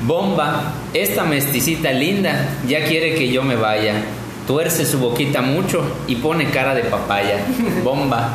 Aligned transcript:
Bomba, 0.00 0.72
esta 0.94 1.24
mesticita 1.24 1.90
linda 1.90 2.48
ya 2.66 2.84
quiere 2.84 3.14
que 3.14 3.30
yo 3.30 3.42
me 3.42 3.56
vaya. 3.56 3.94
Tuerce 4.46 4.86
su 4.86 4.98
boquita 4.98 5.42
mucho 5.42 5.82
y 6.06 6.16
pone 6.16 6.50
cara 6.50 6.74
de 6.74 6.84
papaya. 6.84 7.38
Bomba. 7.84 8.30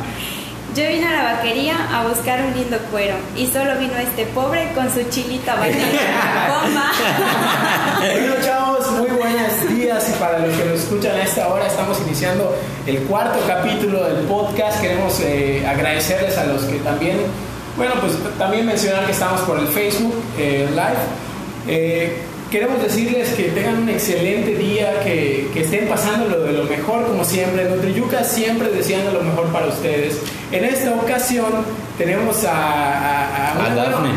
Yo 0.75 0.87
vine 0.87 1.05
a 1.05 1.23
la 1.23 1.33
vaquería 1.35 1.75
a 1.93 2.07
buscar 2.07 2.43
un 2.43 2.53
lindo 2.55 2.77
cuero 2.91 3.15
y 3.35 3.45
solo 3.45 3.77
vino 3.79 3.93
este 3.95 4.25
pobre 4.25 4.71
con 4.73 4.91
su 4.91 5.07
chilita 5.09 5.55
bañera. 5.55 6.59
¡Bomba! 6.63 6.91
Bueno, 7.99 8.33
chavos, 8.43 8.91
muy 8.91 9.09
buenos 9.11 9.69
días 9.69 10.09
y 10.09 10.19
para 10.19 10.39
los 10.39 10.57
que 10.57 10.65
nos 10.65 10.79
escuchan 10.79 11.15
a 11.15 11.23
esta 11.23 11.47
hora 11.47 11.67
estamos 11.67 11.99
iniciando 12.01 12.55
el 12.87 12.97
cuarto 13.03 13.39
capítulo 13.47 14.03
del 14.03 14.25
podcast. 14.25 14.81
Queremos 14.81 15.19
eh, 15.21 15.63
agradecerles 15.65 16.37
a 16.37 16.45
los 16.45 16.63
que 16.63 16.79
también, 16.79 17.17
bueno, 17.77 17.93
pues 18.01 18.13
también 18.37 18.65
mencionar 18.65 19.05
que 19.05 19.11
estamos 19.11 19.41
por 19.41 19.59
el 19.59 19.67
Facebook 19.67 20.15
eh, 20.39 20.67
Live. 20.71 21.32
Eh, 21.67 22.17
queremos 22.51 22.81
decirles 22.81 23.29
que 23.33 23.43
tengan 23.49 23.83
un 23.83 23.89
excelente 23.89 24.55
día, 24.55 24.99
que, 25.03 25.49
que 25.53 25.61
estén 25.61 25.87
pasando 25.87 26.27
lo 26.27 26.39
de 26.43 26.53
lo 26.53 26.63
mejor 26.65 27.07
como 27.07 27.23
siempre. 27.23 27.65
Nutriyuca 27.65 28.23
siempre 28.23 28.69
deseando 28.69 29.11
lo 29.11 29.21
mejor 29.23 29.47
para 29.47 29.67
ustedes. 29.67 30.19
En 30.51 30.63
esta 30.65 30.91
ocasión 30.93 31.51
tenemos 31.97 32.43
a... 32.45 32.51
A, 32.53 33.51
A 33.53 33.59
una- 33.67 33.75
Dafne. 33.75 34.09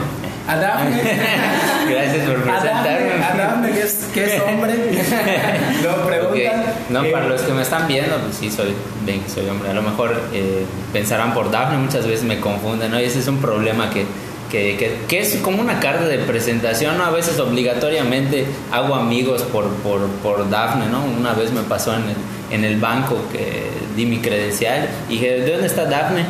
A 0.48 0.56
Dafne. 0.56 1.00
Gracias 1.90 2.28
por 2.28 2.36
A 2.48 2.54
Dafne, 2.64 2.96
presentarme. 2.96 3.24
a 3.24 3.36
Dafne, 3.36 3.70
que 3.72 3.82
es, 3.82 3.94
que 4.14 4.24
es 4.36 4.42
hombre. 4.42 4.74
Lo 5.82 6.06
preguntan. 6.06 6.60
Ok. 6.60 6.66
No, 6.90 7.04
eh, 7.04 7.10
para 7.10 7.26
los 7.28 7.40
que 7.42 7.52
me 7.52 7.62
están 7.62 7.88
viendo, 7.88 8.16
pues 8.18 8.36
sí, 8.36 8.50
soy, 8.50 8.72
ven 9.04 9.22
que 9.22 9.28
soy 9.30 9.48
hombre. 9.48 9.70
A 9.70 9.72
lo 9.74 9.82
mejor 9.82 10.20
eh, 10.32 10.64
pensarán 10.92 11.32
por 11.34 11.50
Daphne, 11.50 11.78
muchas 11.78 12.06
veces 12.06 12.24
me 12.24 12.38
confunden, 12.40 12.90
¿no? 12.92 13.00
Y 13.00 13.04
ese 13.04 13.18
es 13.20 13.26
un 13.28 13.38
problema 13.38 13.90
que, 13.90 14.04
que, 14.50 14.76
que, 14.76 14.92
que 15.08 15.20
es 15.20 15.36
como 15.36 15.60
una 15.60 15.80
carta 15.80 16.06
de 16.06 16.18
presentación, 16.18 16.96
¿no? 16.98 17.04
A 17.04 17.10
veces 17.10 17.38
obligatoriamente 17.38 18.46
hago 18.72 18.94
amigos 18.94 19.42
por, 19.42 19.68
por, 19.76 20.06
por 20.22 20.48
Daphne, 20.48 20.86
¿no? 20.90 21.04
Una 21.04 21.32
vez 21.34 21.52
me 21.52 21.62
pasó 21.62 21.94
en 21.94 22.02
el, 22.02 22.16
en 22.50 22.64
el 22.64 22.78
banco 22.80 23.16
que 23.32 23.64
di 23.96 24.06
mi 24.06 24.18
credencial 24.18 24.88
y 25.08 25.14
dije, 25.14 25.40
¿de 25.40 25.50
dónde 25.52 25.66
está 25.66 25.84
Daphne? 25.86 26.24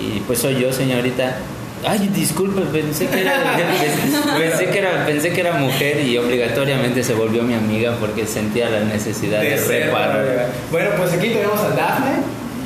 Y 0.00 0.20
pues 0.20 0.38
soy 0.38 0.60
yo, 0.60 0.72
señorita. 0.72 1.36
Ay, 1.86 2.10
disculpe, 2.14 2.60
pensé 2.72 3.06
que 3.06 3.22
era, 3.22 3.56
pensé 4.38 4.66
que 4.70 4.78
era, 4.78 5.06
pensé 5.06 5.32
que 5.32 5.40
era 5.40 5.52
mujer 5.54 6.00
y 6.06 6.18
obligatoriamente 6.18 7.02
se 7.02 7.14
volvió 7.14 7.42
mi 7.42 7.54
amiga 7.54 7.94
porque 7.98 8.26
sentía 8.26 8.68
la 8.68 8.80
necesidad 8.80 9.40
de, 9.40 9.50
de 9.50 9.56
reparar. 9.86 10.10
para- 10.26 10.48
Bueno, 10.70 10.90
pues 10.98 11.12
aquí 11.12 11.28
tenemos 11.28 11.58
a 11.60 11.70
Dafne. 11.70 12.12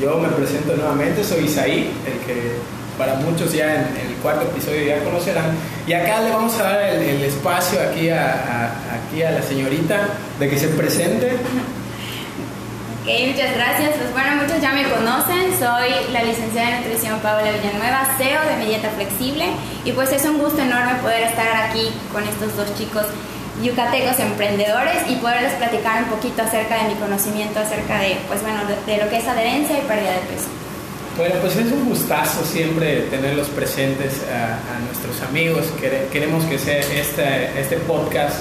Yo 0.02 0.18
me 0.18 0.28
presento 0.30 0.74
nuevamente, 0.76 1.22
soy 1.22 1.44
Isaí, 1.44 1.90
el 2.04 2.26
que 2.26 2.54
para 2.98 3.14
muchos 3.16 3.52
ya 3.52 3.74
en, 3.74 3.80
en 3.82 4.13
cuarto 4.24 4.42
episodio 4.48 4.82
ya 4.88 5.04
conocerán. 5.04 5.52
Y 5.86 5.92
acá 5.92 6.20
le 6.22 6.30
vamos 6.30 6.58
a 6.58 6.62
dar 6.64 6.80
el, 6.82 7.02
el 7.02 7.22
espacio 7.24 7.78
aquí 7.80 8.08
a, 8.08 8.24
a- 8.32 8.72
aquí 8.96 9.22
a 9.22 9.30
la 9.30 9.42
señorita 9.42 9.96
de 10.40 10.48
que 10.48 10.58
se 10.58 10.68
presente. 10.68 11.32
Ok, 13.04 13.10
muchas 13.28 13.54
gracias. 13.54 13.90
Pues 14.00 14.10
bueno, 14.12 14.42
muchos 14.42 14.60
ya 14.62 14.72
me 14.72 14.84
conocen. 14.88 15.52
Soy 15.60 15.90
la 16.12 16.22
licenciada 16.24 16.70
en 16.70 16.76
nutrición 16.82 17.20
Paola 17.20 17.52
Villanueva, 17.52 18.08
CEO 18.16 18.40
de 18.48 18.56
Mi 18.64 18.74
Flexible. 18.96 19.44
Y 19.84 19.92
pues 19.92 20.10
es 20.12 20.24
un 20.24 20.38
gusto 20.38 20.62
enorme 20.62 20.94
poder 21.02 21.24
estar 21.24 21.68
aquí 21.68 21.92
con 22.12 22.24
estos 22.26 22.56
dos 22.56 22.74
chicos 22.78 23.04
yucatecos 23.62 24.18
emprendedores 24.18 24.96
y 25.08 25.14
poderles 25.16 25.52
platicar 25.52 26.02
un 26.02 26.08
poquito 26.08 26.42
acerca 26.42 26.82
de 26.82 26.88
mi 26.88 26.94
conocimiento, 26.94 27.60
acerca 27.60 28.00
de, 28.00 28.16
pues 28.26 28.42
bueno, 28.42 28.60
de, 28.66 28.74
de 28.92 29.04
lo 29.04 29.08
que 29.10 29.18
es 29.18 29.28
adherencia 29.28 29.78
y 29.78 29.82
pérdida 29.82 30.10
de 30.10 30.24
peso. 30.34 30.48
Bueno, 31.16 31.34
pues 31.40 31.54
es 31.56 31.70
un 31.70 31.88
gustazo 31.88 32.44
siempre 32.44 33.02
tenerlos 33.02 33.48
presentes 33.48 34.14
a, 34.32 34.54
a 34.74 34.80
nuestros 34.80 35.20
amigos. 35.28 35.66
Quere- 35.80 36.08
Queremos 36.12 36.44
que 36.44 36.58
sea 36.58 36.80
este, 36.80 37.50
este 37.60 37.76
podcast 37.86 38.34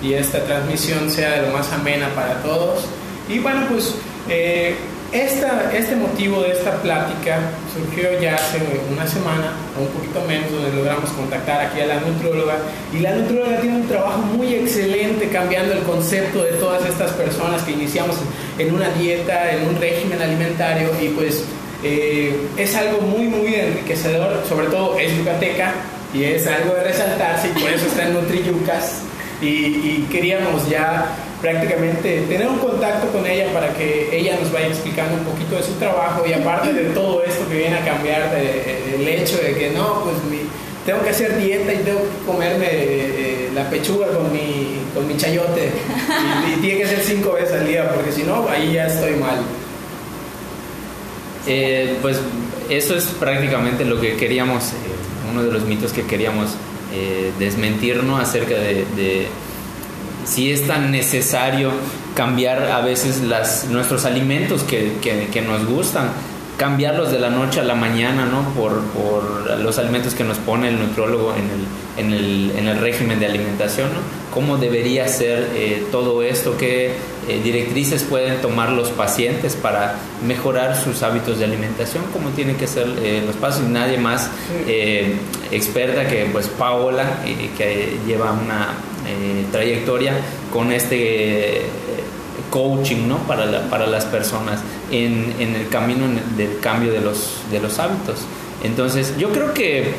y 0.00 0.14
esta 0.14 0.44
transmisión 0.44 1.10
sea 1.10 1.32
de 1.40 1.48
lo 1.48 1.52
más 1.56 1.72
amena 1.72 2.08
para 2.14 2.34
todos. 2.42 2.84
Y 3.28 3.40
bueno, 3.40 3.62
pues 3.68 3.96
eh, 4.28 4.76
esta, 5.10 5.72
este 5.76 5.96
motivo 5.96 6.40
de 6.42 6.52
esta 6.52 6.80
plática 6.80 7.38
surgió 7.74 8.20
ya 8.20 8.36
hace 8.36 8.58
una 8.92 9.08
semana, 9.08 9.52
o 9.76 9.82
un 9.82 9.88
poquito 9.88 10.20
menos, 10.28 10.52
donde 10.52 10.72
logramos 10.76 11.10
contactar 11.10 11.62
aquí 11.66 11.80
a 11.80 11.86
la 11.86 11.96
nutróloga. 12.00 12.58
Y 12.94 13.00
la 13.00 13.12
nutróloga 13.16 13.60
tiene 13.60 13.76
un 13.76 13.88
trabajo 13.88 14.18
muy 14.18 14.54
excelente 14.54 15.28
cambiando 15.30 15.72
el 15.72 15.80
concepto 15.80 16.44
de 16.44 16.52
todas 16.52 16.86
estas 16.88 17.10
personas 17.12 17.60
que 17.62 17.72
iniciamos 17.72 18.16
en 18.56 18.72
una 18.72 18.88
dieta, 18.90 19.50
en 19.50 19.66
un 19.66 19.80
régimen 19.80 20.22
alimentario 20.22 20.90
y 21.02 21.08
pues 21.08 21.42
eh, 21.82 22.34
es 22.56 22.74
algo 22.76 23.00
muy, 23.02 23.26
muy 23.26 23.54
enriquecedor, 23.54 24.42
sobre 24.48 24.66
todo 24.68 24.98
es 24.98 25.16
yucateca 25.16 25.72
y 26.12 26.24
es 26.24 26.46
algo 26.46 26.74
de 26.74 26.84
resaltarse 26.84 27.48
y 27.48 27.60
por 27.60 27.70
eso 27.70 27.86
está 27.86 28.06
en 28.06 28.14
Nutriyucas. 28.14 29.02
Y, 29.42 29.46
y 29.46 30.08
queríamos 30.12 30.68
ya 30.68 31.06
prácticamente 31.40 32.20
tener 32.28 32.46
un 32.46 32.58
contacto 32.58 33.08
con 33.08 33.26
ella 33.26 33.46
para 33.54 33.72
que 33.72 34.08
ella 34.14 34.36
nos 34.38 34.52
vaya 34.52 34.66
explicando 34.66 35.14
un 35.14 35.24
poquito 35.24 35.56
de 35.56 35.62
su 35.62 35.72
trabajo 35.74 36.22
y 36.28 36.34
aparte 36.34 36.72
de 36.74 36.90
todo 36.90 37.22
esto 37.24 37.48
que 37.48 37.56
viene 37.56 37.76
a 37.78 37.84
cambiar, 37.84 38.30
de- 38.34 38.96
el 38.96 39.08
hecho 39.08 39.38
de 39.38 39.54
que 39.54 39.70
no, 39.70 40.02
pues 40.04 40.16
mi- 40.30 40.46
tengo 40.84 41.02
que 41.02 41.08
hacer 41.10 41.38
dieta 41.38 41.72
y 41.72 41.78
tengo 41.78 42.00
que 42.00 42.26
comerme 42.30 42.66
eh, 42.70 43.50
la 43.54 43.68
pechuga 43.70 44.08
con 44.08 44.30
mi, 44.30 44.76
con 44.94 45.06
mi 45.08 45.16
chayote 45.16 45.70
y, 46.48 46.52
y 46.52 46.56
tiene 46.60 46.80
que 46.80 46.86
ser 46.88 47.00
cinco 47.00 47.32
veces 47.32 47.52
al 47.54 47.66
día 47.66 47.90
porque 47.94 48.12
si 48.12 48.22
no, 48.24 48.46
ahí 48.48 48.74
ya 48.74 48.86
estoy 48.88 49.12
mal. 49.12 49.38
Eh, 51.46 51.96
pues 52.02 52.20
eso 52.68 52.94
es 52.94 53.04
prácticamente 53.06 53.84
lo 53.84 54.00
que 54.00 54.16
queríamos, 54.16 54.70
eh, 54.72 54.74
uno 55.32 55.42
de 55.42 55.50
los 55.52 55.62
mitos 55.64 55.92
que 55.92 56.02
queríamos 56.06 56.50
eh, 56.92 57.32
desmentir, 57.38 58.02
¿no? 58.04 58.18
Acerca 58.18 58.54
de, 58.54 59.26
si 60.24 60.52
es 60.52 60.66
tan 60.66 60.90
necesario 60.90 61.70
cambiar 62.14 62.64
a 62.70 62.80
veces 62.82 63.22
nuestros 63.70 64.04
alimentos 64.04 64.62
que, 64.64 64.94
que- 65.00 65.28
que 65.32 65.40
nos 65.42 65.64
gustan, 65.66 66.08
cambiarlos 66.58 67.10
de 67.10 67.18
la 67.18 67.30
noche 67.30 67.60
a 67.60 67.62
la 67.64 67.74
mañana, 67.74 68.26
¿no? 68.26 68.42
Por, 68.54 68.80
por 68.90 69.58
los 69.60 69.78
alimentos 69.78 70.14
que 70.14 70.24
nos 70.24 70.36
pone 70.38 70.68
el 70.68 70.78
nutrólogo 70.78 71.34
en 71.34 71.44
el, 71.48 72.04
en 72.06 72.12
el, 72.12 72.52
en 72.58 72.66
el 72.68 72.78
régimen 72.78 73.18
de 73.18 73.26
alimentación, 73.26 73.88
¿no? 73.88 74.00
¿Cómo 74.32 74.58
debería 74.58 75.08
ser 75.08 75.50
eh, 75.54 75.84
todo 75.90 76.22
esto? 76.22 76.56
¿Qué 76.56 76.92
eh, 77.28 77.40
directrices 77.42 78.02
pueden 78.04 78.40
tomar 78.40 78.70
los 78.70 78.88
pacientes 78.90 79.56
para 79.56 79.96
mejorar 80.26 80.76
sus 80.76 81.02
hábitos 81.02 81.38
de 81.38 81.44
alimentación? 81.46 82.04
¿Cómo 82.12 82.30
tienen 82.30 82.56
que 82.56 82.66
ser 82.66 82.86
eh, 83.02 83.22
los 83.26 83.34
pasos? 83.36 83.62
Y 83.66 83.70
nadie 83.72 83.98
más 83.98 84.30
eh, 84.68 85.14
experta 85.50 86.06
que 86.06 86.26
pues 86.32 86.46
Paola, 86.48 87.18
que 87.58 87.96
lleva 88.06 88.32
una 88.32 88.74
trayectoria 89.50 90.12
con 90.52 90.70
este 90.70 91.62
coaching 92.50 93.08
¿no? 93.08 93.18
para, 93.26 93.46
la- 93.46 93.68
para 93.70 93.86
las 93.86 94.04
personas 94.04 94.60
en, 94.90 95.34
en 95.38 95.54
el 95.56 95.68
camino 95.68 96.06
del 96.36 96.58
cambio 96.60 96.92
de 96.92 97.00
los, 97.00 97.36
de 97.50 97.60
los 97.60 97.78
hábitos. 97.78 98.20
Entonces, 98.62 99.14
yo 99.18 99.30
creo 99.30 99.54
que, 99.54 99.94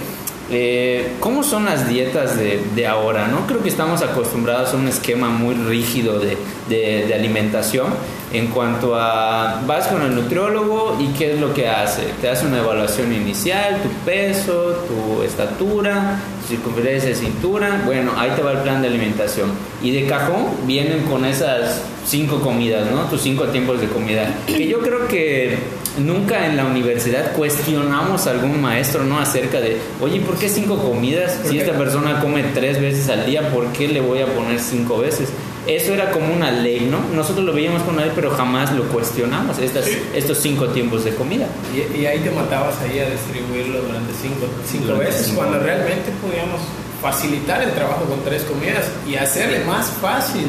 eh, 0.52 1.14
¿cómo 1.20 1.44
son 1.44 1.66
las 1.66 1.88
dietas 1.88 2.38
de, 2.38 2.60
de 2.76 2.88
ahora? 2.88 3.28
¿no? 3.28 3.48
Creo 3.48 3.62
que 3.64 3.70
estamos 3.70 4.02
acostumbrados 4.02 4.74
a 4.74 4.78
un 4.78 4.88
esquema 4.88 5.30
muy 5.30 5.56
rígido 5.56 6.20
de, 6.20 6.38
de- 6.70 7.06
de 7.08 7.14
alimentación 7.14 7.88
en 8.34 8.48
cuanto 8.48 8.96
a, 8.96 9.62
vas 9.66 9.88
con 9.88 10.02
el 10.04 10.16
nutriólogo 10.16 10.98
y 11.00 11.08
qué 11.18 11.34
es 11.34 11.40
lo 11.40 11.54
que 11.54 11.68
hace. 11.68 12.04
Te 12.22 12.30
hace 12.30 12.46
una 12.46 12.60
evaluación 12.60 13.12
inicial, 13.14 13.82
tu 13.82 13.90
peso, 14.06 14.86
tu 14.88 15.24
estatura, 15.24 16.20
circunferencia 16.48 17.10
de 17.10 17.16
cintura, 17.16 17.82
bueno, 17.86 18.12
ahí 18.18 18.32
te 18.36 18.42
va 18.42 18.52
el 18.54 18.60
plan 18.60 18.82
de 18.82 18.88
alimentación. 18.90 19.52
Y 19.82 19.92
de 19.92 20.06
cajón 20.08 20.46
vienen 20.66 21.04
con 21.04 21.26
esas 21.26 21.82
cinco 22.06 22.40
comidas, 22.42 22.90
¿no? 22.92 23.02
Tus 23.06 23.22
cinco 23.22 23.46
tiempos 23.46 23.80
de 23.82 23.88
comida. 23.88 24.28
Que 24.48 24.68
yo 24.68 24.80
creo 24.80 25.08
que 25.08 25.58
nunca 25.98 26.46
en 26.46 26.58
la 26.58 26.66
universidad 26.66 27.34
cuestionamos 27.34 28.28
a 28.28 28.32
algún 28.32 28.62
maestro, 28.62 29.04
¿no? 29.04 29.20
Acerca 29.20 29.60
de, 29.60 29.78
oye, 30.00 30.20
¿por 30.22 30.38
qué 30.38 30.48
cinco 30.50 30.78
comidas? 30.78 31.34
¿Por 31.34 31.52
Si 31.52 31.60
esta 31.60 31.78
persona 31.78 32.20
come 32.22 32.44
tres 32.54 32.80
veces 32.80 33.10
al 33.10 33.26
día, 33.26 33.50
¿por 33.52 33.66
qué 33.74 33.88
le 33.88 34.02
voy 34.02 34.20
a 34.22 34.26
poner 34.28 34.60
cinco 34.60 35.00
veces? 35.00 35.30
Eso 35.68 35.94
era 35.94 36.10
como 36.12 36.34
una 36.34 36.50
ley, 36.50 36.88
¿no? 36.90 36.98
Nosotros 37.16 37.46
lo 37.46 37.54
veíamos 37.54 37.84
con 37.84 38.00
él, 38.00 38.12
pero 38.16 38.32
jamás 38.32 38.72
lo 38.74 38.84
cuestionamos, 38.86 39.60
estas, 39.60 39.86
Sí. 39.86 39.98
estos 40.16 40.40
cinco 40.40 40.68
tiempos 40.70 41.04
de 41.04 41.14
comida. 41.14 41.46
Y, 41.76 42.00
y 42.02 42.06
ahí 42.08 42.20
te 42.20 42.32
matabas 42.32 42.76
ahí 42.82 42.98
a 43.00 43.08
distribuirlo 43.10 43.82
durante 43.82 44.12
cinco, 44.20 44.48
cinco 44.66 44.86
Durante 44.86 45.06
veces, 45.06 45.26
cinco. 45.28 45.42
cuando 45.42 45.60
realmente 45.60 46.10
podíamos 46.20 46.62
facilitar 47.02 47.62
el 47.62 47.72
trabajo 47.74 48.06
con 48.06 48.24
tres 48.24 48.44
comidas 48.44 48.86
y 49.08 49.16
hacerle 49.16 49.60
más 49.66 49.88
fácil 50.02 50.46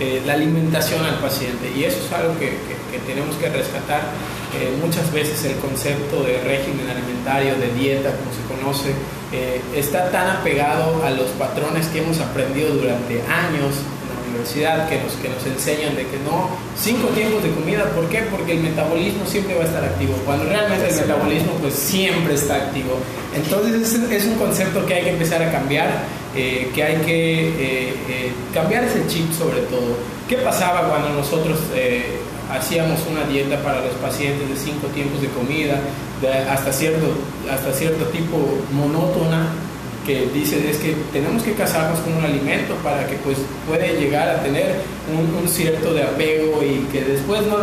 eh, 0.00 0.20
la 0.26 0.34
alimentación 0.34 1.04
al 1.04 1.18
paciente. 1.20 1.70
Y 1.76 1.84
eso 1.84 1.98
es 2.04 2.12
algo 2.12 2.34
que, 2.38 2.46
que- 2.50 2.76
que 2.90 2.98
tenemos 3.06 3.34
que 3.36 3.48
rescatar. 3.48 4.02
Eh, 4.56 4.72
muchas 4.82 5.12
veces 5.12 5.44
el 5.44 5.56
concepto 5.56 6.22
de 6.22 6.40
régimen 6.40 6.88
alimentario, 6.88 7.56
de 7.56 7.68
dieta, 7.74 8.08
como 8.16 8.32
se 8.32 8.40
conoce, 8.48 8.90
eh, 9.32 9.60
está 9.76 10.10
tan 10.10 10.30
apegado 10.30 11.04
a 11.04 11.10
los 11.10 11.28
patrones 11.32 11.86
que 11.88 11.98
hemos 12.02 12.18
aprendido 12.20 12.72
durante 12.74 13.20
años 13.28 13.76
en 13.76 14.08
la 14.08 14.30
universidad 14.30 14.88
que 14.88 14.96
nos, 15.02 15.12
que 15.20 15.28
nos 15.28 15.44
enseñan 15.44 15.94
de 15.94 16.06
que 16.06 16.16
no, 16.24 16.48
cinco 16.74 17.08
tiempos 17.08 17.42
de 17.42 17.50
comida, 17.50 17.84
¿por 17.90 18.08
qué? 18.08 18.22
Porque 18.30 18.52
el 18.52 18.60
metabolismo 18.60 19.26
siempre 19.26 19.56
va 19.56 19.64
a 19.64 19.66
estar 19.66 19.84
activo, 19.84 20.14
cuando 20.24 20.44
realmente 20.46 20.88
el 20.88 20.96
metabolismo 20.96 21.52
pues 21.60 21.74
siempre 21.74 22.32
está 22.32 22.54
activo. 22.56 22.96
Entonces 23.34 23.92
es, 23.92 24.10
es 24.10 24.24
un 24.24 24.36
concepto 24.36 24.86
que 24.86 24.94
hay 24.94 25.04
que 25.04 25.10
empezar 25.10 25.42
a 25.42 25.52
cambiar, 25.52 25.88
eh, 26.34 26.70
que 26.74 26.82
hay 26.82 26.96
que 27.04 27.94
cambiar 28.54 28.84
ese 28.84 29.06
chip 29.06 29.30
sobre 29.32 29.60
todo. 29.68 30.16
¿Qué 30.26 30.36
pasaba 30.36 30.88
cuando 30.88 31.10
nosotros 31.10 31.58
hacíamos 32.50 33.00
una 33.10 33.24
dieta 33.24 33.62
para 33.62 33.80
los 33.80 33.94
pacientes 33.94 34.48
de 34.48 34.56
cinco 34.56 34.86
tiempos 34.88 35.20
de 35.20 35.28
comida, 35.28 35.80
hasta, 36.50 36.72
cierto, 36.72 37.06
hasta 37.50 37.72
cierto 37.72 38.04
tipo 38.06 38.36
monótona? 38.72 39.48
que 40.06 40.28
dice 40.32 40.70
es 40.70 40.78
que 40.78 40.94
tenemos 41.12 41.42
que 41.42 41.52
casarnos 41.54 41.98
con 41.98 42.14
un 42.14 42.24
alimento 42.24 42.74
para 42.76 43.06
que 43.08 43.16
pues 43.16 43.38
puede 43.66 43.98
llegar 43.98 44.28
a 44.28 44.40
tener 44.40 44.76
un, 45.12 45.48
cierto 45.48 45.92
de 45.92 46.04
apego 46.04 46.62
y 46.62 46.86
que 46.92 47.02
después 47.02 47.42
no, 47.46 47.58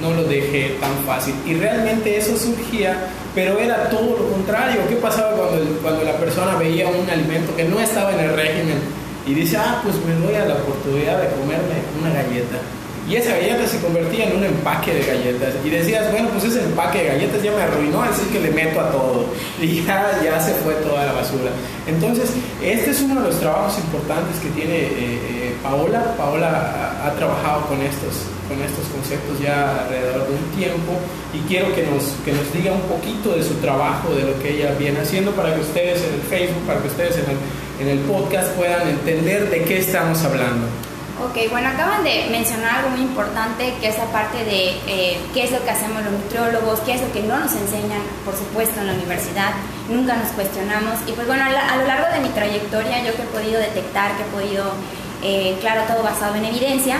no 0.00 0.14
lo 0.14 0.24
deje 0.28 0.76
tan 0.80 0.94
fácil. 1.04 1.34
Y 1.44 1.54
realmente 1.54 2.16
eso 2.16 2.36
surgía, 2.36 3.10
pero 3.34 3.58
era 3.58 3.90
todo 3.90 4.16
lo 4.16 4.30
contrario. 4.30 4.82
¿Qué 4.88 4.96
pasaba 4.96 5.36
cuando, 5.36 5.64
cuando 5.82 6.04
la 6.04 6.16
persona 6.16 6.54
veía 6.56 6.86
un 6.88 7.10
alimento 7.10 7.54
que 7.56 7.64
no 7.64 7.80
estaba 7.80 8.12
en 8.12 8.20
el 8.20 8.34
régimen 8.34 8.78
y 9.26 9.34
dice, 9.34 9.56
ah, 9.56 9.80
pues 9.82 9.96
me 10.06 10.14
doy 10.24 10.36
a 10.36 10.44
la 10.44 10.54
oportunidad 10.54 11.20
de 11.20 11.28
comerme 11.30 11.82
una 12.00 12.10
galleta? 12.10 12.58
Y 13.08 13.16
esa 13.16 13.30
galleta 13.30 13.66
se 13.66 13.80
convertía 13.80 14.26
en 14.28 14.36
un 14.36 14.44
empaque 14.44 14.92
de 14.92 15.06
galletas. 15.06 15.54
Y 15.64 15.70
decías, 15.70 16.10
bueno, 16.10 16.28
pues 16.28 16.44
ese 16.44 16.62
empaque 16.62 16.98
de 16.98 17.04
galletas 17.06 17.42
ya 17.42 17.52
me 17.52 17.62
arruinó, 17.62 18.02
así 18.02 18.22
que 18.30 18.38
le 18.38 18.50
meto 18.50 18.80
a 18.80 18.90
todo. 18.90 19.24
Y 19.60 19.82
ya, 19.82 20.20
ya 20.22 20.38
se 20.40 20.52
fue 20.62 20.74
toda 20.74 21.06
la 21.06 21.12
basura. 21.12 21.50
Entonces, 21.86 22.30
este 22.62 22.90
es 22.90 23.00
uno 23.00 23.20
de 23.20 23.28
los 23.28 23.40
trabajos 23.40 23.78
importantes 23.78 24.38
que 24.40 24.50
tiene 24.50 24.76
eh, 24.76 24.90
eh, 24.94 25.56
Paola. 25.62 26.14
Paola 26.16 27.02
ha, 27.04 27.10
trabajado 27.12 27.66
con 27.66 27.80
estos, 27.80 28.28
con 28.46 28.60
estos 28.62 28.84
conceptos 28.92 29.40
ya 29.40 29.84
alrededor 29.84 30.28
de 30.28 30.34
un 30.34 30.44
tiempo. 30.56 30.92
Y 31.32 31.38
quiero 31.48 31.74
que 31.74 31.84
nos, 31.84 32.04
que 32.24 32.32
nos 32.32 32.52
diga 32.52 32.72
un 32.72 32.82
poquito 32.82 33.34
de 33.34 33.42
su 33.42 33.54
trabajo, 33.54 34.14
de 34.14 34.24
lo 34.24 34.38
que 34.40 34.58
ella 34.58 34.74
viene 34.78 35.00
haciendo, 35.00 35.32
para 35.32 35.54
que 35.54 35.62
ustedes 35.62 36.04
en 36.04 36.14
el 36.14 36.22
Facebook, 36.22 36.66
para 36.66 36.80
que 36.80 36.88
ustedes 36.88 37.16
en 37.16 37.24
el, 37.24 37.38
en 37.80 37.98
el 37.98 38.04
podcast 38.04 38.52
puedan 38.52 38.86
entender 38.86 39.48
de 39.48 39.64
qué 39.64 39.78
estamos 39.78 40.22
hablando. 40.24 40.66
Ok, 41.20 41.50
bueno, 41.50 41.68
acaban 41.68 42.04
de 42.04 42.28
mencionar 42.30 42.76
algo 42.76 42.90
muy 42.90 43.00
importante, 43.00 43.74
que 43.80 43.88
es 43.88 43.98
la 43.98 44.04
parte 44.06 44.44
de 44.44 44.78
eh, 44.86 45.18
qué 45.34 45.44
es 45.44 45.50
lo 45.50 45.64
que 45.64 45.70
hacemos 45.70 46.04
los 46.04 46.12
nutriólogos, 46.12 46.78
qué 46.80 46.94
es 46.94 47.02
lo 47.02 47.10
que 47.10 47.22
no 47.24 47.36
nos 47.38 47.52
enseñan, 47.54 48.02
por 48.24 48.36
supuesto, 48.36 48.80
en 48.80 48.86
la 48.86 48.92
universidad, 48.92 49.50
nunca 49.88 50.14
nos 50.14 50.28
cuestionamos. 50.28 50.94
Y 51.08 51.12
pues 51.12 51.26
bueno, 51.26 51.42
a, 51.44 51.76
lo 51.76 51.86
largo 51.86 52.14
de 52.14 52.20
mi 52.20 52.28
trayectoria, 52.28 53.02
yo 53.02 53.16
que 53.16 53.22
he 53.22 53.26
podido 53.26 53.58
detectar, 53.58 54.16
que 54.16 54.22
he 54.22 54.26
podido, 54.26 54.72
eh, 55.24 55.58
claro, 55.60 55.82
todo 55.92 56.04
basado 56.04 56.36
en 56.36 56.44
evidencia, 56.44 56.98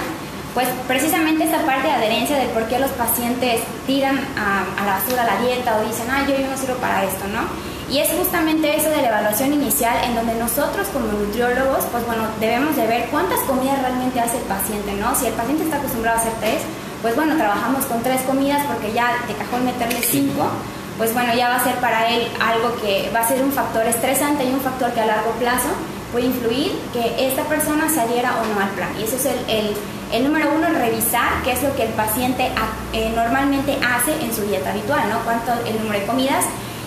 pues 0.53 0.67
precisamente 0.89 1.45
esta 1.45 1.65
parte 1.65 1.87
de 1.87 1.95
adherencia 1.95 2.39
de 2.39 2.47
por 2.47 2.67
qué 2.67 2.81
los 2.81 2.91
pacientes 2.91 3.61
tiran 3.87 4.19
a, 4.37 4.67
la 4.85 4.99
basura 4.99 5.23
la 5.23 5.41
dieta 5.41 5.79
o 5.79 5.87
dicen, 5.87 6.11
ah, 6.11 6.27
yo 6.27 6.35
no 6.45 6.57
sirvo 6.57 6.75
para 6.81 7.05
esto, 7.05 7.29
¿no? 7.29 7.47
Y 7.91 8.01
es 8.01 8.11
justamente 8.13 8.77
eso 8.77 8.91
de 8.91 9.01
la 9.01 9.09
evaluación 9.09 9.53
inicial 9.55 9.97
en 10.05 10.15
donde 10.15 10.35
nosotros 10.35 10.87
como 10.93 11.07
nutriólogos, 11.07 11.85
pues 11.91 12.05
bueno, 12.07 12.25
debemos 12.39 12.77
de 12.77 12.87
ver 12.87 13.09
cuántas 13.11 13.41
comidas 13.41 13.81
realmente 13.81 14.21
hace 14.21 14.37
el 14.37 14.45
paciente, 14.45 14.93
¿no? 14.93 15.15
Si 15.15 15.27
el 15.27 15.33
paciente 15.33 15.65
está 15.65 15.79
acostumbrado 15.79 16.19
a 16.19 16.21
hacer 16.21 16.33
tres, 16.39 16.63
pues 17.01 17.17
bueno, 17.17 17.37
trabajamos 17.37 17.87
con 17.87 18.03
tres 18.03 18.21
comidas 18.23 18.67
porque 18.67 18.93
ya 18.93 19.17
de 19.27 19.33
cajón 19.35 19.65
meterle 19.65 20.03
cinco, 20.03 20.51
pues 20.99 21.15
bueno, 21.15 21.33
ya 21.35 21.49
va 21.49 21.57
a 21.57 21.65
ser 21.65 21.77
para 21.77 22.11
él 22.11 22.29
algo 22.41 22.77
que 22.83 23.11
va 23.15 23.21
a 23.21 23.29
ser 23.29 23.43
un 23.43 23.53
factor 23.53 23.87
estresante 23.87 24.45
y 24.45 24.53
un 24.53 24.61
factor 24.61 24.93
que 24.93 25.01
a 25.01 25.07
largo 25.07 25.31
plazo 25.39 25.69
puede 26.13 26.27
influir 26.27 26.73
que 26.93 27.27
esta 27.27 27.45
persona 27.45 27.89
se 27.89 28.01
adhiera 28.01 28.35
o 28.41 28.55
no 28.55 28.61
al 28.61 28.71
plan. 28.71 28.91
Y 29.01 29.05
eso 29.05 29.17
es 29.17 29.27
el, 29.27 29.39
el, 29.49 29.77
el 30.13 30.25
número 30.25 30.51
uno, 30.55 30.69
revisar 30.69 31.43
qué 31.45 31.53
es 31.53 31.63
lo 31.63 31.75
que 31.75 31.85
el 31.85 31.93
paciente 31.93 32.51
eh, 32.93 33.13
normalmente 33.15 33.79
hace 33.81 34.13
en 34.23 34.35
su 34.35 34.43
dieta 34.43 34.71
habitual, 34.71 35.09
¿no? 35.09 35.21
Cuánto 35.21 35.53
el 35.67 35.79
número 35.79 36.01
de 36.01 36.07
comidas 36.07 36.45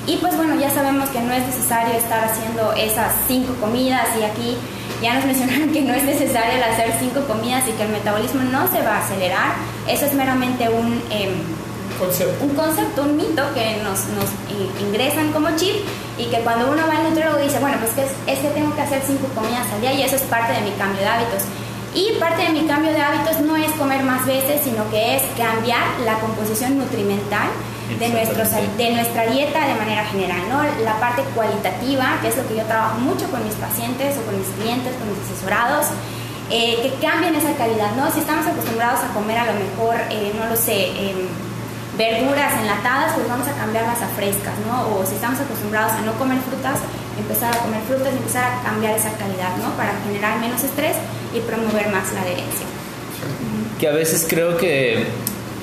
y 0.07 0.17
pues 0.17 0.35
bueno, 0.35 0.59
ya 0.59 0.69
sabemos 0.71 1.09
que 1.09 1.19
no 1.21 1.31
es 1.31 1.45
necesario 1.45 1.93
estar 1.93 2.23
haciendo 2.23 2.73
esas 2.73 3.13
cinco 3.27 3.53
comidas 3.59 4.07
y 4.19 4.23
aquí 4.23 4.57
ya 5.01 5.15
nos 5.15 5.25
mencionaron 5.31 5.69
que 5.69 5.81
no 5.81 5.93
es 5.93 6.03
necesario 6.03 6.57
el 6.57 6.63
hacer 6.63 6.93
cinco 6.99 7.21
comidas 7.27 7.67
y 7.67 7.71
que 7.73 7.83
el 7.83 7.89
metabolismo 7.89 8.41
no 8.43 8.67
se 8.71 8.81
va 8.81 8.97
a 8.97 9.05
acelerar. 9.05 9.53
Eso 9.87 10.05
es 10.05 10.13
meramente 10.13 10.69
un, 10.69 11.01
em, 11.11 11.29
concepto. 11.99 12.43
un 12.43 12.55
concepto, 12.55 13.03
un 13.03 13.15
mito 13.15 13.43
que 13.53 13.77
nos, 13.83 14.05
nos 14.17 14.29
ingresan 14.81 15.31
como 15.31 15.55
chip 15.55 15.75
y 16.17 16.25
que 16.25 16.39
cuando 16.39 16.71
uno 16.71 16.81
va 16.87 16.97
al 16.97 17.03
nutriólogo 17.03 17.37
dice, 17.37 17.59
bueno, 17.59 17.77
pues 17.79 17.91
que 17.93 18.01
es, 18.01 18.11
es 18.25 18.39
que 18.39 18.49
tengo 18.49 18.75
que 18.75 18.81
hacer 18.81 19.01
cinco 19.05 19.27
comidas 19.35 19.67
al 19.71 19.81
día 19.81 19.93
y 19.93 20.01
eso 20.01 20.15
es 20.15 20.23
parte 20.23 20.53
de 20.53 20.61
mi 20.61 20.71
cambio 20.71 21.01
de 21.01 21.07
hábitos. 21.07 21.43
Y 21.93 22.13
parte 22.19 22.43
de 22.43 22.49
mi 22.49 22.65
cambio 22.65 22.91
de 22.91 23.01
hábitos 23.01 23.41
no 23.41 23.55
es 23.55 23.69
comer 23.73 24.01
más 24.03 24.25
veces, 24.25 24.61
sino 24.63 24.89
que 24.89 25.17
es 25.17 25.23
cambiar 25.37 25.83
la 26.05 26.19
composición 26.19 26.77
nutrimental 26.77 27.49
de, 27.99 28.09
nuestros, 28.09 28.49
de 28.77 28.89
nuestra 28.91 29.25
dieta 29.27 29.67
de 29.67 29.75
manera 29.75 30.05
general, 30.05 30.41
¿no? 30.49 30.63
La 30.83 30.99
parte 30.99 31.23
cualitativa, 31.35 32.19
que 32.21 32.29
es 32.29 32.37
lo 32.37 32.47
que 32.47 32.55
yo 32.55 32.63
trabajo 32.63 32.99
mucho 32.99 33.29
con 33.29 33.43
mis 33.43 33.55
pacientes 33.55 34.17
o 34.17 34.25
con 34.25 34.37
mis 34.37 34.47
clientes, 34.59 34.93
con 34.95 35.09
mis 35.09 35.19
asesorados, 35.25 35.87
eh, 36.49 36.79
que 36.81 37.05
cambien 37.05 37.35
esa 37.35 37.53
calidad, 37.55 37.95
¿no? 37.95 38.11
Si 38.11 38.19
estamos 38.19 38.45
acostumbrados 38.45 38.99
a 39.01 39.13
comer 39.13 39.37
a 39.37 39.45
lo 39.45 39.53
mejor, 39.53 39.95
eh, 40.09 40.33
no 40.37 40.47
lo 40.47 40.55
sé, 40.55 40.89
em, 40.89 41.27
verduras 41.97 42.53
enlatadas, 42.59 43.13
pues 43.13 43.27
vamos 43.27 43.47
a 43.47 43.53
cambiarlas 43.53 44.01
a 44.01 44.07
frescas, 44.09 44.53
¿no? 44.67 44.95
O 44.95 45.05
si 45.05 45.15
estamos 45.15 45.39
acostumbrados 45.39 45.93
a 45.93 46.01
no 46.01 46.13
comer 46.13 46.39
frutas, 46.39 46.79
empezar 47.17 47.55
a 47.55 47.59
comer 47.59 47.81
frutas 47.87 48.13
y 48.13 48.17
empezar 48.17 48.51
a 48.51 48.63
cambiar 48.63 48.95
esa 48.95 49.11
calidad, 49.13 49.55
¿no? 49.57 49.71
Para 49.77 49.93
generar 50.03 50.39
menos 50.39 50.63
estrés 50.63 50.95
y 51.33 51.39
promover 51.39 51.89
más 51.89 52.11
la 52.13 52.21
adherencia. 52.21 52.65
Que 53.79 53.87
a 53.87 53.91
veces 53.91 54.25
creo 54.27 54.57
que 54.57 55.07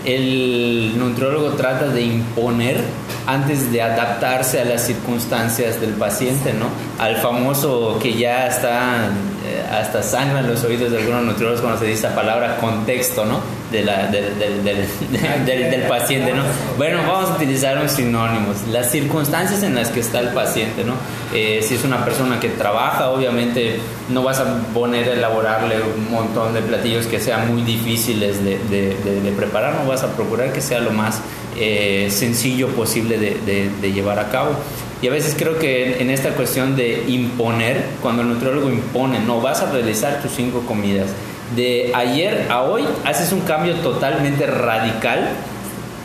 el 0.09 0.99
nutriólogo 0.99 1.51
trata 1.51 1.89
de 1.89 2.01
imponer 2.01 2.81
antes 3.27 3.71
de 3.71 3.83
adaptarse 3.83 4.59
a 4.59 4.65
las 4.65 4.87
circunstancias 4.87 5.79
del 5.83 5.91
paciente, 5.91 6.55
¿no? 6.55 6.71
Al 6.99 7.17
famoso 7.17 7.99
que 8.01 8.15
ya 8.17 8.47
está, 8.47 9.11
eh, 9.47 9.63
hasta 9.71 10.03
sangran 10.03 10.49
los 10.49 10.65
oídos 10.65 10.91
de 10.93 10.99
algunos 10.99 11.25
nutriólogos 11.25 11.61
cuando 11.61 11.79
se 11.81 11.87
dice 11.87 12.09
la 12.09 12.15
palabra 12.15 12.57
contexto, 12.57 13.27
¿no? 13.27 13.41
De 13.71 13.83
la, 13.83 14.07
del, 14.11 14.65
del, 15.45 15.83
paciente, 15.83 16.33
¿no? 16.33 16.43
Bueno, 16.79 17.01
vamos 17.07 17.31
a 17.31 17.35
utilizar 17.35 17.77
un 17.77 17.89
sinónimo, 17.89 18.55
las 18.71 18.91
circunstancias 18.91 19.63
en 19.63 19.75
las 19.75 19.91
que 19.91 20.01
está 20.01 20.21
el 20.21 20.29
paciente, 20.29 20.85
¿no? 20.85 20.95
Eh, 21.35 21.61
si 21.63 21.75
es 21.75 21.85
una 21.85 22.03
persona 22.05 22.41
que 22.41 22.49
trabaja, 22.49 23.11
obviamente 23.11 23.79
no 24.09 24.23
vas 24.23 24.41
a 24.41 24.63
poner 24.73 25.11
a 25.11 25.13
elaborarle 25.13 25.77
un 25.83 26.11
montón 26.11 26.55
de 26.55 26.63
platillos 26.63 27.07
que 27.07 27.21
sean 27.21 27.53
muy 27.53 27.63
difíciles 27.63 28.43
de, 28.43 28.59
de 28.71 29.33
preparar, 29.37 29.75
no 29.75 29.87
vas 29.87 30.03
a 30.03 30.15
procurar 30.15 30.53
que 30.53 30.63
sea 30.63 30.81
lo 30.81 30.93
más 30.93 31.21
eh, 31.61 32.09
sencillo 32.11 32.69
posible 32.69 33.19
de, 33.19 33.93
llevar 33.93 34.21
a 34.21 34.29
cabo. 34.29 34.51
Y 35.03 35.09
a 35.09 35.11
veces 35.11 35.35
creo 35.37 35.59
que 35.59 36.01
en 36.01 36.11
esta 36.11 36.31
cuestión 36.31 36.77
de 36.77 37.05
imponer, 37.09 37.85
cuando 38.01 38.23
el 38.23 38.29
nutriólogo 38.29 38.71
impone, 38.71 39.19
no, 39.21 39.41
vas 39.41 39.63
a 39.63 39.71
realizar 39.73 40.23
tus 40.23 40.33
cinco 40.33 40.63
comidas. 40.67 41.09
De 41.57 41.93
ayer 41.95 42.47
a 42.51 42.63
hoy 42.63 42.85
haces 43.05 43.33
un 43.33 43.41
cambio 43.41 43.75
totalmente 43.77 44.47
radical, 44.47 45.31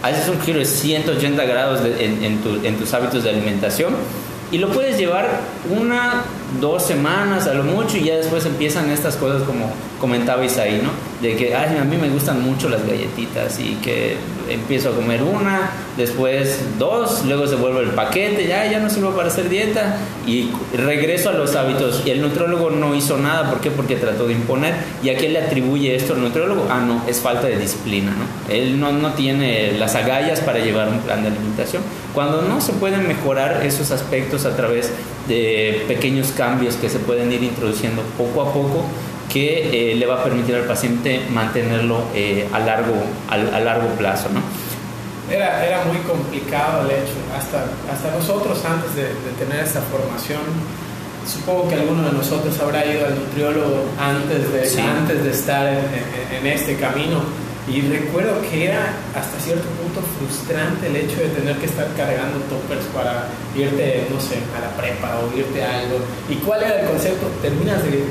haces 0.02 0.30
un 0.30 0.40
giro 0.42 0.60
de 0.60 0.66
180 0.66 1.44
grados 1.46 1.82
en 2.00 2.78
tus 2.78 2.94
hábitos 2.94 3.24
de 3.24 3.30
alimentación 3.30 3.94
y 4.54 4.60
lo 4.60 4.70
puedes 4.70 5.00
llevar 5.00 5.28
una, 5.68 6.26
dos 6.60 6.84
semanas 6.84 7.48
a 7.48 7.54
lo 7.54 7.64
mucho 7.64 7.98
y 7.98 8.06
ya 8.06 8.16
después 8.16 8.46
empiezan 8.46 8.90
estas 8.90 9.16
cosas 9.16 9.44
como 9.44 9.72
comentabais 10.00 10.58
ahí, 10.58 10.82
¿no? 10.84 10.90
De 11.22 11.36
que, 11.38 11.56
ay, 11.56 11.78
a 11.78 11.86
mí 11.86 11.96
me 11.96 12.10
gustan 12.10 12.42
mucho 12.44 12.68
las 12.68 12.86
galletitas 12.86 13.58
y 13.60 13.76
que 13.76 14.18
empiezo 14.50 14.90
a 14.90 14.92
comer 14.92 15.24
una, 15.24 15.72
después 15.96 16.60
dos, 16.78 17.24
luego 17.26 17.48
se 17.48 17.56
vuelve 17.56 17.82
el 17.82 17.92
paquete, 17.92 18.46
ya, 18.46 18.70
ya 18.70 18.80
no 18.80 18.90
sirvo 18.90 19.12
para 19.12 19.30
hacer 19.30 19.48
dieta 19.48 19.98
y 20.28 20.52
regreso 20.76 21.30
a 21.30 21.34
los 21.34 21.56
hábitos. 21.56 22.04
Y 22.06 22.12
el 22.12 22.22
nutriólogo 22.22 22.70
no 22.70 22.94
hizo 22.96 23.18
nada, 23.18 23.50
¿por 23.50 23.62
qué? 23.62 23.72
Porque 23.72 23.96
trató 23.96 24.28
de 24.28 24.34
imponer. 24.34 24.76
¿Y 25.02 25.10
a 25.10 25.18
qué 25.18 25.30
le 25.30 25.40
atribuye 25.40 25.96
esto 25.96 26.14
al 26.14 26.22
nutriólogo? 26.22 26.68
Ah, 26.70 26.82
no, 26.82 27.04
es 27.08 27.20
falta 27.20 27.48
de 27.48 27.58
disciplina, 27.58 28.12
¿no? 28.12 28.54
Él 28.54 28.80
no, 28.80 28.92
no 28.92 29.14
tiene 29.14 29.74
las 29.78 29.96
agallas 29.96 30.42
para 30.42 30.60
llevar 30.60 30.90
un 30.90 31.00
plan 31.00 31.22
de 31.22 31.30
alimentación. 31.30 31.84
Cuando 32.14 32.44
no 32.44 32.62
se 32.62 32.74
pueden 32.74 33.08
mejorar 33.08 33.66
esos 33.66 33.90
aspectos 33.92 34.46
a 34.46 34.56
través 34.56 34.92
de 35.28 35.84
pequeños 35.88 36.32
cambios 36.32 36.76
que 36.76 36.90
se 36.90 37.00
pueden 37.00 37.32
ir 37.32 37.44
introduciendo 37.44 38.04
poco 38.18 38.42
a 38.44 38.54
poco, 38.54 38.86
que 39.32 39.92
eh, 39.92 39.96
le 39.96 40.06
va 40.06 40.22
a 40.22 40.24
permitir 40.24 40.56
al 40.56 40.66
paciente 40.66 41.22
mantenerlo 41.32 42.04
eh, 42.14 42.48
a, 42.54 42.60
largo, 42.60 42.94
a, 43.30 43.60
largo 43.60 43.88
plazo. 43.98 44.30
¿no? 44.30 44.42
Era, 45.34 45.66
era 45.66 45.86
muy 45.86 45.98
complicado 46.00 46.82
el 46.82 46.92
hecho, 46.92 47.18
hasta, 47.36 47.66
hasta 47.92 48.12
nosotros 48.16 48.64
antes 48.64 48.94
de, 48.96 49.06
tener 49.44 49.64
esta 49.64 49.82
formación, 49.82 50.42
supongo 51.26 51.68
que 51.68 51.76
alguno 51.76 52.04
de 52.04 52.12
nosotros 52.12 52.60
habrá 52.60 52.86
ido 52.86 53.08
al 53.08 53.16
nutriólogo 53.16 53.86
antes 54.00 54.52
de, 54.52 54.82
antes 54.82 55.24
de 55.24 55.32
estar 55.32 55.66
en, 55.66 56.38
en, 56.38 56.48
este 56.48 56.76
camino. 56.76 57.22
Y 57.68 57.80
recuerdo 57.88 58.42
que 58.42 58.68
era 58.68 58.92
hasta 59.16 59.40
cierto 59.40 59.64
punto 59.80 60.04
frustrante 60.20 60.88
el 60.88 60.98
hecho 60.98 61.16
de 61.24 61.30
tener 61.30 61.56
que 61.58 61.66
estar 61.66 61.88
cargando 61.96 62.44
toppers 62.52 62.84
para 62.92 63.32
irte, 63.56 64.08
no 64.12 64.20
sé, 64.20 64.36
a 64.52 64.60
la 64.60 64.76
prepa 64.76 65.16
o 65.24 65.32
irte 65.38 65.64
a 65.64 65.80
algo. 65.80 66.00
¿Y 66.28 66.36
cuál 66.44 66.64
era 66.64 66.82
el 66.82 66.88
concepto? 66.88 67.28
Terminas 67.42 67.80
de, 67.84 68.04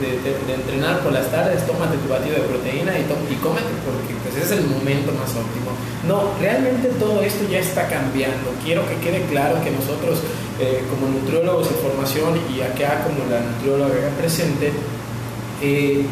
entrenar 0.48 1.00
por 1.00 1.12
las 1.12 1.30
tardes, 1.30 1.66
tómate 1.66 1.98
tu 1.98 2.08
batido 2.08 2.36
de 2.36 2.48
proteína 2.48 2.96
y, 2.96 3.04
y 3.04 3.36
cómete 3.44 3.72
porque 3.84 4.16
pues, 4.24 4.40
es 4.40 4.50
el 4.56 4.64
momento 4.64 5.12
más 5.12 5.28
óptimo. 5.36 5.76
No, 6.08 6.32
realmente 6.40 6.88
todo 6.98 7.20
esto 7.20 7.44
ya 7.50 7.58
está 7.58 7.88
cambiando. 7.88 8.56
Quiero 8.64 8.88
que 8.88 8.96
quede 9.04 9.20
claro 9.28 9.62
que 9.62 9.70
nosotros 9.70 10.20
eh, 10.60 10.82
como 10.88 11.12
nutriólogos 11.12 11.68
de 11.68 11.74
formación 11.76 12.40
y 12.54 12.60
acá 12.60 13.04
como 13.04 13.28
la 13.28 13.40
nutrióloga 13.40 14.08
presente, 14.18 14.72
eh, 15.60 16.04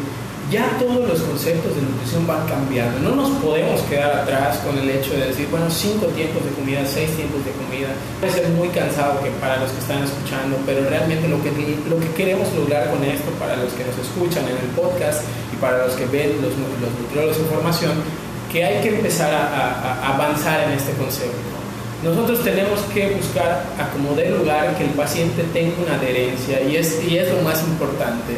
ya 0.51 0.67
todos 0.77 1.07
los 1.07 1.21
conceptos 1.21 1.73
de 1.73 1.81
nutrición 1.81 2.27
van 2.27 2.45
cambiando. 2.45 2.99
No 2.99 3.15
nos 3.15 3.29
podemos 3.39 3.79
quedar 3.87 4.11
atrás 4.11 4.57
con 4.57 4.77
el 4.77 4.89
hecho 4.89 5.13
de 5.13 5.31
decir, 5.31 5.47
bueno, 5.49 5.71
cinco 5.71 6.07
tiempos 6.07 6.43
de 6.43 6.51
comida, 6.51 6.83
seis 6.85 7.09
tiempos 7.15 7.39
de 7.45 7.51
comida. 7.55 7.87
Puede 8.19 8.33
ser 8.33 8.49
muy 8.49 8.67
cansado 8.67 9.23
para 9.39 9.57
los 9.57 9.71
que 9.71 9.79
están 9.79 10.03
escuchando, 10.03 10.59
pero 10.65 10.83
realmente 10.89 11.29
lo 11.29 11.41
que, 11.41 11.49
lo 11.87 11.97
que 11.97 12.11
queremos 12.11 12.51
lograr 12.53 12.91
con 12.91 13.01
esto, 13.03 13.31
para 13.39 13.55
los 13.55 13.71
que 13.71 13.85
nos 13.87 13.97
escuchan 13.97 14.43
en 14.43 14.59
el 14.59 14.69
podcast 14.75 15.23
y 15.53 15.55
para 15.55 15.87
los 15.87 15.95
que 15.95 16.05
ven 16.05 16.35
los, 16.43 16.51
los 16.51 16.91
nutriólogos 16.99 17.37
de 17.37 17.45
formación, 17.45 17.93
que 18.51 18.65
hay 18.65 18.83
que 18.83 18.89
empezar 18.89 19.33
a, 19.33 20.13
avanzar 20.13 20.67
en 20.67 20.71
este 20.71 20.91
concepto. 20.99 21.47
Nosotros 22.03 22.43
tenemos 22.43 22.81
que 22.93 23.15
buscar 23.15 23.63
a 23.79 23.87
como 23.93 24.15
de 24.15 24.31
lugar 24.31 24.75
que 24.75 24.83
el 24.83 24.89
paciente 24.89 25.45
tenga 25.53 25.75
una 25.85 25.95
adherencia 25.95 26.59
y 26.61 26.75
es, 26.75 27.01
y 27.07 27.17
es 27.17 27.31
lo 27.31 27.41
más 27.43 27.61
importante 27.63 28.35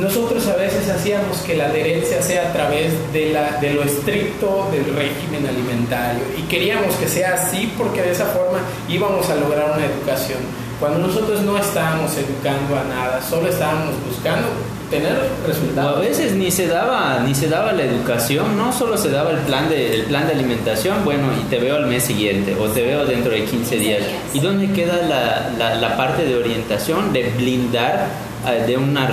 nosotros 0.00 0.46
a 0.46 0.56
veces 0.56 0.88
hacíamos 0.88 1.38
que 1.38 1.56
la 1.56 1.66
adherencia 1.66 2.22
sea 2.22 2.48
a 2.48 2.52
través 2.52 2.92
de, 3.12 3.32
la, 3.32 3.58
de 3.60 3.74
lo 3.74 3.82
estricto 3.82 4.68
del 4.70 4.94
régimen 4.94 5.46
alimentario 5.46 6.22
y 6.38 6.42
queríamos 6.42 6.94
que 6.96 7.08
sea 7.08 7.34
así 7.34 7.72
porque 7.76 8.02
de 8.02 8.12
esa 8.12 8.26
forma 8.26 8.58
íbamos 8.88 9.28
a 9.28 9.36
lograr 9.36 9.72
una 9.76 9.86
educación. 9.86 10.38
Cuando 10.80 11.00
nosotros 11.00 11.42
no 11.42 11.58
estábamos 11.58 12.12
educando 12.16 12.78
a 12.78 12.84
nada, 12.84 13.20
solo 13.20 13.48
estábamos 13.48 13.94
buscando 14.08 14.46
tener 14.90 15.18
resultados. 15.46 15.98
a 15.98 16.00
veces 16.00 16.32
ni 16.32 16.50
se 16.50 16.66
daba 16.66 17.20
ni 17.26 17.34
se 17.34 17.48
daba 17.48 17.72
la 17.72 17.82
educación, 17.82 18.56
no 18.56 18.72
solo 18.72 18.96
se 18.96 19.10
daba 19.10 19.32
el 19.32 19.38
plan 19.38 19.68
de 19.68 19.96
el 19.96 20.02
plan 20.04 20.26
de 20.26 20.34
alimentación, 20.34 21.04
bueno, 21.04 21.28
y 21.38 21.44
te 21.50 21.58
veo 21.58 21.76
al 21.76 21.86
mes 21.86 22.04
siguiente 22.04 22.56
o 22.58 22.68
te 22.68 22.82
veo 22.82 23.04
dentro 23.04 23.32
de 23.32 23.44
15 23.44 23.76
días. 23.76 24.02
¿Y 24.32 24.40
dónde 24.40 24.72
queda 24.72 24.96
la, 25.02 25.50
la, 25.58 25.74
la 25.74 25.96
parte 25.96 26.24
de 26.24 26.36
orientación, 26.36 27.12
de 27.12 27.24
blindar 27.36 28.27
de 28.66 28.76
una, 28.76 29.08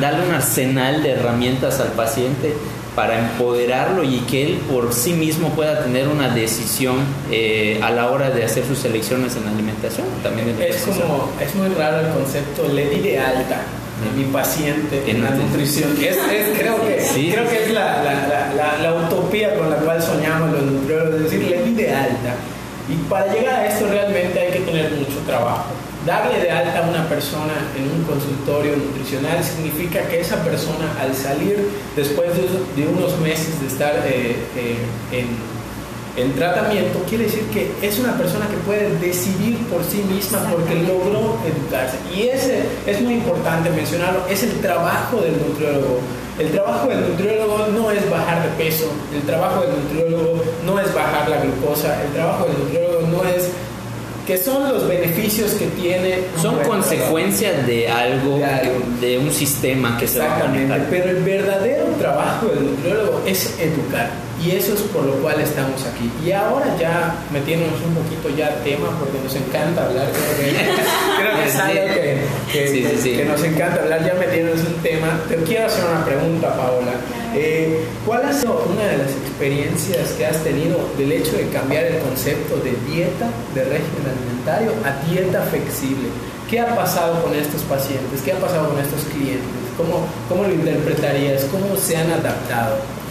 darle 0.00 0.26
un 0.26 0.34
arsenal 0.34 1.02
de 1.02 1.10
herramientas 1.12 1.80
al 1.80 1.88
paciente 1.88 2.54
para 2.94 3.18
empoderarlo 3.18 4.04
y 4.04 4.18
que 4.20 4.44
él 4.44 4.58
por 4.70 4.92
sí 4.92 5.14
mismo 5.14 5.48
pueda 5.50 5.82
tener 5.82 6.08
una 6.08 6.28
decisión 6.28 6.96
eh, 7.30 7.80
a 7.82 7.90
la 7.90 8.10
hora 8.10 8.30
de 8.30 8.44
hacer 8.44 8.66
sus 8.66 8.84
elecciones 8.84 9.36
en 9.36 9.48
alimentación. 9.48 10.06
También 10.22 10.54
es 10.60 10.82
como 10.82 11.30
es 11.40 11.54
muy 11.54 11.68
raro 11.68 12.00
el 12.00 12.12
concepto 12.12 12.68
le 12.68 12.90
di 12.90 13.00
de 13.00 13.18
alta 13.18 13.56
a 13.56 14.16
mi 14.16 14.24
paciente 14.24 15.02
en 15.06 15.22
la 15.22 15.30
nutrición. 15.30 15.90
Es, 16.02 16.16
creo 16.58 16.84
que 16.84 17.30
creo 17.32 17.48
que 17.48 17.64
es 17.64 17.70
la, 17.72 18.02
la, 18.02 18.78
la, 18.78 18.94
utopía 18.94 19.54
con 19.54 19.70
la 19.70 19.76
cual 19.76 20.02
soñamos 20.02 20.52
los 20.52 20.62
nutriólogos, 20.62 21.14
es 21.14 21.22
decir, 21.30 21.48
le 21.48 21.62
di 21.62 21.74
de 21.74 21.94
alta. 21.94 22.34
Y 22.88 22.96
para 23.08 23.32
llegar 23.32 23.60
a 23.60 23.66
esto 23.68 23.86
realmente 23.88 24.38
hay 24.38 24.52
que 24.52 24.60
tener 24.60 24.90
mucho 24.92 25.18
trabajo. 25.24 25.66
Darle 26.06 26.40
de 26.40 26.50
alta 26.50 26.84
a 26.84 26.90
una 26.90 27.08
persona 27.08 27.54
en 27.76 27.84
un 27.84 28.02
consultorio 28.02 28.74
nutricional 28.76 29.38
significa 29.44 30.02
que 30.08 30.20
esa 30.20 30.42
persona 30.42 30.90
al 31.00 31.14
salir 31.14 31.68
después 31.94 32.30
de, 32.76 32.88
unos 32.88 33.16
meses 33.20 33.60
de 33.60 33.68
estar 33.68 33.94
eh, 34.04 34.34
eh, 34.56 34.76
en, 35.12 35.28
en, 36.16 36.32
tratamiento, 36.34 37.04
quiere 37.08 37.24
decir 37.24 37.44
que 37.52 37.70
es 37.80 38.00
una 38.00 38.18
persona 38.18 38.48
que 38.48 38.56
puede 38.66 38.98
decidir 38.98 39.58
por 39.68 39.84
sí 39.84 40.02
misma 40.12 40.40
porque 40.50 40.74
logró 40.74 41.38
educarse. 41.46 41.96
Y 42.12 42.22
ese 42.22 42.64
es 42.84 43.00
muy 43.00 43.14
importante 43.14 43.70
mencionarlo, 43.70 44.26
es 44.28 44.42
el 44.42 44.60
trabajo 44.60 45.20
del 45.20 45.38
nutriólogo. 45.38 46.00
El 46.36 46.50
trabajo 46.50 46.88
del 46.88 47.10
nutriólogo 47.10 47.66
no 47.78 47.92
es 47.92 48.10
bajar 48.10 48.42
de 48.42 48.48
peso, 48.64 48.90
el 49.14 49.22
trabajo 49.22 49.60
del 49.60 49.70
nutriólogo 49.70 50.42
no 50.66 50.80
es 50.80 50.92
bajar 50.92 51.28
la 51.28 51.36
glucosa, 51.42 52.02
el 52.02 52.12
trabajo 52.12 52.46
del 52.46 52.58
nutriólogo 52.58 53.06
no 53.06 53.22
es 53.28 53.50
que 54.26 54.38
son 54.38 54.68
los 54.68 54.88
beneficios 54.88 55.52
que 55.52 55.66
tiene. 55.66 56.18
Son 56.40 56.56
consecuencias 56.60 57.66
de 57.66 57.88
algo, 57.88 58.38
de, 59.00 59.18
un 59.18 59.30
sistema 59.32 59.98
que 59.98 60.06
se 60.06 60.20
va 60.20 60.36
a 60.36 60.86
Pero 60.90 61.10
el 61.10 61.22
verdadero 61.22 61.84
trabajo 61.98 62.46
del 62.48 62.70
nutriólogo 62.70 63.22
es 63.26 63.58
educar. 63.58 64.10
Y 64.44 64.50
eso 64.56 64.74
es 64.74 64.80
por 64.80 65.04
lo 65.04 65.12
cual 65.22 65.40
estamos 65.40 65.84
aquí. 65.86 66.10
Y 66.24 66.32
ahora 66.32 66.66
ya 66.78 67.14
metiéndonos 67.30 67.80
un 67.82 67.94
poquito 67.94 68.28
ya 68.36 68.48
al 68.48 68.64
tema, 68.64 68.90
porque 68.98 69.18
nos 69.22 69.34
encanta 69.36 69.86
hablar, 69.86 70.08
creo 70.10 70.36
que, 70.36 70.52
creo 71.18 71.36
que 71.36 71.48
es 71.48 71.56
algo 71.56 71.94
que, 71.94 73.16
que, 73.16 73.24
nos 73.24 73.42
encanta 73.44 73.82
hablar, 73.82 74.04
ya 74.04 74.14
metiéndonos 74.14 74.66
un 74.66 74.82
tema. 74.82 75.20
Te 75.28 75.36
quiero 75.36 75.66
hacer 75.66 75.84
una 75.84 76.04
pregunta, 76.04 76.56
Paola. 76.56 76.92
Eh, 77.34 77.84
¿Cuál 78.04 78.26
ha 78.26 78.32
sido 78.32 78.66
una 78.68 78.84
de 78.84 78.98
las 78.98 79.12
experiencias 79.12 80.10
que 80.18 80.26
has 80.26 80.38
tenido 80.42 80.76
del 80.98 81.12
hecho 81.12 81.36
de 81.36 81.48
cambiar 81.48 81.84
el 81.84 81.98
concepto 81.98 82.56
de 82.56 82.74
dieta, 82.90 83.30
de 83.54 83.62
régimen 83.62 84.10
alimentario, 84.10 84.72
a 84.84 85.06
dieta 85.08 85.42
flexible? 85.42 86.08
¿Qué 86.50 86.60
ha 86.60 86.74
pasado 86.74 87.22
con 87.22 87.32
estos 87.34 87.62
pacientes? 87.62 88.20
¿Qué 88.24 88.32
ha 88.32 88.40
pasado 88.40 88.70
con 88.70 88.78
estos 88.78 89.04
clientes? 89.04 89.48
¿Cómo, 89.76 90.04
cómo 90.28 90.42
lo 90.42 90.52
interpretarías? 90.52 91.44
¿Cómo 91.44 91.76
se 91.76 91.96
han 91.96 92.10
adaptado? 92.10 93.01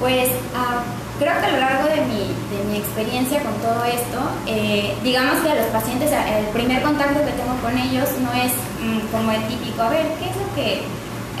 Pues 0.00 0.30
ah, 0.56 0.80
creo 1.20 1.38
que 1.38 1.46
a 1.46 1.52
lo 1.52 1.60
largo 1.60 1.88
de 1.88 2.00
mi, 2.08 2.32
de 2.48 2.64
mi 2.72 2.78
experiencia 2.78 3.42
con 3.44 3.52
todo 3.60 3.84
esto, 3.84 4.18
eh, 4.46 4.96
digamos 5.04 5.44
que 5.44 5.50
a 5.52 5.54
los 5.54 5.66
pacientes, 5.66 6.10
el 6.10 6.46
primer 6.56 6.82
contacto 6.82 7.20
que 7.20 7.36
tengo 7.36 7.54
con 7.60 7.76
ellos 7.76 8.08
no 8.24 8.32
es 8.32 8.50
mm, 8.80 9.12
como 9.12 9.30
el 9.30 9.44
típico, 9.46 9.82
a 9.82 9.90
ver, 9.90 10.06
¿qué 10.18 10.30
es 10.30 10.36
lo 10.36 10.48
que... 10.56 10.82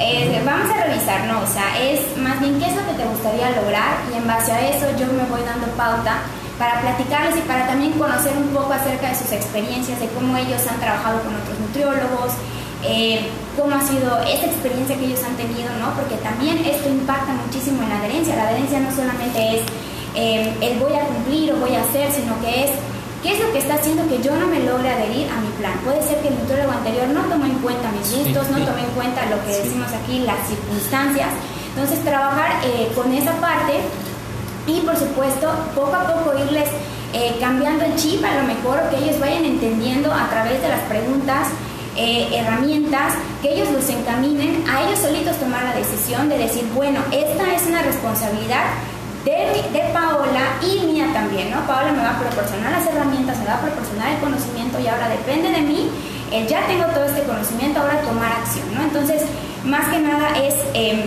Eh, 0.02 0.40
vamos 0.46 0.70
a 0.70 0.84
revisar, 0.84 1.24
no, 1.26 1.40
o 1.40 1.46
sea, 1.46 1.76
es 1.80 2.00
más 2.16 2.40
bien 2.40 2.58
qué 2.58 2.66
es 2.70 2.76
lo 2.76 2.86
que 2.86 3.02
te 3.02 3.04
gustaría 3.04 3.50
lograr 3.50 4.00
y 4.10 4.16
en 4.16 4.26
base 4.26 4.52
a 4.52 4.68
eso 4.68 4.86
yo 4.96 5.04
me 5.12 5.24
voy 5.28 5.42
dando 5.44 5.66
pauta 5.76 6.20
para 6.58 6.80
platicarles 6.80 7.36
y 7.36 7.40
para 7.42 7.66
también 7.66 7.92
conocer 7.92 8.36
un 8.36 8.48
poco 8.48 8.72
acerca 8.72 9.08
de 9.08 9.14
sus 9.14 9.32
experiencias, 9.32 10.00
de 10.00 10.08
cómo 10.08 10.36
ellos 10.36 10.60
han 10.68 10.80
trabajado 10.80 11.20
con 11.22 11.34
otros 11.34 11.58
nutriólogos, 11.58 12.32
eh, 12.82 13.28
cómo 13.56 13.76
ha 13.76 13.82
sido 13.82 14.18
esa 14.22 14.46
experiencia 14.46 14.96
que 14.96 15.04
ellos 15.04 15.20
han 15.22 15.36
tenido, 15.36 15.68
¿no? 15.78 15.92
Porque 15.94 16.16
también 16.16 16.58
esto 16.64 16.88
impacta 16.88 17.32
muchísimo 17.44 17.82
en 17.82 17.90
la 17.90 17.98
adherencia. 17.98 18.36
La 18.36 18.48
adherencia 18.48 18.80
no 18.80 18.90
solamente 18.90 19.56
es 19.56 19.62
eh, 20.14 20.52
el 20.60 20.78
voy 20.78 20.94
a 20.94 21.04
cumplir 21.04 21.52
o 21.52 21.56
voy 21.56 21.74
a 21.74 21.82
hacer, 21.82 22.10
sino 22.10 22.40
que 22.40 22.64
es 22.64 22.70
qué 23.22 23.34
es 23.36 23.40
lo 23.40 23.52
que 23.52 23.58
está 23.58 23.74
haciendo 23.74 24.08
que 24.08 24.22
yo 24.22 24.34
no 24.34 24.46
me 24.46 24.60
logre 24.60 24.88
adherir 24.88 25.28
a 25.28 25.40
mi 25.40 25.50
plan. 25.58 25.76
Puede 25.84 26.02
ser 26.02 26.20
que 26.22 26.28
el 26.28 26.38
nutriólogo 26.38 26.72
anterior 26.72 27.08
no 27.08 27.20
tomó 27.28 27.44
en 27.44 27.58
cuenta 27.60 27.92
mis 27.92 28.16
gustos, 28.16 28.48
no 28.48 28.64
tomó 28.64 28.78
en 28.78 28.90
cuenta 28.96 29.28
lo 29.28 29.44
que 29.44 29.60
decimos 29.60 29.92
aquí, 29.92 30.20
las 30.20 30.40
circunstancias. 30.48 31.28
Entonces, 31.74 32.02
trabajar 32.02 32.64
eh, 32.64 32.90
con 32.94 33.12
esa 33.12 33.32
parte 33.40 33.76
y, 34.66 34.80
por 34.80 34.96
supuesto, 34.96 35.52
poco 35.74 35.94
a 35.94 36.06
poco 36.06 36.32
irles 36.38 36.68
cambiando 37.40 37.84
el 37.84 37.96
chip 37.96 38.24
a 38.24 38.40
lo 38.40 38.44
mejor, 38.44 38.88
que 38.88 38.96
ellos 39.02 39.18
vayan 39.18 39.44
entendiendo 39.44 40.12
a 40.12 40.30
través 40.30 40.62
de 40.62 40.68
las 40.68 40.80
preguntas 40.82 41.48
eh, 41.96 42.28
herramientas 42.32 43.14
que 43.42 43.54
ellos 43.54 43.70
los 43.70 43.88
encaminen 43.88 44.64
a 44.68 44.82
ellos 44.82 45.00
solitos 45.00 45.36
tomar 45.38 45.62
la 45.64 45.74
decisión 45.74 46.28
de 46.28 46.38
decir, 46.38 46.64
bueno, 46.74 47.00
esta 47.10 47.54
es 47.54 47.66
una 47.66 47.82
responsabilidad 47.82 48.64
de, 49.24 49.90
Paola 49.92 50.56
y 50.62 50.86
mía 50.86 51.06
también, 51.12 51.50
¿no? 51.50 51.66
Paola 51.66 51.92
me 51.92 52.02
va 52.02 52.10
a 52.10 52.20
proporcionar 52.20 52.72
las 52.72 52.86
herramientas, 52.86 53.38
me 53.38 53.46
va 53.46 53.54
a 53.54 53.60
proporcionar 53.60 54.12
el 54.12 54.20
conocimiento 54.20 54.78
y 54.78 54.86
ahora 54.86 55.08
depende 55.08 55.50
de 55.50 55.60
mí, 55.60 55.90
eh, 56.30 56.46
ya 56.48 56.66
tengo 56.66 56.84
todo 56.86 57.04
este 57.04 57.22
conocimiento, 57.24 57.80
ahora 57.80 58.00
tomar 58.02 58.32
acción, 58.32 58.72
¿no? 58.74 58.82
Entonces, 58.82 59.22
más 59.64 59.88
que 59.88 59.98
nada 59.98 60.30
es... 60.38 60.54
Em, 60.74 61.02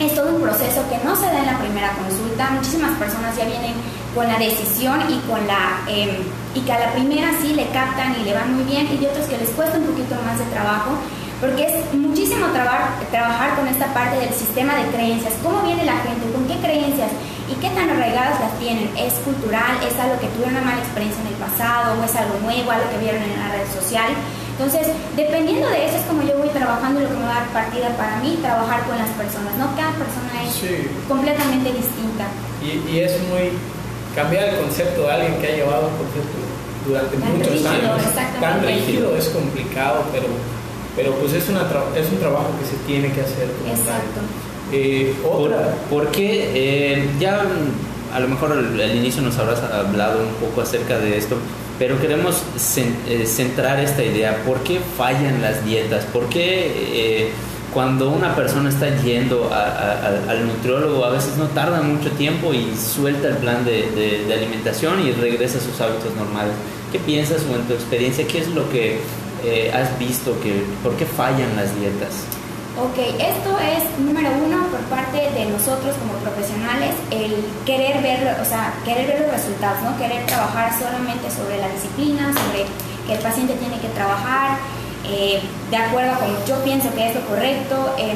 es 0.00 0.14
todo 0.14 0.32
un 0.32 0.40
proceso 0.40 0.80
que 0.88 1.04
no 1.04 1.16
se 1.16 1.26
da 1.26 1.40
en 1.40 1.46
la 1.46 1.58
primera 1.58 1.90
consulta. 1.94 2.50
Muchísimas 2.50 2.96
personas 2.98 3.36
ya 3.36 3.44
vienen 3.44 3.74
con 4.14 4.28
la 4.28 4.38
decisión 4.38 5.00
y 5.08 5.18
con 5.28 5.44
la 5.46 5.80
em, 5.88 6.22
y 6.54 6.60
que 6.60 6.72
a 6.72 6.78
la 6.78 6.92
primera 6.92 7.28
sí 7.40 7.54
le 7.54 7.66
captan 7.68 8.16
y 8.20 8.24
le 8.24 8.34
van 8.34 8.54
muy 8.54 8.64
bien 8.64 8.86
y 8.86 9.06
otros 9.06 9.26
que 9.26 9.38
les 9.38 9.50
cuesta 9.50 9.78
un 9.78 9.86
poquito 9.86 10.14
más 10.24 10.38
de 10.38 10.44
trabajo 10.46 10.96
porque 11.40 11.66
es 11.66 11.94
muchísimo 11.94 12.46
trabajar, 12.48 12.98
trabajar 13.12 13.54
con 13.54 13.68
esta 13.68 13.86
parte 13.94 14.18
del 14.18 14.34
sistema 14.34 14.74
de 14.74 14.90
creencias, 14.90 15.34
cómo 15.42 15.62
viene 15.62 15.84
la 15.84 15.96
gente, 15.98 16.26
con 16.34 16.44
qué 16.48 16.58
creencias 16.58 17.10
y 17.46 17.54
qué 17.62 17.70
tan 17.70 17.88
arraigadas 17.88 18.40
las 18.40 18.58
tienen, 18.58 18.90
es 18.98 19.14
cultural, 19.22 19.78
es 19.86 19.94
algo 20.00 20.18
que 20.18 20.26
tuvieron 20.34 20.56
una 20.56 20.64
mala 20.64 20.82
experiencia 20.82 21.22
en 21.22 21.28
el 21.28 21.38
pasado 21.38 21.94
o 21.94 22.04
es 22.04 22.14
algo 22.16 22.40
nuevo, 22.42 22.72
algo 22.72 22.90
que 22.90 22.98
vieron 22.98 23.22
en 23.22 23.38
la 23.38 23.54
red 23.54 23.70
social 23.70 24.10
entonces, 24.58 24.88
dependiendo 25.14 25.68
de 25.68 25.86
eso 25.86 25.96
es 25.98 26.02
como 26.02 26.20
yo 26.22 26.36
voy 26.36 26.48
trabajando 26.48 26.98
lo 26.98 27.06
que 27.06 27.14
me 27.14 27.22
va 27.22 27.36
a 27.36 27.40
dar 27.40 27.48
partida 27.50 27.96
para 27.96 28.18
mí, 28.18 28.36
trabajar 28.42 28.82
con 28.88 28.98
las 28.98 29.08
personas, 29.10 29.54
¿no? 29.54 29.70
Cada 29.76 29.92
persona 29.92 30.34
es 30.42 31.06
completamente 31.06 31.72
distinta. 31.72 32.26
Y, 32.60 32.90
y, 32.90 32.98
es 32.98 33.22
muy 33.30 33.52
cambiar 34.18 34.48
el 34.48 34.56
concepto 34.56 35.02
de 35.02 35.12
alguien 35.12 35.40
que 35.40 35.46
ha 35.46 35.54
llevado 35.54 35.88
un 35.88 35.96
concepto 35.96 36.38
durante 36.86 37.16
muchos 37.18 37.64
años. 37.66 38.02
Tan 38.40 38.62
rígido 38.62 39.16
es 39.16 39.28
complicado, 39.28 40.04
pero, 40.12 40.26
pero 40.96 41.12
pues 41.14 41.34
es, 41.34 41.48
una 41.48 41.62
es 41.94 42.10
un 42.10 42.18
trabajo 42.18 42.50
que 42.58 42.66
se 42.66 42.76
tiene 42.84 43.12
que 43.12 43.20
hacer. 43.20 43.48
Exacto. 43.68 44.20
Eh, 44.72 45.14
otra. 45.24 45.74
Porque 45.88 46.50
eh, 46.52 47.08
ya 47.20 47.42
a 48.12 48.20
lo 48.20 48.28
mejor 48.28 48.52
al, 48.52 48.80
al, 48.80 48.96
inicio 48.96 49.22
nos 49.22 49.38
habrás 49.38 49.62
hablado 49.62 50.20
un 50.20 50.34
poco 50.34 50.62
acerca 50.62 50.98
de 50.98 51.16
esto, 51.16 51.36
pero 51.78 52.00
queremos 52.00 52.42
eh, 53.06 53.24
centrar 53.24 53.78
esta 53.78 54.02
idea. 54.02 54.42
¿Por 54.44 54.58
qué 54.64 54.80
fallan 54.96 55.40
las 55.40 55.64
dietas? 55.64 56.04
¿Por 56.06 56.28
qué 56.28 56.72
eh, 56.92 57.30
cuando 57.72 58.10
una 58.10 58.34
persona 58.34 58.68
está 58.68 58.88
yendo 59.02 59.50
a, 59.52 60.06
al 60.28 60.46
nutriólogo 60.46 61.04
a 61.04 61.10
veces 61.10 61.36
no 61.36 61.46
tarda 61.46 61.82
mucho 61.82 62.10
tiempo 62.12 62.52
y 62.54 62.74
suelta 62.76 63.28
el 63.28 63.36
plan 63.36 63.64
de, 63.64 64.32
alimentación 64.32 65.06
y 65.06 65.12
regresa 65.12 65.58
a 65.58 65.60
sus 65.60 65.80
hábitos 65.80 66.14
normales? 66.16 66.54
¿Qué 66.92 66.98
piensas 66.98 67.42
o 67.50 67.56
en 67.56 67.62
tu 67.62 67.74
experiencia 67.74 68.26
qué 68.26 68.38
es 68.38 68.48
lo 68.48 68.68
que 68.70 69.00
eh, 69.44 69.72
has 69.74 69.98
visto? 69.98 70.38
Que, 70.40 70.64
¿Por 70.82 70.96
qué 70.96 71.04
fallan 71.04 71.54
las 71.56 71.74
dietas? 71.78 72.24
Ok, 72.78 72.96
esto 73.18 73.58
es 73.58 73.82
número 73.98 74.30
uno 74.46 74.68
por 74.70 74.78
parte 74.86 75.18
de 75.34 75.46
nosotros 75.46 75.96
como 75.98 76.14
profesionales, 76.22 76.94
el 77.10 77.34
querer 77.66 78.00
ver, 78.00 78.38
o 78.40 78.44
sea, 78.44 78.72
querer 78.84 79.08
ver 79.08 79.20
los 79.22 79.32
resultados, 79.32 79.82
¿no? 79.82 79.98
Querer 79.98 80.24
trabajar 80.26 80.70
solamente 80.78 81.28
sobre 81.28 81.58
la 81.58 81.68
disciplina, 81.68 82.32
sobre 82.32 82.66
que 83.04 83.14
el 83.14 83.18
paciente 83.18 83.54
tiene 83.54 83.80
que 83.80 83.88
trabajar 83.88 84.58
eh, 85.06 85.40
de 85.70 85.76
acuerdo 85.76 86.12
a 86.12 86.18
como 86.18 86.44
yo 86.46 86.56
pienso 86.64 86.92
que 86.94 87.08
es 87.08 87.14
lo 87.14 87.22
correcto. 87.26 87.94
Eh, 87.98 88.14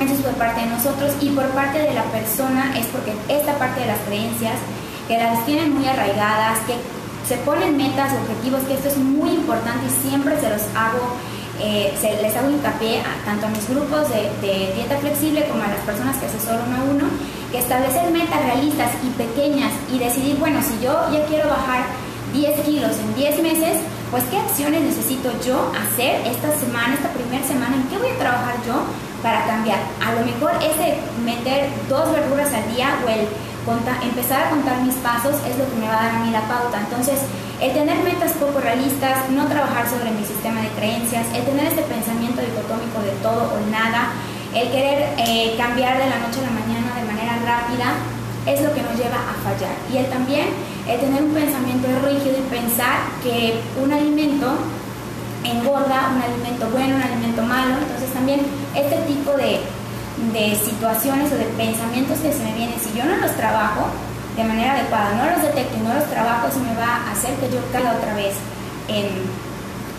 eso 0.00 0.12
es 0.12 0.20
por 0.20 0.34
parte 0.34 0.60
de 0.60 0.66
nosotros 0.66 1.14
y 1.20 1.30
por 1.30 1.46
parte 1.50 1.78
de 1.78 1.94
la 1.94 2.04
persona 2.04 2.74
es 2.78 2.84
porque 2.86 3.14
esta 3.28 3.58
parte 3.58 3.80
de 3.80 3.86
las 3.86 3.98
creencias 4.06 4.54
que 5.08 5.16
las 5.16 5.46
tienen 5.46 5.72
muy 5.72 5.86
arraigadas, 5.86 6.58
que 6.66 6.74
se 7.26 7.36
ponen 7.38 7.76
metas, 7.76 8.12
objetivos, 8.12 8.60
que 8.68 8.74
esto 8.74 8.88
es 8.88 8.98
muy 8.98 9.30
importante 9.30 9.86
y 9.86 10.08
siempre 10.08 10.38
se 10.38 10.50
los 10.50 10.62
hago 10.76 11.16
eh, 11.58 11.96
se, 11.98 12.20
les 12.20 12.36
hago 12.36 12.50
hincapié 12.50 13.00
a, 13.00 13.24
tanto 13.24 13.46
a 13.46 13.48
mis 13.48 13.66
grupos 13.68 14.10
de, 14.10 14.28
de, 14.46 14.74
dieta 14.74 14.98
flexible 14.98 15.46
como 15.48 15.62
a 15.62 15.68
las 15.68 15.80
personas 15.86 16.16
que 16.18 16.26
asesoro 16.26 16.60
uno 16.68 16.76
a 16.76 16.84
uno, 16.84 17.04
que 17.50 17.58
establecer 17.58 18.10
metas 18.10 18.42
realistas 18.44 18.90
y 19.02 19.08
pequeñas 19.16 19.72
y 19.90 19.98
decidir, 19.98 20.36
bueno, 20.36 20.60
si 20.60 20.84
yo 20.84 20.92
ya 21.10 21.24
quiero 21.26 21.48
bajar 21.48 21.86
10 22.32 22.60
kilos 22.60 22.92
en 22.98 23.14
10 23.14 23.42
meses, 23.42 23.78
pues 24.10 24.24
qué 24.30 24.38
acciones 24.38 24.82
necesito 24.82 25.30
yo 25.44 25.72
hacer 25.74 26.26
esta 26.26 26.50
semana, 26.58 26.94
esta 26.94 27.10
primera 27.10 27.44
semana, 27.46 27.76
en 27.76 27.88
qué 27.88 27.98
voy 27.98 28.08
a 28.08 28.18
trabajar 28.18 28.54
yo 28.66 28.82
para 29.22 29.46
cambiar. 29.46 29.78
A 30.04 30.14
lo 30.14 30.24
mejor 30.24 30.52
ese 30.62 30.98
meter 31.24 31.68
dos 31.88 32.12
verduras 32.12 32.52
al 32.52 32.74
día 32.74 32.98
o 33.04 33.08
el 33.08 33.26
empezar 34.02 34.46
a 34.46 34.50
contar 34.50 34.80
mis 34.82 34.94
pasos 35.02 35.34
es 35.42 35.58
lo 35.58 35.68
que 35.68 35.76
me 35.76 35.88
va 35.88 35.98
a 35.98 36.02
dar 36.06 36.14
a 36.16 36.18
mí 36.20 36.30
la 36.30 36.46
pauta. 36.46 36.78
Entonces, 36.78 37.18
el 37.60 37.72
tener 37.72 37.98
metas 38.04 38.32
poco 38.38 38.60
realistas, 38.60 39.28
no 39.30 39.46
trabajar 39.46 39.88
sobre 39.88 40.10
mi 40.12 40.24
sistema 40.24 40.60
de 40.60 40.68
creencias, 40.78 41.26
el 41.34 41.42
tener 41.44 41.66
este 41.66 41.82
pensamiento 41.82 42.40
dicotómico 42.42 43.02
de 43.02 43.10
todo 43.22 43.50
o 43.50 43.58
nada, 43.70 44.12
el 44.54 44.70
querer 44.70 45.14
eh, 45.18 45.54
cambiar 45.58 45.98
de 45.98 46.06
la 46.08 46.18
noche 46.22 46.40
a 46.40 46.46
la 46.46 46.54
mañana 46.54 46.94
de 46.94 47.04
manera 47.10 47.34
rápida, 47.42 47.98
es 48.46 48.62
lo 48.62 48.72
que 48.72 48.82
nos 48.82 48.94
lleva 48.94 49.18
a 49.18 49.34
fallar. 49.42 49.74
Y 49.92 49.98
el 49.98 50.06
también, 50.06 50.46
el 50.88 51.00
tener 51.00 51.22
un 51.22 51.34
pensamiento 51.34 51.88
rígido 52.06 52.38
y 52.38 52.42
pensar 52.50 53.10
que 53.22 53.58
un 53.82 53.92
alimento 53.92 54.54
engorda, 55.42 56.14
un 56.14 56.22
alimento 56.22 56.68
bueno, 56.70 56.96
un 56.96 57.02
alimento 57.02 57.42
malo. 57.42 57.74
Entonces 57.82 58.10
también 58.12 58.40
este 58.74 58.96
tipo 59.06 59.32
de, 59.32 59.60
de 60.32 60.56
situaciones 60.56 61.32
o 61.32 61.36
de 61.36 61.46
pensamientos 61.56 62.18
que 62.18 62.32
se 62.32 62.42
me 62.42 62.54
vienen, 62.54 62.78
si 62.78 62.96
yo 62.96 63.04
no 63.04 63.16
los 63.16 63.32
trabajo 63.32 63.90
de 64.36 64.44
manera 64.44 64.74
adecuada, 64.74 65.14
no 65.16 65.30
los 65.30 65.42
detecto 65.42 65.76
y 65.76 65.82
no 65.82 65.94
los 65.94 66.04
trabajo, 66.10 66.48
eso 66.48 66.60
me 66.60 66.74
va 66.76 67.08
a 67.08 67.12
hacer 67.12 67.34
que 67.36 67.50
yo 67.50 67.58
caiga 67.72 67.96
otra 67.96 68.14
vez 68.14 68.34
en, 68.88 69.08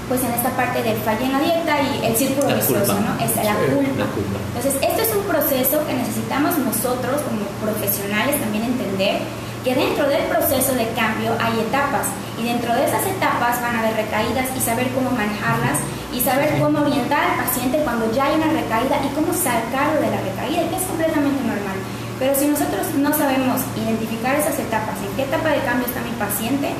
pues 0.08 0.22
en 0.24 0.32
esta 0.32 0.52
parte 0.52 0.84
del 0.84 0.96
fallo 1.02 1.26
en 1.26 1.34
la 1.34 1.40
dieta 1.40 1.82
y 1.82 2.06
el 2.06 2.16
círculo 2.16 2.56
vicioso, 2.56 2.94
¿no? 3.02 3.18
Es 3.18 3.36
la 3.36 3.58
culpa. 3.58 3.98
la 3.98 4.10
culpa. 4.14 4.38
Entonces, 4.56 4.78
esto 4.82 5.02
es 5.02 5.12
un 5.16 5.24
proceso 5.26 5.82
que 5.88 5.94
necesitamos 5.94 6.58
nosotros 6.60 7.20
como 7.26 7.44
profesionales 7.66 8.40
también 8.40 8.64
entender 8.66 9.20
que 9.68 9.76
dentro 9.76 10.08
del 10.08 10.24
proceso 10.32 10.72
de 10.80 10.88
cambio 10.96 11.36
hay 11.44 11.60
etapas 11.60 12.08
y 12.40 12.44
dentro 12.48 12.72
de 12.72 12.86
esas 12.88 13.04
etapas 13.04 13.60
van 13.60 13.76
a 13.76 13.80
haber 13.84 13.98
recaídas 14.00 14.48
y 14.56 14.62
saber 14.64 14.88
cómo 14.96 15.12
manejarlas 15.12 15.84
y 16.16 16.22
saber 16.24 16.56
cómo 16.64 16.80
orientar 16.88 17.20
al 17.20 17.44
paciente 17.44 17.84
cuando 17.84 18.08
ya 18.16 18.28
hay 18.32 18.36
una 18.40 18.48
recaída 18.48 18.96
y 19.04 19.12
cómo 19.12 19.34
sacarlo 19.36 20.00
de 20.00 20.08
la 20.08 20.24
recaída, 20.24 20.72
que 20.72 20.76
es 20.80 20.88
completamente 20.88 21.44
normal. 21.44 21.76
Pero 22.18 22.32
si 22.40 22.48
nosotros 22.48 22.88
no 22.96 23.12
sabemos 23.12 23.60
identificar 23.76 24.40
esas 24.40 24.56
etapas, 24.58 24.96
en 25.04 25.12
qué 25.20 25.24
etapa 25.28 25.50
de 25.52 25.60
cambio 25.68 25.84
está 25.86 26.00
mi 26.00 26.16
paciente, 26.16 26.72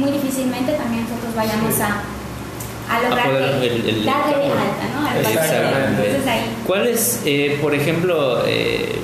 muy 0.00 0.10
difícilmente 0.10 0.72
también 0.80 1.04
nosotros 1.04 1.36
vayamos 1.36 1.76
a, 1.76 2.00
a 2.88 2.94
lograr 3.04 3.26
A 3.28 3.60
que- 3.60 3.68
el- 3.68 3.84
el- 3.84 4.04
darle 4.08 4.48
el- 4.48 4.56
alta 4.56 4.84
¿no? 4.96 5.00
al. 5.04 5.16
Entonces 5.20 6.26
ahí 6.26 6.56
¿Cuál 6.66 6.86
es, 6.88 7.20
eh, 7.26 7.58
por 7.60 7.74
ejemplo, 7.74 8.42
eh, 8.46 8.96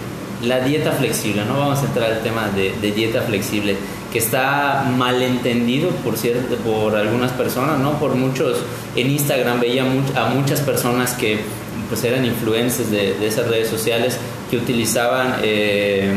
la 0.46 0.60
dieta 0.60 0.92
flexible? 0.92 1.44
No 1.44 1.58
vamos 1.58 1.80
a 1.80 1.86
entrar 1.86 2.10
al 2.12 2.20
tema 2.20 2.48
de, 2.48 2.92
dieta 2.92 3.22
flexible, 3.22 3.76
que 4.12 4.18
está 4.18 4.90
malentendido 4.96 5.90
por 5.90 6.16
cierto, 6.16 6.56
por 6.56 6.96
algunas 6.96 7.32
personas, 7.32 7.78
¿no? 7.78 7.98
Por 7.98 8.14
muchos 8.14 8.58
en 8.94 9.10
Instagram 9.10 9.60
veía 9.60 9.82
a 9.82 10.26
muchas 10.26 10.60
personas 10.60 11.14
que 11.14 11.40
pues 11.88 12.02
eran 12.04 12.24
influencers 12.24 12.90
de, 12.90 13.14
de 13.14 13.26
esas 13.26 13.46
redes 13.48 13.68
sociales 13.68 14.18
que 14.50 14.56
utilizaban 14.56 15.36
eh, 15.42 16.12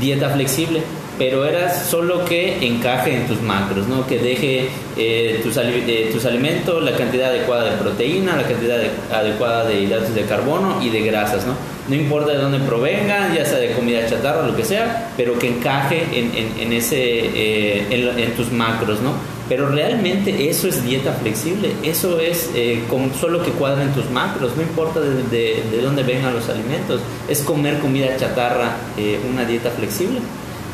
dieta 0.00 0.30
flexible 0.30 0.82
pero 1.18 1.44
era 1.46 1.72
solo 1.72 2.24
que 2.24 2.58
encaje 2.66 3.14
en 3.16 3.26
tus 3.26 3.40
macros, 3.40 3.86
¿no? 3.88 4.06
que 4.06 4.18
deje 4.18 4.68
eh, 4.96 5.40
tus, 5.42 5.56
eh, 5.56 6.10
tus 6.12 6.24
alimentos, 6.26 6.82
la 6.82 6.92
cantidad 6.96 7.30
adecuada 7.30 7.64
de 7.70 7.76
proteína, 7.78 8.36
la 8.36 8.42
cantidad 8.46 8.78
de- 8.78 8.90
adecuada 9.14 9.64
de 9.66 9.80
hidratos 9.80 10.14
de 10.14 10.22
carbono 10.24 10.80
y 10.82 10.90
de 10.90 11.00
grasas. 11.02 11.46
¿no? 11.46 11.54
no 11.88 11.94
importa 11.94 12.32
de 12.32 12.38
dónde 12.38 12.58
provengan, 12.58 13.34
ya 13.34 13.44
sea 13.46 13.58
de 13.58 13.70
comida 13.72 14.04
chatarra 14.08 14.42
o 14.44 14.46
lo 14.48 14.56
que 14.56 14.64
sea, 14.64 15.12
pero 15.16 15.38
que 15.38 15.48
encaje 15.48 16.02
en, 16.12 16.32
en- 16.36 16.52
en 16.60 16.72
ese, 16.72 16.96
eh, 17.00 17.86
en, 17.90 18.32
tus 18.34 18.50
macros. 18.52 19.00
¿no? 19.00 19.12
Pero 19.48 19.68
realmente 19.68 20.50
eso 20.50 20.66
es 20.66 20.84
dieta 20.84 21.12
flexible, 21.12 21.70
eso 21.84 22.18
es 22.18 22.50
eh, 22.56 22.82
con 22.90 23.14
solo 23.14 23.42
que 23.44 23.52
cuadren 23.52 23.92
tus 23.94 24.10
macros, 24.10 24.56
no 24.56 24.62
importa 24.62 24.98
de, 25.00 25.22
de- 25.30 25.62
de 25.70 25.80
dónde 25.82 26.02
vengan 26.02 26.34
los 26.34 26.48
alimentos, 26.48 27.00
es 27.28 27.40
comer 27.42 27.78
comida 27.78 28.16
chatarra, 28.16 28.76
eh, 28.98 29.18
una 29.32 29.44
dieta 29.44 29.70
flexible. 29.70 30.18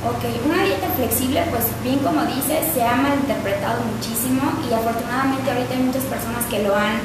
Ok, 0.03 0.19
una 0.51 0.65
dieta 0.65 0.89
flexible, 0.97 1.47
pues 1.51 1.63
bien 1.85 2.01
como 2.01 2.27
dices, 2.27 2.59
se 2.75 2.83
ha 2.83 2.97
malinterpretado 2.97 3.87
muchísimo 3.87 4.43
y 4.69 4.75
afortunadamente 4.75 5.47
ahorita 5.47 5.75
hay 5.75 5.83
muchas 5.83 6.03
personas 6.11 6.43
que 6.51 6.59
lo 6.59 6.75
han, 6.75 6.99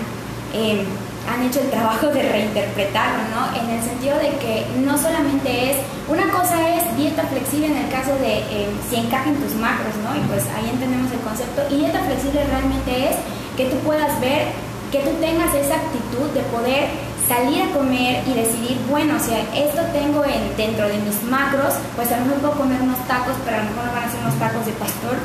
eh, 0.50 0.82
han 1.30 1.46
hecho 1.46 1.62
el 1.62 1.70
trabajo 1.70 2.08
de 2.08 2.24
reinterpretarlo, 2.26 3.22
¿no? 3.30 3.54
En 3.54 3.70
el 3.70 3.84
sentido 3.86 4.18
de 4.18 4.34
que 4.42 4.66
no 4.82 4.98
solamente 4.98 5.70
es, 5.70 5.78
una 6.10 6.26
cosa 6.34 6.58
es 6.74 6.98
dieta 6.98 7.22
flexible 7.30 7.68
en 7.68 7.78
el 7.78 7.90
caso 7.94 8.18
de 8.18 8.42
eh, 8.50 8.66
si 8.90 8.96
encajan 8.96 9.36
tus 9.36 9.54
macros, 9.62 9.94
¿no? 10.02 10.18
Y 10.18 10.26
pues 10.26 10.50
ahí 10.58 10.66
entendemos 10.66 11.12
el 11.14 11.20
concepto. 11.22 11.70
Y 11.70 11.86
dieta 11.86 12.02
flexible 12.02 12.50
realmente 12.50 13.14
es 13.14 13.16
que 13.58 13.70
tú 13.70 13.78
puedas 13.86 14.20
ver, 14.20 14.50
que 14.92 15.06
tú 15.06 15.14
tengas 15.22 15.54
esa 15.54 15.76
actitud 15.86 16.34
de 16.34 16.42
poder 16.50 16.90
salir 17.28 17.62
a 17.62 17.74
comer 17.76 18.24
y 18.26 18.34
decidir, 18.34 18.78
bueno, 18.90 19.16
o 19.18 19.20
sea, 19.20 19.44
esto 19.54 19.82
tengo 19.92 20.24
en, 20.24 20.56
dentro 20.56 20.88
de 20.88 20.98
mis 21.00 21.22
macros, 21.24 21.76
pues 21.96 22.12
a 22.12 22.20
lo 22.20 22.26
mejor 22.26 22.40
puedo 22.40 22.54
comer 22.64 22.82
unos 22.82 23.00
tacos, 23.08 23.36
pero 23.44 23.58
a 23.58 23.64
lo 23.64 23.70
mejor 23.70 23.86
no 23.86 23.92
van 23.92 24.04
a 24.08 24.12
ser 24.12 24.22
unos 24.22 24.40
tacos 24.40 24.66
de 24.66 24.72
pastor. 24.74 25.16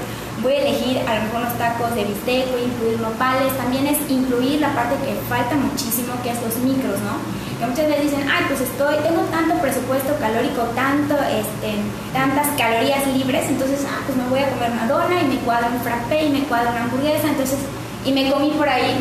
Voy 0.42 0.54
a 0.54 0.62
elegir 0.66 0.98
a 1.06 1.14
lo 1.14 1.20
mejor 1.30 1.46
unos 1.46 1.54
tacos 1.54 1.94
de 1.94 2.02
bistec, 2.02 2.50
voy 2.50 2.62
a 2.62 2.66
incluir 2.66 2.98
nopales. 2.98 3.54
También 3.56 3.86
es 3.86 3.98
incluir 4.10 4.60
la 4.60 4.74
parte 4.74 4.98
que 5.06 5.14
falta 5.30 5.54
muchísimo, 5.54 6.18
que 6.26 6.34
es 6.34 6.42
los 6.42 6.58
micros, 6.66 6.98
¿no? 7.06 7.22
Que 7.62 7.70
muchas 7.70 7.86
veces 7.86 8.10
dicen, 8.10 8.26
ay, 8.26 8.50
pues 8.50 8.60
estoy, 8.60 8.96
tengo 9.06 9.22
tanto 9.30 9.54
presupuesto 9.62 10.18
calórico, 10.18 10.66
tanto, 10.74 11.14
este, 11.30 11.78
tantas 12.10 12.50
calorías 12.58 13.06
libres, 13.14 13.46
entonces, 13.46 13.86
ah, 13.86 14.02
pues 14.02 14.18
me 14.18 14.26
voy 14.26 14.40
a 14.42 14.50
comer 14.50 14.72
una 14.72 14.90
dona 14.90 15.22
y 15.22 15.26
me 15.30 15.38
cuadra 15.46 15.70
un 15.70 15.78
frappé 15.78 16.26
y 16.26 16.30
me 16.30 16.42
cuadra 16.50 16.74
una 16.74 16.90
hamburguesa, 16.90 17.28
entonces, 17.28 17.60
y 18.04 18.10
me 18.10 18.32
comí 18.32 18.50
por 18.58 18.68
ahí, 18.68 18.98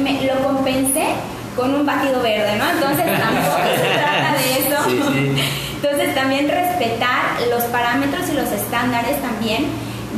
con 1.62 1.76
un 1.76 1.86
batido 1.86 2.24
verde, 2.24 2.58
¿no? 2.58 2.71
Entonces 2.71 3.06
tampoco 3.06 3.58
se 3.63 3.88
trata 3.93 4.34
de 4.34 4.52
eso. 4.60 4.78
Sí, 4.89 5.00
sí. 5.13 5.41
Entonces 5.76 6.15
también 6.15 6.50
respetar 6.50 7.38
los 7.52 7.63
parámetros 7.65 8.28
y 8.30 8.34
los 8.34 8.52
estándares 8.52 9.21
también 9.21 9.67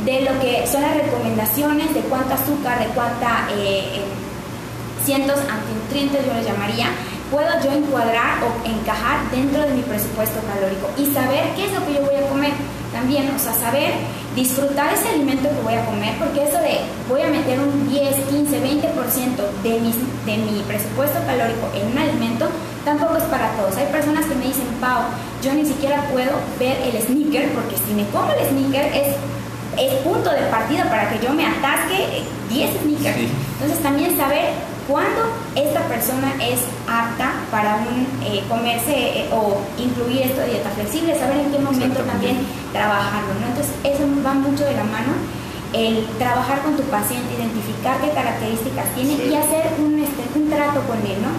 de 0.06 0.22
lo 0.22 0.40
que 0.40 0.66
son 0.66 0.80
las 0.80 0.96
recomendaciones 0.96 1.92
de 1.94 2.00
cuánto 2.00 2.34
azúcar, 2.34 2.78
de 2.78 2.86
cuánta 2.94 3.48
eh, 3.50 3.80
eh, 3.92 4.00
cientos 5.04 5.38
antinutrientes 5.38 6.26
yo 6.26 6.32
les 6.32 6.46
llamaría, 6.46 6.86
puedo 7.34 7.50
yo 7.64 7.72
encuadrar 7.72 8.38
o 8.46 8.54
encajar 8.62 9.28
dentro 9.32 9.60
de 9.66 9.74
mi 9.74 9.82
presupuesto 9.82 10.38
calórico 10.46 10.86
y 10.96 11.12
saber 11.12 11.50
qué 11.56 11.66
es 11.66 11.72
lo 11.74 11.84
que 11.84 11.94
yo 11.94 12.06
voy 12.06 12.14
a 12.14 12.28
comer 12.30 12.52
también, 12.92 13.28
o 13.34 13.38
sea, 13.40 13.52
saber 13.54 13.90
disfrutar 14.36 14.94
ese 14.94 15.08
alimento 15.08 15.50
que 15.50 15.62
voy 15.66 15.74
a 15.74 15.84
comer, 15.84 16.14
porque 16.16 16.46
eso 16.46 16.62
de 16.62 16.78
voy 17.08 17.22
a 17.22 17.34
meter 17.34 17.58
un 17.58 17.90
10, 17.90 18.14
15, 18.30 18.62
20% 18.62 19.66
de, 19.66 19.80
mis, 19.80 19.98
de 20.24 20.36
mi 20.38 20.62
presupuesto 20.62 21.18
calórico 21.26 21.66
en 21.74 21.90
un 21.90 21.98
alimento, 21.98 22.46
tampoco 22.84 23.16
es 23.16 23.24
para 23.24 23.50
todos. 23.58 23.76
Hay 23.78 23.86
personas 23.90 24.26
que 24.26 24.36
me 24.36 24.46
dicen, 24.46 24.70
Pau, 24.80 25.02
yo 25.42 25.54
ni 25.54 25.66
siquiera 25.66 26.06
puedo 26.12 26.38
ver 26.60 26.78
el 26.86 27.02
sneaker, 27.02 27.50
porque 27.50 27.74
si 27.82 27.94
me 27.94 28.06
como 28.14 28.30
el 28.30 28.46
sneaker 28.46 28.94
es, 28.94 29.16
es 29.78 29.94
punto 30.02 30.30
de 30.30 30.42
partida 30.50 30.84
para 30.84 31.10
que 31.10 31.24
yo 31.24 31.32
me 31.32 31.46
atasque 31.46 32.18
eh, 32.18 32.22
10 32.50 32.82
sneakers. 32.82 33.16
Sí. 33.16 33.28
Entonces 33.54 33.82
también 33.82 34.16
saber 34.16 34.52
cuándo 34.88 35.32
esta 35.54 35.80
persona 35.88 36.34
es 36.40 36.60
apta 36.88 37.32
para 37.50 37.76
un 37.76 38.06
eh, 38.26 38.42
comerse 38.48 39.26
o 39.32 39.58
incluir 39.78 40.22
esto 40.22 40.40
de 40.40 40.50
dieta 40.50 40.70
flexible, 40.70 41.18
saber 41.18 41.38
en 41.38 41.52
qué 41.52 41.58
momento 41.58 42.00
también 42.00 42.38
trabajarlo, 42.72 43.34
¿no? 43.40 43.46
Entonces 43.48 43.72
eso 43.84 44.04
va 44.24 44.34
mucho 44.34 44.64
de 44.64 44.74
la 44.74 44.84
mano 44.84 45.12
el 45.72 46.06
trabajar 46.18 46.62
con 46.62 46.76
tu 46.76 46.82
paciente, 46.84 47.34
identificar 47.34 48.00
qué 48.00 48.10
características 48.10 48.94
tiene 48.94 49.14
y 49.14 49.34
hacer 49.34 49.74
un, 49.78 49.98
este, 49.98 50.22
un 50.38 50.48
trato 50.48 50.80
con 50.86 50.98
él, 50.98 51.18
¿no? 51.20 51.34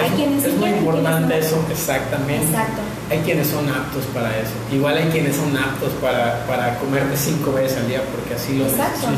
Hay 0.00 0.08
es, 0.08 0.14
quienes 0.14 0.44
es 0.44 0.54
muy 0.54 0.70
importante 0.70 1.38
eso, 1.38 1.62
exactamente. 1.70 2.46
Exacto. 2.46 2.80
Hay 3.10 3.18
quienes 3.18 3.46
son 3.48 3.68
aptos 3.68 4.04
para 4.14 4.38
eso. 4.38 4.52
Igual 4.72 4.96
hay 4.96 5.08
quienes 5.10 5.36
son 5.36 5.56
aptos 5.56 5.90
para, 6.00 6.46
para 6.46 6.78
comerte 6.78 7.16
cinco 7.16 7.52
veces 7.52 7.78
al 7.78 7.88
día 7.88 8.02
porque 8.10 8.34
así 8.34 8.56
lo 8.58 8.66
Exacto. 8.66 9.08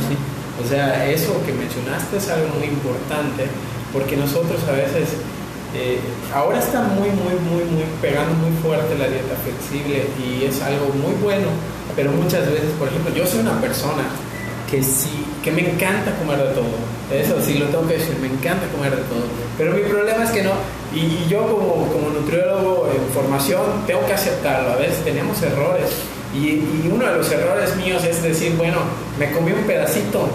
O 0.63 0.69
sea, 0.69 1.11
eso 1.11 1.35
que 1.45 1.53
mencionaste 1.53 2.17
es 2.17 2.29
algo 2.31 2.49
muy 2.59 2.69
importante 2.69 3.47
porque 3.93 4.17
nosotros 4.17 4.61
a 4.69 4.73
veces, 4.73 5.15
eh, 5.75 5.99
ahora 6.35 6.59
está 6.59 6.83
muy, 6.83 7.11
muy, 7.11 7.35
muy, 7.51 7.65
muy 7.71 7.85
pegando 8.01 8.35
muy 8.35 8.51
fuerte 8.63 8.99
la 8.99 9.09
dieta 9.09 9.35
flexible 9.43 10.07
y 10.19 10.45
es 10.45 10.63
algo 10.63 10.87
muy 10.95 11.15
bueno, 11.23 11.47
pero 11.97 12.13
muchas 12.13 12.47
veces, 12.47 12.71
por 12.79 12.89
ejemplo, 12.89 13.15
yo 13.15 13.27
soy 13.27 13.41
una 13.41 13.61
persona 13.61 14.03
que 14.71 14.83
sí, 14.83 15.25
que 15.43 15.51
me 15.51 15.71
encanta 15.71 16.17
comer 16.19 16.39
de 16.39 16.55
todo. 16.55 16.94
Eso 17.13 17.37
sí 17.45 17.59
lo 17.59 17.67
tengo 17.67 17.87
que 17.87 17.95
decir, 17.95 18.17
me 18.21 18.29
encanta 18.29 18.67
comer 18.69 18.91
de 18.97 19.03
todo. 19.03 19.25
Pero 19.59 19.73
mi 19.73 19.83
problema 19.83 20.25
es 20.25 20.31
que 20.31 20.43
no, 20.43 20.53
y, 20.95 21.29
yo 21.29 21.43
como, 21.43 21.87
como 21.93 22.09
nutriólogo 22.11 22.89
en 22.95 23.13
formación 23.13 23.61
tengo 23.87 24.07
que 24.07 24.15
aceptarlo. 24.15 24.73
A 24.73 24.77
veces 24.77 25.05
tenemos 25.05 25.41
errores. 25.43 25.91
Y, 26.35 26.49
y, 26.49 26.91
uno 26.93 27.07
de 27.07 27.17
los 27.17 27.31
errores 27.31 27.77
míos 27.77 28.03
es 28.05 28.23
decir, 28.23 28.55
bueno, 28.57 28.79
me 29.19 29.31
comí 29.33 29.53
un 29.53 29.65
pedacito, 29.65 30.29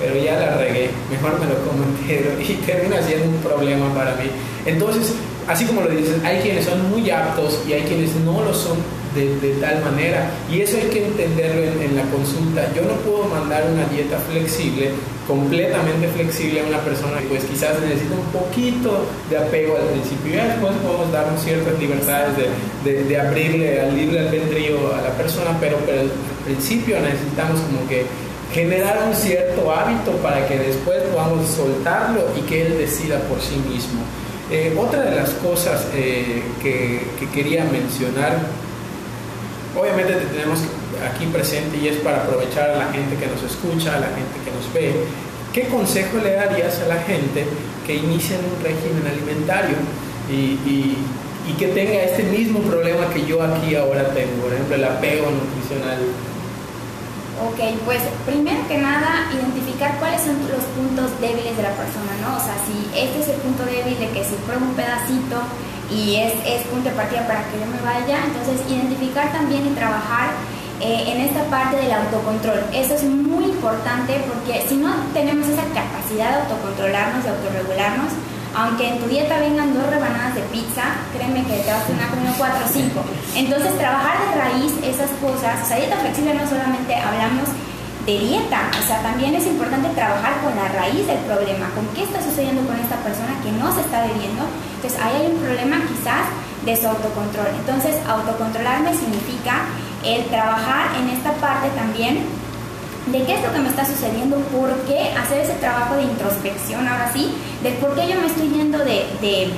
pero 0.00 0.16
ya 0.16 0.38
la 0.38 0.56
regué, 0.56 0.90
mejor 1.10 1.38
me 1.40 1.46
lo 1.46 1.54
como 1.66 1.84
entero. 2.00 2.30
Y 2.40 2.54
termina 2.66 3.00
siendo 3.02 3.26
un 3.26 3.36
problema 3.36 3.92
para 3.94 4.14
mí. 4.16 4.30
Entonces, 4.66 5.14
así 5.46 5.64
como 5.64 5.82
lo 5.82 5.90
dices, 5.90 6.16
hay 6.24 6.40
quienes 6.40 6.64
son 6.64 6.90
muy 6.90 7.08
aptos 7.10 7.60
y 7.68 7.72
hay 7.72 7.82
quienes 7.82 8.14
no 8.16 8.42
lo 8.42 8.52
son 8.52 8.78
de, 9.16 9.50
tal 9.60 9.82
manera. 9.82 10.30
Y 10.50 10.60
eso 10.60 10.76
hay 10.76 10.88
que 10.90 11.06
entenderlo 11.06 11.62
en, 11.62 11.96
la 11.96 12.02
consulta. 12.02 12.68
Yo 12.74 12.82
no 12.82 12.94
puedo 13.00 13.24
mandar 13.24 13.64
una 13.72 13.86
dieta 13.86 14.18
flexible, 14.30 14.90
completamente 15.26 16.08
flexible 16.08 16.60
a 16.60 16.64
una 16.64 16.80
persona 16.80 17.18
que 17.20 17.26
pues 17.26 17.44
quizás 17.44 17.80
necesita 17.80 18.14
un 18.14 18.30
poquito 18.30 19.06
de 19.30 19.38
apego 19.38 19.76
al 19.76 19.88
principio. 19.88 20.34
Y 20.34 20.36
después 20.36 20.72
podemos 20.84 21.10
darnos 21.10 21.42
ciertas 21.42 21.78
libertades 21.78 22.32
de, 22.84 23.04
de, 23.04 23.20
abrirle 23.20 23.80
al 23.80 23.96
libre 23.96 24.20
albedrío 24.20 24.94
a 24.94 25.02
la 25.02 25.10
persona, 25.16 25.56
pero, 25.58 25.78
pero 25.86 26.02
al 26.02 26.10
principio 26.44 27.00
necesitamos 27.00 27.60
como 27.60 27.88
que 27.88 28.04
generar 28.52 28.98
un 29.08 29.14
cierto 29.14 29.72
hábito 29.72 30.12
para 30.22 30.46
que 30.46 30.58
después 30.58 31.02
podamos 31.12 31.46
soltarlo 31.48 32.20
y 32.38 32.42
que 32.42 32.66
él 32.66 32.78
decida 32.78 33.18
por 33.20 33.40
sí 33.40 33.56
mismo. 33.68 34.00
Eh, 34.50 34.76
otra 34.78 35.02
de 35.02 35.16
las 35.16 35.30
cosas 35.30 35.88
eh, 35.92 36.40
que, 36.62 37.00
que, 37.18 37.28
quería 37.30 37.64
mencionar 37.64 38.38
Obviamente 39.76 40.14
te 40.14 40.26
tenemos 40.26 40.60
aquí 41.04 41.26
presente 41.26 41.76
y 41.76 41.88
es 41.88 41.96
para 41.96 42.22
aprovechar 42.22 42.70
a 42.70 42.76
la 42.76 42.92
gente 42.92 43.16
que 43.16 43.26
nos 43.26 43.42
escucha, 43.42 43.96
a 43.96 44.00
la 44.00 44.08
gente 44.08 44.40
que 44.42 44.50
nos 44.50 44.72
ve. 44.72 44.92
¿Qué 45.52 45.68
consejo 45.68 46.18
le 46.18 46.32
darías 46.32 46.80
a 46.80 46.88
la 46.88 47.00
gente 47.02 47.44
que 47.86 47.94
inicia 47.94 48.36
en 48.38 48.44
un 48.44 48.56
régimen 48.64 49.06
alimentario 49.06 49.76
y, 50.30 50.96
que 51.58 51.68
tenga 51.68 52.04
este 52.04 52.22
mismo 52.24 52.60
problema 52.60 53.08
que 53.08 53.24
yo 53.24 53.40
aquí 53.40 53.74
ahora 53.74 54.12
tengo, 54.12 54.44
por 54.44 54.52
ejemplo, 54.52 54.76
el 54.76 54.84
apego 54.84 55.30
nutricional? 55.30 56.04
Ok, 57.40 57.80
pues 57.84 58.00
primero 58.26 58.60
que 58.68 58.76
nada, 58.76 59.30
identificar 59.32 59.96
cuáles 59.98 60.20
son 60.20 60.36
los 60.48 60.64
puntos 60.76 61.08
débiles 61.20 61.56
de 61.56 61.62
la 61.62 61.72
persona, 61.72 62.12
¿no? 62.20 62.36
O 62.36 62.40
sea, 62.40 62.56
si 62.68 62.76
este 62.92 63.20
es 63.20 63.28
el 63.28 63.40
punto 63.40 63.64
débil 63.64 63.96
de 63.96 64.08
que 64.12 64.24
si 64.24 64.34
pruebo 64.44 64.66
un 64.66 64.74
pedacito 64.74 65.40
y 65.90 66.16
es, 66.16 66.32
es 66.44 66.66
punto 66.66 66.88
de 66.90 66.94
partida 66.96 67.26
para 67.26 67.44
que 67.48 67.60
yo 67.60 67.66
me 67.66 67.80
vaya. 67.82 68.24
Entonces, 68.24 68.64
identificar 68.68 69.32
también 69.32 69.66
y 69.66 69.70
trabajar 69.70 70.30
eh, 70.80 71.04
en 71.08 71.20
esta 71.22 71.44
parte 71.44 71.76
del 71.76 71.92
autocontrol. 71.92 72.60
Eso 72.72 72.94
es 72.94 73.04
muy 73.04 73.44
importante 73.44 74.20
porque 74.28 74.66
si 74.68 74.76
no 74.76 74.94
tenemos 75.14 75.48
esa 75.48 75.64
capacidad 75.72 76.30
de 76.30 76.36
autocontrolarnos, 76.42 77.24
de 77.24 77.30
autorregularnos, 77.30 78.12
aunque 78.54 78.88
en 78.88 78.98
tu 78.98 79.06
dieta 79.08 79.38
vengan 79.38 79.74
dos 79.74 79.86
rebanadas 79.86 80.34
de 80.34 80.40
pizza, 80.52 80.96
créeme 81.12 81.44
que 81.44 81.60
te 81.60 81.70
vas 81.70 81.82
a 81.82 81.86
tener 81.86 82.08
comiendo 82.08 82.32
cuatro 82.38 82.64
o 82.64 82.68
cinco. 82.68 83.00
Entonces, 83.34 83.76
trabajar 83.78 84.16
de 84.20 84.40
raíz 84.40 84.72
esas 84.82 85.10
cosas, 85.20 85.62
o 85.62 85.66
sea, 85.66 85.76
dieta 85.76 85.96
flexible 85.96 86.34
no 86.34 86.48
solamente 86.48 86.94
hablamos 86.94 87.48
de 88.06 88.18
dieta. 88.18 88.70
O 88.78 88.86
sea, 88.86 89.02
también 89.02 89.34
es 89.34 89.46
importante 89.46 89.88
trabajar 89.90 90.40
con 90.42 90.54
la 90.54 90.68
raíz 90.68 91.06
del 91.06 91.18
problema, 91.26 91.68
con 91.74 91.86
qué 91.94 92.04
está 92.04 92.22
sucediendo 92.22 92.62
con 92.66 92.78
esta 92.78 92.96
persona 93.02 93.34
que 93.42 93.50
no 93.52 93.74
se 93.74 93.80
está 93.80 94.06
bebiendo. 94.06 94.46
Entonces, 94.76 94.98
ahí 95.02 95.22
hay 95.22 95.26
un 95.34 95.42
problema 95.42 95.82
quizás 95.90 96.30
de 96.64 96.76
su 96.76 96.86
autocontrol. 96.86 97.50
Entonces, 97.58 97.98
autocontrolarme 98.06 98.94
significa 98.94 99.66
el 100.04 100.24
trabajar 100.26 100.94
en 101.02 101.10
esta 101.10 101.32
parte 101.34 101.68
también 101.74 102.22
de 103.06 103.22
qué 103.22 103.34
es 103.34 103.42
lo 103.42 103.52
que 103.52 103.60
me 103.60 103.68
está 103.68 103.84
sucediendo, 103.86 104.38
por 104.50 104.70
qué 104.86 105.10
hacer 105.14 105.40
ese 105.40 105.54
trabajo 105.54 105.94
de 105.94 106.04
introspección 106.04 106.86
ahora 106.88 107.10
sí, 107.12 107.32
de 107.62 107.70
por 107.72 107.94
qué 107.94 108.08
yo 108.08 108.20
me 108.20 108.26
estoy 108.26 108.48
yendo 108.48 108.78
de, 108.78 109.06
de, 109.20 109.50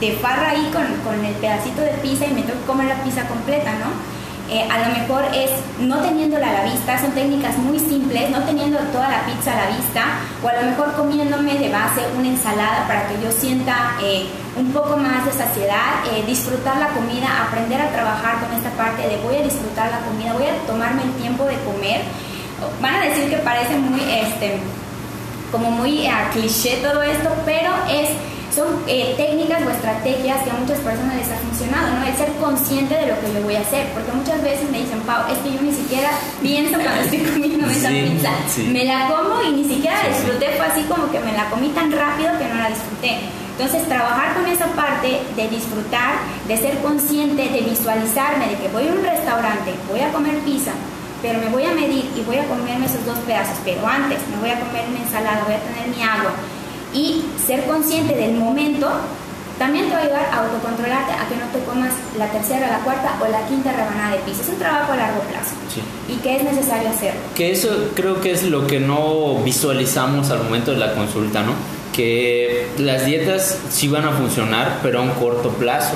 de 0.00 0.12
farra 0.16 0.50
ahí 0.50 0.70
con, 0.72 0.84
con 1.04 1.24
el 1.24 1.34
pedacito 1.36 1.80
de 1.80 1.92
pizza 2.02 2.26
y 2.26 2.34
me 2.34 2.42
tengo 2.42 2.60
que 2.60 2.66
comer 2.66 2.88
la 2.88 3.02
pizza 3.02 3.26
completa, 3.26 3.72
¿no? 3.72 4.11
Eh, 4.50 4.68
a 4.68 4.86
lo 4.86 4.98
mejor 4.98 5.24
es 5.34 5.50
no 5.78 5.98
teniéndola 6.00 6.48
a 6.48 6.52
la 6.52 6.64
vista, 6.64 6.98
son 7.00 7.12
técnicas 7.12 7.56
muy 7.58 7.78
simples, 7.78 8.28
no 8.30 8.42
teniendo 8.42 8.78
toda 8.92 9.08
la 9.08 9.24
pizza 9.24 9.52
a 9.52 9.64
la 9.64 9.76
vista, 9.76 10.04
o 10.42 10.48
a 10.48 10.54
lo 10.60 10.70
mejor 10.70 10.92
comiéndome 10.94 11.54
de 11.54 11.70
base 11.70 12.02
una 12.18 12.28
ensalada 12.28 12.86
para 12.86 13.08
que 13.08 13.22
yo 13.22 13.30
sienta 13.32 13.96
eh, 14.02 14.26
un 14.56 14.72
poco 14.72 14.96
más 14.96 15.24
de 15.24 15.32
saciedad, 15.32 16.04
eh, 16.12 16.24
disfrutar 16.26 16.76
la 16.76 16.88
comida, 16.88 17.44
aprender 17.48 17.80
a 17.80 17.88
trabajar 17.92 18.40
con 18.40 18.52
esta 18.56 18.70
parte 18.70 19.08
de 19.08 19.16
voy 19.18 19.36
a 19.36 19.42
disfrutar 19.42 19.90
la 19.90 20.00
comida, 20.00 20.32
voy 20.34 20.46
a 20.46 20.66
tomarme 20.66 21.02
el 21.02 21.12
tiempo 21.12 21.44
de 21.44 21.56
comer. 21.64 22.02
Van 22.80 22.94
a 22.94 23.00
decir 23.06 23.30
que 23.30 23.38
parece 23.38 23.76
muy, 23.76 24.00
este, 24.00 24.60
como 25.50 25.70
muy 25.70 26.06
a 26.06 26.30
cliché 26.30 26.76
todo 26.82 27.02
esto, 27.02 27.30
pero 27.44 27.72
es 27.90 28.10
son 28.54 28.68
eh, 28.86 29.14
técnicas 29.16 29.62
o 29.66 29.70
estrategias 29.70 30.42
que 30.44 30.50
a 30.50 30.54
muchas 30.54 30.78
personas 30.80 31.16
les 31.16 31.30
ha 31.30 31.36
funcionado, 31.36 31.88
¿no? 31.96 32.06
El 32.06 32.16
ser 32.16 32.32
consciente 32.36 32.94
de 32.94 33.06
lo 33.08 33.20
que 33.20 33.32
yo 33.32 33.40
voy 33.42 33.56
a 33.56 33.60
hacer, 33.60 33.88
porque 33.94 34.12
muchas 34.12 34.42
veces 34.42 34.70
me 34.70 34.78
dicen, 34.80 35.00
Pau, 35.00 35.24
es 35.32 35.38
que 35.38 35.52
yo 35.52 35.62
ni 35.62 35.72
siquiera 35.72 36.10
pienso 36.42 36.78
cuando 36.78 37.00
estoy 37.00 37.18
comiendo 37.32 37.66
esa 37.66 37.88
pizza, 37.88 38.30
me 38.68 38.84
la 38.84 39.08
como 39.08 39.42
y 39.42 39.52
ni 39.52 39.64
siquiera 39.64 39.96
disfruté, 40.08 40.52
fue 40.56 40.66
así 40.66 40.82
como 40.84 41.10
que 41.10 41.20
me 41.20 41.32
la 41.32 41.48
comí 41.48 41.68
tan 41.70 41.90
rápido 41.90 42.36
que 42.38 42.48
no 42.48 42.56
la 42.56 42.68
disfruté. 42.68 43.20
Entonces, 43.52 43.86
trabajar 43.86 44.34
con 44.34 44.46
esa 44.46 44.66
parte 44.72 45.20
de 45.36 45.48
disfrutar, 45.48 46.14
de 46.48 46.56
ser 46.56 46.78
consciente, 46.78 47.48
de 47.48 47.60
visualizarme, 47.60 48.48
de 48.48 48.56
que 48.56 48.68
voy 48.68 48.88
a 48.88 48.92
un 48.92 49.02
restaurante, 49.02 49.72
voy 49.88 50.00
a 50.00 50.10
comer 50.10 50.38
pizza, 50.40 50.72
pero 51.20 51.38
me 51.38 51.48
voy 51.48 51.64
a 51.64 51.72
medir 51.72 52.10
y 52.16 52.20
voy 52.22 52.36
a 52.36 52.48
comerme 52.48 52.86
esos 52.86 53.04
dos 53.06 53.18
pedazos, 53.20 53.56
pero 53.64 53.86
antes 53.86 54.18
me 54.28 54.40
voy 54.40 54.50
a 54.50 54.58
comer 54.58 54.84
una 54.88 55.00
ensalada, 55.00 55.44
voy 55.44 55.54
a 55.54 55.60
tener 55.60 55.86
mi 55.94 56.02
agua, 56.02 56.32
y 56.94 57.24
ser 57.46 57.64
consciente 57.64 58.14
del 58.14 58.34
momento 58.34 58.88
también 59.58 59.88
te 59.88 59.92
va 59.92 60.00
a 60.00 60.02
ayudar 60.02 60.28
a 60.32 60.44
autocontrolarte 60.44 61.12
a 61.12 61.28
que 61.28 61.36
no 61.36 61.46
te 61.52 61.60
comas 61.64 61.92
la 62.18 62.26
tercera, 62.26 62.68
la 62.68 62.78
cuarta 62.80 63.16
o 63.20 63.28
la 63.28 63.46
quinta 63.46 63.70
rebanada 63.70 64.16
de 64.16 64.18
pizza. 64.22 64.42
Es 64.42 64.48
un 64.48 64.58
trabajo 64.58 64.92
a 64.92 64.96
largo 64.96 65.20
plazo 65.20 65.54
y 66.08 66.16
que 66.16 66.36
es 66.36 66.42
necesario 66.42 66.88
hacerlo. 66.88 67.20
Que 67.34 67.52
eso 67.52 67.90
creo 67.94 68.20
que 68.20 68.32
es 68.32 68.42
lo 68.44 68.66
que 68.66 68.80
no 68.80 69.36
visualizamos 69.44 70.30
al 70.30 70.42
momento 70.42 70.72
de 70.72 70.78
la 70.78 70.94
consulta, 70.94 71.42
¿no? 71.42 71.52
Que 71.92 72.68
las 72.78 73.04
dietas 73.04 73.58
sí 73.70 73.86
van 73.88 74.04
a 74.04 74.12
funcionar, 74.12 74.80
pero 74.82 75.00
a 75.00 75.02
un 75.02 75.10
corto 75.10 75.50
plazo. 75.50 75.94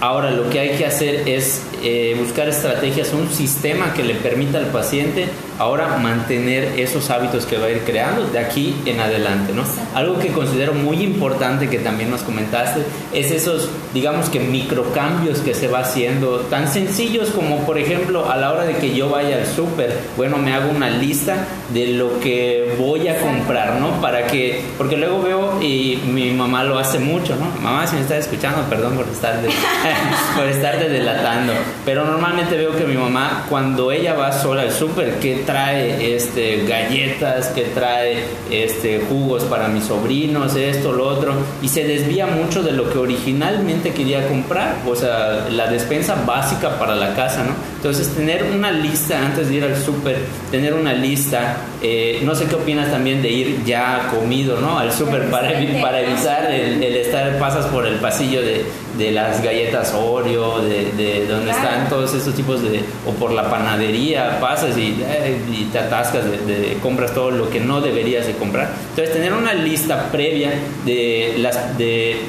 Ahora 0.00 0.30
lo 0.30 0.50
que 0.50 0.60
hay 0.60 0.76
que 0.76 0.84
hacer 0.84 1.28
es 1.28 1.62
eh, 1.82 2.16
buscar 2.18 2.48
estrategias, 2.48 3.12
un 3.12 3.30
sistema 3.30 3.92
que 3.94 4.04
le 4.04 4.14
permita 4.14 4.58
al 4.58 4.66
paciente 4.66 5.26
ahora 5.58 5.96
mantener 5.98 6.78
esos 6.78 7.10
hábitos 7.10 7.46
que 7.46 7.56
va 7.56 7.66
a 7.66 7.70
ir 7.70 7.80
creando 7.80 8.26
de 8.26 8.38
aquí 8.38 8.74
en 8.84 9.00
adelante, 9.00 9.52
¿no? 9.52 9.62
Algo 9.94 10.18
que 10.18 10.28
considero 10.28 10.74
muy 10.74 11.02
importante 11.02 11.68
que 11.68 11.78
también 11.78 12.10
nos 12.10 12.22
comentaste 12.22 12.82
es 13.12 13.30
esos, 13.30 13.68
digamos 13.94 14.28
que 14.28 14.40
microcambios 14.40 15.38
que 15.40 15.54
se 15.54 15.68
va 15.68 15.80
haciendo, 15.80 16.38
tan 16.50 16.68
sencillos 16.68 17.30
como 17.30 17.58
por 17.64 17.78
ejemplo 17.78 18.30
a 18.30 18.36
la 18.36 18.52
hora 18.52 18.64
de 18.64 18.76
que 18.76 18.94
yo 18.94 19.08
vaya 19.08 19.36
al 19.36 19.46
súper, 19.46 19.96
bueno, 20.16 20.38
me 20.38 20.52
hago 20.52 20.70
una 20.70 20.90
lista 20.90 21.46
de 21.72 21.88
lo 21.88 22.18
que 22.20 22.74
voy 22.78 23.08
a 23.08 23.20
comprar, 23.20 23.80
¿no? 23.80 24.00
Para 24.00 24.26
que, 24.26 24.62
porque 24.78 24.96
luego 24.96 25.22
veo 25.22 25.62
y 25.62 26.00
mi 26.06 26.30
mamá 26.32 26.64
lo 26.64 26.78
hace 26.78 26.98
mucho, 26.98 27.36
¿no? 27.36 27.46
Mamá, 27.62 27.86
si 27.86 27.96
me 27.96 28.02
está 28.02 28.16
escuchando, 28.16 28.62
perdón 28.68 28.96
por 28.96 29.06
estar 29.08 29.40
de, 29.40 29.48
por 30.36 30.46
estarte 30.46 30.88
delatando. 30.88 31.52
Pero 31.84 32.04
normalmente 32.04 32.56
veo 32.56 32.76
que 32.76 32.84
mi 32.84 32.96
mamá, 32.96 33.46
cuando 33.48 33.90
ella 33.90 34.14
va 34.14 34.32
sola 34.32 34.62
al 34.62 34.72
súper, 34.72 35.18
que 35.18 35.36
trae 35.46 36.14
este, 36.14 36.64
galletas, 36.64 37.48
que 37.48 37.62
trae 37.62 38.24
este, 38.50 39.00
jugos 39.08 39.44
para 39.44 39.68
mis 39.68 39.84
sobrinos, 39.84 40.54
esto, 40.54 40.92
lo 40.92 41.06
otro, 41.08 41.34
y 41.60 41.68
se 41.68 41.84
desvía 41.84 42.26
mucho 42.26 42.62
de 42.62 42.72
lo 42.72 42.90
que 42.90 42.98
originalmente 42.98 43.90
quería 43.90 44.26
comprar, 44.28 44.76
o 44.86 44.94
sea, 44.94 45.48
la 45.50 45.66
despensa 45.66 46.16
básica 46.26 46.78
para 46.78 46.94
la 46.94 47.14
casa, 47.14 47.44
¿no? 47.44 47.54
Entonces, 47.76 48.14
tener 48.14 48.44
una 48.44 48.70
lista 48.70 49.18
antes 49.18 49.48
de 49.48 49.54
ir 49.56 49.64
al 49.64 49.76
súper, 49.76 50.18
tener 50.50 50.74
una 50.74 50.92
lista, 50.92 51.56
eh, 51.82 52.20
no 52.22 52.34
sé 52.34 52.46
qué 52.46 52.54
opinas 52.54 52.90
también 52.90 53.20
de 53.22 53.28
ir 53.28 53.64
ya 53.64 54.08
comido, 54.08 54.60
¿no? 54.60 54.78
Al 54.78 54.92
súper 54.92 55.28
para, 55.30 55.50
para 55.80 56.00
evitar 56.00 56.50
el, 56.52 56.82
estar, 56.82 57.38
pasas 57.38 57.66
por 57.66 57.86
el 57.86 57.96
pasillo 57.96 58.40
de, 58.40 58.64
de 58.98 59.10
las 59.10 59.42
galletas 59.42 59.94
Oreo, 59.94 60.60
de, 60.62 60.92
de 60.92 61.26
donde 61.26 61.50
están 61.50 61.88
todos 61.88 62.14
estos 62.14 62.34
tipos 62.34 62.62
de, 62.62 62.82
o 63.06 63.12
por 63.12 63.32
la 63.32 63.50
panadería, 63.50 64.38
pasas 64.40 64.76
y, 64.76 64.96
eh, 65.00 65.38
y 65.50 65.64
te 65.64 65.78
atascas 65.78 66.24
de, 66.24 66.76
compras 66.82 67.14
todo 67.14 67.30
lo 67.30 67.50
que 67.50 67.60
no 67.60 67.80
deberías 67.80 68.26
de 68.26 68.34
comprar. 68.34 68.70
Entonces, 68.90 69.14
tener 69.14 69.32
una 69.32 69.54
lista 69.54 70.10
previa 70.10 70.52
de 70.84 71.36
las, 71.38 71.78
de 71.78 72.20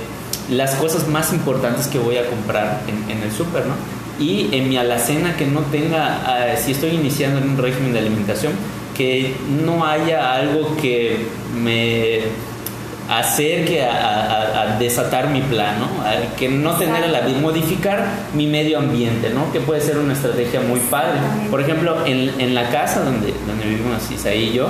las 0.50 0.76
cosas 0.76 1.08
más 1.08 1.34
importantes 1.34 1.88
que 1.88 2.00
voy 2.00 2.18
a 2.18 2.26
comprar 2.28 2.82
en, 2.88 3.18
en 3.18 3.24
el 3.24 3.32
súper, 3.32 3.66
¿no? 3.66 3.76
Y 4.20 4.50
en 4.52 4.70
mi 4.70 4.78
alacena 4.78 5.36
que 5.36 5.46
no 5.46 5.62
tenga, 5.62 6.22
ah, 6.26 6.56
si 6.56 6.72
estoy 6.72 6.92
iniciando 6.92 7.40
en 7.40 7.50
un 7.50 7.58
régimen 7.58 7.94
de 7.94 8.00
alimentación, 8.00 8.54
que 8.96 9.34
no 9.66 9.86
haya 9.86 10.34
algo 10.36 10.78
que 10.78 11.26
me 11.56 12.20
acerque 13.10 13.84
a, 13.84 14.78
desatar 14.80 15.30
mi 15.30 15.42
plan, 15.42 15.78
¿no? 15.80 15.88
que 16.38 16.50
no 16.50 16.76
tener 16.78 17.10
la 17.10 17.22
modificar 17.22 18.06
mi 18.34 18.48
medio 18.48 18.80
ambiente, 18.80 19.30
¿no? 19.30 19.52
Que 19.52 19.60
puede 19.60 19.82
ser 19.82 19.98
una 19.98 20.14
estrategia 20.14 20.62
muy 20.62 20.80
padre. 20.80 21.20
Por 21.50 21.62
ejemplo, 21.62 22.06
en, 22.06 22.32
en 22.40 22.56
la 22.56 22.70
casa 22.70 23.02
donde, 23.04 23.34
donde 23.46 23.66
vivimos 23.66 24.10
Isaí 24.12 24.50
y 24.50 24.54
yo, 24.54 24.70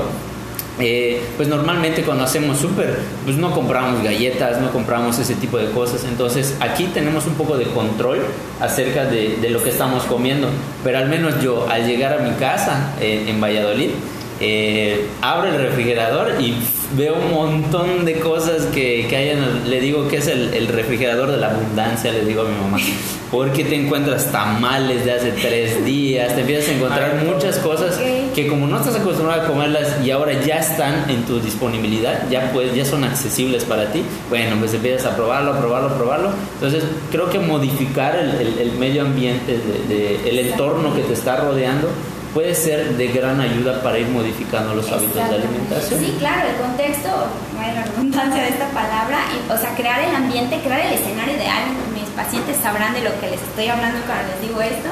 eh, 0.80 1.22
pues 1.38 1.48
normalmente 1.48 2.02
cuando 2.02 2.24
hacemos 2.24 2.58
súper, 2.58 2.98
pues 3.26 3.38
no 3.38 3.52
compramos 3.52 4.04
galletas, 4.04 4.60
no 4.60 4.72
compramos 4.72 5.20
ese 5.20 5.36
tipo 5.36 5.58
de 5.58 5.70
cosas. 5.72 6.04
Entonces 6.04 6.58
aquí 6.60 6.86
tenemos 6.86 7.28
un 7.28 7.36
poco 7.36 7.58
de 7.58 7.66
control 7.66 8.20
acerca 8.60 9.06
de, 9.06 9.38
de 9.38 9.50
lo 9.50 9.64
que 9.64 9.70
estamos 9.70 10.04
comiendo. 10.04 10.48
Pero 10.84 10.98
al 10.98 11.10
menos 11.10 11.42
yo, 11.42 11.68
al 11.70 11.86
llegar 11.86 12.14
a 12.14 12.24
mi 12.24 12.32
casa 12.32 12.96
eh, 13.00 13.26
en 13.28 13.40
Valladolid, 13.40 13.92
eh, 14.40 15.08
abro 15.22 15.50
el 15.50 15.62
refrigerador 15.62 16.42
y 16.42 16.56
veo 16.96 17.16
un 17.16 17.32
montón 17.32 18.06
de 18.06 18.20
cosas 18.20 18.66
que, 18.68 19.08
que 19.10 19.16
hay 19.16 19.30
en 19.30 19.70
le 19.70 19.82
digo 19.82 20.08
que 20.08 20.18
es 20.18 20.28
el, 20.28 20.68
refrigerador 20.68 21.32
de 21.32 21.38
la 21.38 21.52
abundancia, 21.52 22.12
le 22.12 22.26
digo 22.26 22.42
a 22.42 22.46
mi 22.46 22.56
mamá, 22.56 22.78
porque 23.32 23.64
te 23.64 23.76
encuentras 23.76 24.32
tamales 24.32 25.06
de 25.06 25.12
hace 25.12 25.32
tres 25.32 25.84
días, 25.86 26.34
te 26.36 26.42
empiezas 26.42 26.70
a 26.70 26.74
encontrar 26.74 27.24
muchas 27.26 27.58
cosas 27.60 28.00
que 28.34 28.48
como 28.48 28.68
no 28.68 28.78
estás 28.80 28.96
acostumbrado 28.96 29.44
a 29.44 29.48
comerlas 29.48 29.98
y 30.04 30.12
ahora 30.12 30.34
ya 30.44 30.58
están 30.58 31.10
en 31.10 31.24
tu 31.24 31.40
disponibilidad, 31.40 32.30
ya 32.30 32.52
pues 32.52 32.74
ya 32.74 32.86
son 32.86 33.04
accesibles 33.04 33.64
para 33.66 33.92
ti, 33.92 34.04
bueno, 34.30 34.56
pues 34.60 34.74
empiezas 34.74 35.12
a 35.12 35.16
probarlo, 35.16 35.54
a 35.54 35.60
probarlo, 35.60 35.90
a 35.90 35.98
probarlo, 35.98 36.30
entonces 36.56 36.84
creo 37.12 37.30
que 37.30 37.40
modificar 37.40 38.16
el, 38.16 38.60
el, 38.60 38.72
medio 38.74 39.04
ambiente, 39.04 39.60
de, 39.88 40.30
el 40.30 40.40
entorno 40.40 40.94
que 40.96 41.02
te 41.02 41.14
está 41.14 41.38
rodeando, 41.38 41.90
puede 42.34 42.56
ser 42.56 42.98
de 42.98 43.08
gran 43.08 43.40
ayuda 43.40 43.82
para 43.82 44.00
ir 44.00 44.08
modificando 44.08 44.74
los 44.74 44.92
hábitos 44.92 45.16
de 45.16 45.36
alimentación. 45.36 46.00
Sí, 46.00 46.16
claro, 46.18 46.50
el 46.50 46.56
contexto, 46.56 47.10
bueno, 47.56 47.74
la 47.76 47.84
redundancia 47.84 48.42
de 48.42 48.50
esta 48.50 48.68
palabra, 48.70 49.20
o 49.50 49.58
sea, 49.58 49.76
crear 49.76 50.02
el 50.02 50.16
ambiente, 50.16 50.60
crear 50.64 50.82
el 50.82 50.94
escenario 50.94 51.36
ideal, 51.36 51.64
mis 51.94 52.10
pacientes 52.10 52.58
sabrán 52.58 52.94
de 52.94 53.02
lo 53.02 53.12
que 53.20 53.30
les 53.30 53.42
estoy 53.42 53.68
hablando 53.68 54.00
cuando 54.06 54.34
les 54.34 54.42
digo 54.42 54.62
esto, 54.62 54.90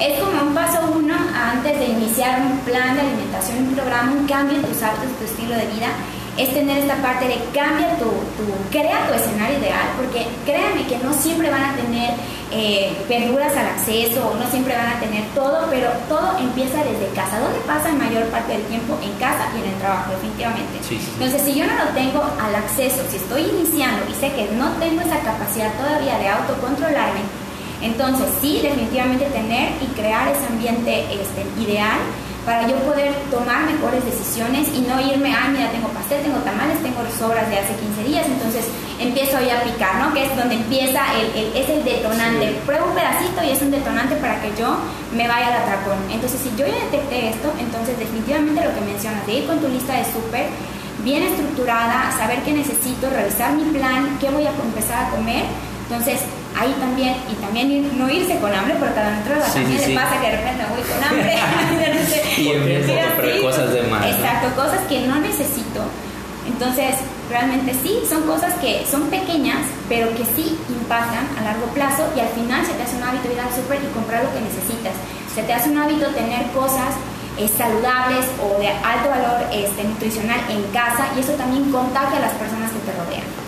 es 0.00 0.18
como 0.18 0.48
un 0.48 0.54
paso 0.54 0.80
uno 0.96 1.14
antes 1.14 1.78
de 1.78 1.86
iniciar 1.86 2.40
un 2.40 2.58
plan 2.60 2.94
de 2.94 3.02
alimentación, 3.02 3.58
un 3.68 3.74
programa, 3.74 4.12
un 4.12 4.26
cambio 4.26 4.56
en 4.56 4.64
tus 4.64 4.82
hábitos, 4.82 5.12
tu 5.18 5.24
estilo 5.24 5.54
de 5.54 5.66
vida 5.66 5.88
es 6.42 6.54
tener 6.54 6.78
esta 6.78 6.96
parte 7.02 7.28
de 7.28 7.36
cambia 7.52 7.96
tu, 7.98 8.08
tu, 8.40 8.48
crea 8.70 9.06
tu 9.08 9.14
escenario 9.14 9.58
ideal, 9.58 9.92
porque 9.96 10.26
créanme 10.46 10.86
que 10.86 10.96
no 10.98 11.12
siempre 11.12 11.50
van 11.50 11.64
a 11.64 11.76
tener 11.76 12.14
eh, 12.50 12.96
verduras 13.08 13.54
al 13.56 13.66
acceso, 13.66 14.34
no 14.40 14.50
siempre 14.50 14.74
van 14.74 14.96
a 14.96 15.00
tener 15.00 15.22
todo, 15.34 15.68
pero 15.68 15.90
todo 16.08 16.38
empieza 16.38 16.82
desde 16.82 17.12
casa. 17.14 17.38
¿Dónde 17.38 17.60
pasa 17.66 17.88
la 17.88 18.04
mayor 18.04 18.24
parte 18.32 18.54
del 18.54 18.62
tiempo? 18.64 18.98
En 19.02 19.12
casa 19.20 19.52
y 19.54 19.60
en 19.60 19.68
el 19.68 19.78
trabajo, 19.78 20.12
definitivamente. 20.12 20.80
Entonces, 20.88 21.42
si 21.42 21.54
yo 21.54 21.66
no 21.66 21.76
lo 21.76 21.90
tengo 21.92 22.24
al 22.24 22.54
acceso, 22.54 23.04
si 23.10 23.16
estoy 23.16 23.42
iniciando 23.42 24.00
y 24.08 24.14
sé 24.14 24.32
que 24.32 24.48
no 24.56 24.72
tengo 24.80 25.02
esa 25.02 25.20
capacidad 25.20 25.72
todavía 25.76 26.18
de 26.18 26.28
autocontrolarme, 26.28 27.20
entonces 27.82 28.26
sí, 28.40 28.60
definitivamente 28.62 29.26
tener 29.26 29.72
y 29.80 29.86
crear 29.92 30.28
ese 30.28 30.46
ambiente 30.46 31.04
este, 31.12 31.44
ideal 31.60 32.00
para 32.44 32.66
yo 32.66 32.76
poder 32.88 33.14
tomar 33.30 33.64
mejores 33.64 34.04
decisiones 34.04 34.68
y 34.74 34.80
no 34.82 35.00
irme, 35.00 35.34
ah, 35.34 35.48
mira, 35.52 35.70
tengo 35.70 35.88
pastel, 35.88 36.22
tengo 36.22 36.38
tamales, 36.38 36.80
tengo 36.82 37.00
sobras 37.18 37.48
de 37.50 37.58
hace 37.58 37.74
15 37.74 38.04
días, 38.04 38.26
entonces 38.26 38.64
empiezo 38.98 39.36
ahí 39.36 39.50
a 39.50 39.62
picar, 39.62 39.96
¿no? 39.96 40.12
Que 40.14 40.24
es 40.24 40.36
donde 40.36 40.54
empieza, 40.54 41.00
el, 41.20 41.56
es 41.56 41.68
el 41.68 41.84
detonante. 41.84 42.56
Pruebo 42.64 42.86
un 42.86 42.94
pedacito 42.94 43.44
y 43.44 43.50
es 43.50 43.62
un 43.62 43.70
detonante 43.70 44.16
para 44.16 44.40
que 44.40 44.50
yo 44.58 44.76
me 45.14 45.28
vaya 45.28 45.48
al 45.48 45.62
atracón. 45.62 45.98
Entonces, 46.10 46.40
si 46.40 46.50
yo 46.56 46.66
ya 46.66 46.84
detecté 46.90 47.30
esto, 47.30 47.52
entonces 47.58 47.98
definitivamente 47.98 48.64
lo 48.64 48.74
que 48.74 48.80
mencionas, 48.80 49.26
de 49.26 49.32
ir 49.34 49.46
con 49.46 49.60
tu 49.60 49.68
lista 49.68 49.94
de 49.94 50.04
súper 50.04 50.46
bien 51.04 51.22
estructurada, 51.22 52.12
saber 52.16 52.40
qué 52.42 52.52
necesito, 52.52 53.08
revisar 53.10 53.52
mi 53.52 53.64
plan, 53.70 54.18
qué 54.20 54.30
voy 54.30 54.46
a 54.46 54.50
empezar 54.50 55.06
a 55.06 55.10
comer, 55.10 55.44
entonces 55.88 56.20
ahí 56.58 56.74
también, 56.78 57.16
y 57.30 57.34
también 57.40 57.98
no 57.98 58.10
irse 58.10 58.38
con 58.38 58.52
hambre, 58.54 58.74
porque 58.78 58.98
a 58.98 59.10
nosotros 59.10 59.52
también 59.52 59.80
le 59.80 59.94
pasa 59.94 60.20
que 60.20 60.30
de 60.30 60.36
repente 60.36 60.64
voy 60.70 60.82
con 60.82 61.04
hambre. 61.04 61.34
y 62.38 62.48
empiezo 62.48 62.92
a 62.92 63.06
comprar 63.06 63.40
cosas 63.40 63.72
de 63.72 63.82
más. 63.82 64.06
Exacto, 64.06 64.54
cosas 64.54 64.80
que 64.88 65.06
no 65.06 65.20
necesito. 65.20 65.82
Entonces, 66.46 66.96
realmente 67.28 67.74
sí, 67.82 68.00
son 68.08 68.22
cosas 68.22 68.54
que 68.54 68.84
son 68.90 69.08
pequeñas, 69.08 69.62
pero 69.88 70.08
que 70.10 70.24
sí 70.34 70.58
impactan 70.68 71.28
a 71.38 71.42
largo 71.42 71.66
plazo 71.72 72.02
y 72.16 72.20
al 72.20 72.28
final 72.28 72.64
se 72.66 72.72
te 72.72 72.82
hace 72.82 72.96
un 72.96 73.04
hábito 73.04 73.30
ir 73.30 73.40
al 73.40 73.54
súper 73.54 73.78
y 73.82 73.86
comprar 73.94 74.24
lo 74.24 74.32
que 74.32 74.40
necesitas. 74.40 74.92
Se 75.34 75.42
te 75.42 75.52
hace 75.52 75.70
un 75.70 75.78
hábito 75.78 76.06
tener 76.08 76.50
cosas 76.50 76.94
saludables 77.48 78.26
o 78.42 78.58
de 78.58 78.68
alto 78.68 79.08
valor 79.08 79.48
este, 79.52 79.84
nutricional 79.84 80.40
en 80.50 80.62
casa 80.72 81.08
y 81.16 81.20
eso 81.20 81.32
también 81.32 81.70
contagia 81.72 82.18
a 82.18 82.22
las 82.28 82.32
personas 82.32 82.69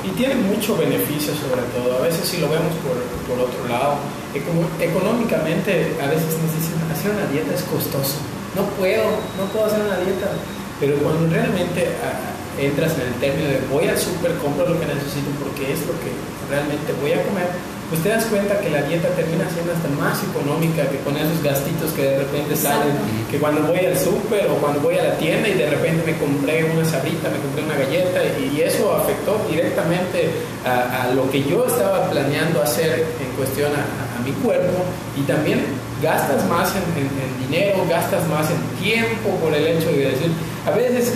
Y 0.05 0.11
tiene 0.18 0.35
mucho 0.35 0.76
beneficio 0.76 1.33
sobre 1.35 1.62
todo, 1.74 1.98
a 1.98 2.02
veces 2.02 2.26
si 2.26 2.38
lo 2.38 2.48
vemos 2.48 2.74
por, 2.83 2.98
por 3.28 3.38
otro 3.46 3.68
lado, 3.68 3.98
económicamente 4.35 5.94
a 6.02 6.07
veces 6.11 6.35
nos 6.42 6.50
dicen 6.55 6.74
hacer 6.90 7.12
una 7.12 7.26
dieta 7.31 7.55
es 7.55 7.62
costoso, 7.62 8.18
no 8.57 8.66
puedo, 8.78 9.05
no 9.38 9.46
puedo 9.52 9.66
hacer 9.66 9.81
una 9.81 9.98
dieta, 10.02 10.35
pero 10.81 10.96
cuando 10.98 11.31
realmente 11.31 11.94
ah, 12.02 12.35
entras 12.59 12.98
en 12.98 13.12
el 13.12 13.14
término 13.22 13.48
de 13.48 13.61
voy 13.70 13.87
al 13.87 13.98
súper, 13.98 14.35
compro 14.42 14.66
lo 14.68 14.81
que 14.81 14.87
necesito 14.87 15.31
porque 15.38 15.72
es 15.72 15.81
lo 15.87 15.94
que 16.02 16.11
realmente 16.50 16.92
voy 17.00 17.12
a 17.12 17.22
comer, 17.22 17.48
pues 17.92 18.05
te 18.05 18.09
das 18.09 18.24
cuenta 18.24 18.59
que 18.59 18.70
la 18.70 18.81
dieta 18.85 19.07
termina 19.09 19.44
siendo 19.52 19.70
hasta 19.70 19.87
más 20.00 20.16
económica 20.24 20.88
que 20.88 20.96
con 21.05 21.14
esos 21.14 21.42
gastitos 21.42 21.92
que 21.92 22.00
de 22.00 22.18
repente 22.24 22.57
salen, 22.57 22.96
que 23.31 23.37
cuando 23.37 23.68
voy 23.68 23.85
al 23.85 23.98
súper 23.98 24.48
o 24.48 24.55
cuando 24.64 24.81
voy 24.81 24.96
a 24.96 25.05
la 25.05 25.18
tienda 25.18 25.46
y 25.46 25.52
de 25.52 25.68
repente 25.68 26.00
me 26.11 26.16
compré 26.16 26.64
una 26.64 26.87
sabrita, 26.87 27.28
me 27.28 27.37
compré 27.37 27.64
una 27.64 27.76
galleta 27.76 28.24
y, 28.40 28.62
eso 28.62 28.94
afectó 28.96 29.44
directamente 29.50 30.31
a, 30.64 31.12
lo 31.12 31.31
que 31.31 31.42
yo 31.42 31.66
estaba 31.66 32.09
planeando 32.09 32.62
hacer 32.62 33.05
en 33.20 33.37
cuestión 33.37 33.70
a, 33.72 34.22
mi 34.24 34.31
cuerpo. 34.33 34.85
Y 35.18 35.22
también 35.22 35.64
gastas 36.00 36.48
más 36.48 36.72
en, 36.76 36.85
en 36.96 37.50
dinero, 37.50 37.85
gastas 37.90 38.26
más 38.28 38.46
en 38.50 38.83
tiempo 38.83 39.31
por 39.42 39.52
el 39.52 39.66
hecho 39.66 39.90
de 39.90 40.12
decir, 40.12 40.31
a 40.64 40.70
veces 40.70 41.12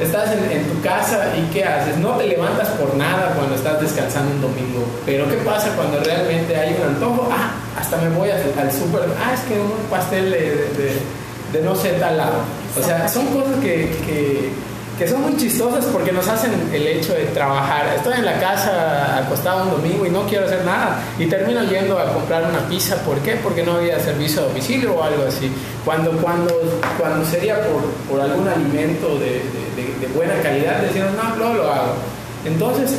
Estás 0.00 0.32
en, 0.32 0.64
tu 0.64 0.82
casa 0.82 1.32
y 1.36 1.52
¿qué 1.52 1.64
haces? 1.64 1.96
No 1.98 2.16
te 2.16 2.26
levantas 2.26 2.68
por 2.70 2.96
nada 2.96 3.32
cuando 3.36 3.54
estás 3.54 3.80
descansando 3.80 4.34
un 4.34 4.40
domingo. 4.40 4.84
Pero 5.06 5.28
¿qué 5.28 5.36
pasa 5.36 5.68
cuando 5.76 6.00
realmente 6.00 6.56
hay 6.56 6.76
un 6.80 6.94
antojo? 6.94 7.28
Ah, 7.30 7.52
hasta 7.78 7.98
me 7.98 8.08
voy 8.10 8.30
al, 8.30 8.42
súper. 8.72 9.02
Ah, 9.24 9.34
es 9.34 9.40
que 9.40 9.60
un 9.60 9.88
pastel 9.88 10.30
de, 10.32 11.52
de, 11.52 11.62
no 11.62 11.76
sé 11.76 11.90
tal 11.92 12.16
lado. 12.16 12.38
O 12.76 12.82
sea, 12.82 13.08
son 13.08 13.26
cosas 13.26 13.56
que 13.62 14.52
son 15.08 15.22
muy 15.22 15.36
chistosas 15.36 15.84
porque 15.86 16.12
nos 16.12 16.26
hacen 16.28 16.52
el 16.72 16.86
hecho 16.86 17.14
de 17.14 17.24
trabajar. 17.26 17.94
Estoy 17.96 18.14
en 18.14 18.24
la 18.24 18.38
casa 18.38 19.18
acostado 19.18 19.64
un 19.64 19.70
domingo 19.72 20.06
y 20.06 20.10
no 20.10 20.22
quiero 20.26 20.46
hacer 20.46 20.64
nada 20.64 21.02
y 21.18 21.26
termino 21.26 21.64
yendo 21.64 21.98
a 21.98 22.12
comprar 22.12 22.44
una 22.48 22.60
pizza. 22.68 22.96
¿Por 23.02 23.18
qué? 23.18 23.36
Porque 23.42 23.64
no 23.64 23.72
había 23.72 23.98
servicio 23.98 24.42
a 24.42 24.44
domicilio 24.44 24.94
o 24.94 25.02
algo 25.02 25.24
así. 25.24 25.50
Cuando, 25.84 26.12
cuando, 26.12 26.54
cuando 26.98 27.24
sería 27.26 27.56
por, 27.62 27.82
por 28.08 28.20
algún 28.20 28.46
alimento 28.46 29.18
de, 29.18 29.42
de, 29.74 30.06
buena 30.14 30.34
calidad, 30.42 30.80
decimos, 30.80 31.10
no, 31.16 31.36
no 31.36 31.54
lo 31.54 31.72
hago. 31.72 31.94
Entonces, 32.44 32.94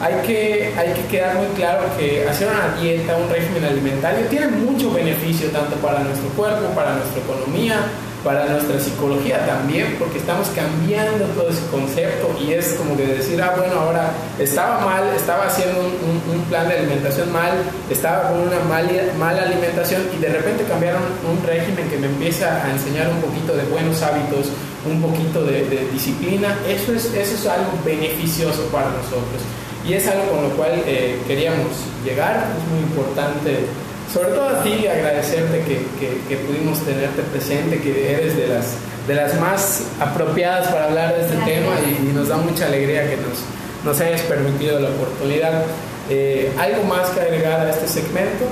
hay 0.00 0.14
que, 0.26 0.74
hay 0.76 0.92
que 0.92 1.02
quedar 1.06 1.36
muy 1.36 1.46
claro 1.56 1.84
que 1.98 2.28
hacer 2.28 2.48
una 2.48 2.80
dieta, 2.80 3.16
un 3.16 3.28
régimen 3.30 3.64
alimentario, 3.64 4.26
tiene 4.26 4.48
mucho 4.48 4.92
beneficio 4.92 5.48
tanto 5.50 5.76
para 5.76 6.00
nuestro 6.00 6.28
cuerpo, 6.30 6.68
para 6.74 6.94
nuestra 6.96 7.20
economía, 7.22 7.80
para 8.24 8.46
nuestra 8.46 8.80
psicología 8.80 9.46
también, 9.46 9.96
porque 9.98 10.18
estamos 10.18 10.48
cambiando 10.48 11.24
todo 11.36 11.50
ese 11.50 11.64
concepto 11.70 12.34
y 12.40 12.52
es 12.52 12.74
como 12.74 12.96
de 12.96 13.06
decir, 13.06 13.40
ah, 13.40 13.54
bueno, 13.56 13.80
ahora 13.80 14.10
estaba 14.38 14.84
mal, 14.84 15.04
estaba 15.14 15.46
haciendo 15.46 15.80
un, 15.80 16.38
plan 16.48 16.66
de 16.68 16.78
alimentación 16.78 17.30
mal, 17.30 17.52
estaba 17.90 18.30
con 18.30 18.40
una 18.40 18.58
mala, 18.60 18.90
mala 19.18 19.42
alimentación 19.42 20.02
y 20.16 20.20
de 20.20 20.28
repente 20.30 20.64
cambiaron 20.64 21.02
un 21.28 21.46
régimen 21.46 21.88
que 21.90 21.98
me 21.98 22.06
empieza 22.06 22.64
a 22.64 22.70
enseñar 22.70 23.08
un 23.10 23.20
poquito 23.20 23.54
de 23.54 23.64
buenos 23.64 24.02
hábitos, 24.02 24.48
un 24.86 25.02
poquito 25.02 25.44
de, 25.44 25.88
disciplina, 25.92 26.56
eso 26.66 26.94
es, 26.94 27.06
eso 27.06 27.34
es 27.34 27.46
algo 27.46 27.72
beneficioso 27.84 28.62
para 28.72 28.86
nosotros. 28.90 29.42
Y 29.86 29.92
es 29.92 30.06
algo 30.08 30.30
con 30.30 30.42
lo 30.42 30.50
cual 30.50 30.82
eh, 30.86 31.20
queríamos 31.26 31.68
llegar, 32.04 32.46
es 32.56 32.72
muy 32.72 32.80
importante 32.80 33.66
sobre 34.12 34.30
todo 34.30 34.48
a 34.48 34.62
ti 34.62 34.86
agradecerte 34.86 35.60
que, 35.60 35.86
que, 36.28 36.36
pudimos 36.36 36.80
tenerte 36.80 37.22
presente, 37.22 37.80
que 37.80 38.12
eres 38.12 38.36
de 38.36 38.48
las, 38.48 38.74
de 39.06 39.14
las 39.14 39.38
más 39.40 39.82
apropiadas 40.00 40.68
para 40.68 40.86
hablar 40.86 41.14
de 41.14 41.22
este 41.22 41.36
tema 41.36 41.74
y, 41.86 42.12
nos 42.12 42.28
da 42.28 42.36
mucha 42.36 42.66
alegría 42.66 43.08
que 43.08 43.16
nos, 43.16 43.44
nos 43.84 44.00
hayas 44.00 44.22
permitido 44.22 44.80
la 44.80 44.88
oportunidad. 44.88 45.64
Eh, 46.10 46.52
¿Algo 46.58 46.84
más 46.84 47.10
que 47.10 47.20
agregar 47.20 47.60
a 47.60 47.70
este 47.70 47.86
segmento? 47.86 48.46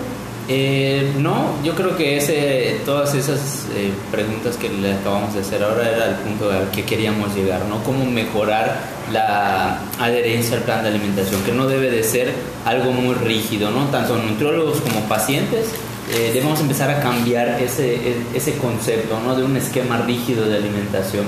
Eh, 0.48 1.12
no, 1.18 1.60
yo 1.64 1.74
creo 1.74 1.96
que 1.96 2.16
ese, 2.16 2.80
todas 2.84 3.14
esas 3.14 3.66
eh, 3.74 3.90
preguntas 4.12 4.56
que 4.56 4.68
le 4.68 4.94
acabamos 4.94 5.34
de 5.34 5.40
hacer 5.40 5.62
ahora 5.62 5.90
era 5.90 6.06
el 6.10 6.14
punto 6.16 6.50
al 6.50 6.70
que 6.70 6.84
queríamos 6.84 7.34
llegar, 7.34 7.64
¿no? 7.64 7.82
Cómo 7.82 8.04
mejorar 8.04 8.78
la 9.12 9.80
adherencia 9.98 10.56
al 10.56 10.62
plan 10.62 10.84
de 10.84 10.90
alimentación, 10.90 11.42
que 11.42 11.52
no 11.52 11.66
debe 11.66 11.90
de 11.90 12.04
ser 12.04 12.32
algo 12.64 12.92
muy 12.92 13.14
rígido, 13.16 13.72
¿no? 13.72 13.86
Tanto 13.86 14.16
nutriólogos 14.16 14.80
como 14.80 15.00
pacientes 15.08 15.70
eh, 16.12 16.30
debemos 16.32 16.60
empezar 16.60 16.90
a 16.90 17.00
cambiar 17.00 17.60
ese, 17.60 17.98
ese 18.32 18.56
concepto, 18.58 19.18
¿no? 19.18 19.34
De 19.34 19.42
un 19.42 19.56
esquema 19.56 19.98
rígido 19.98 20.48
de 20.48 20.58
alimentación 20.58 21.24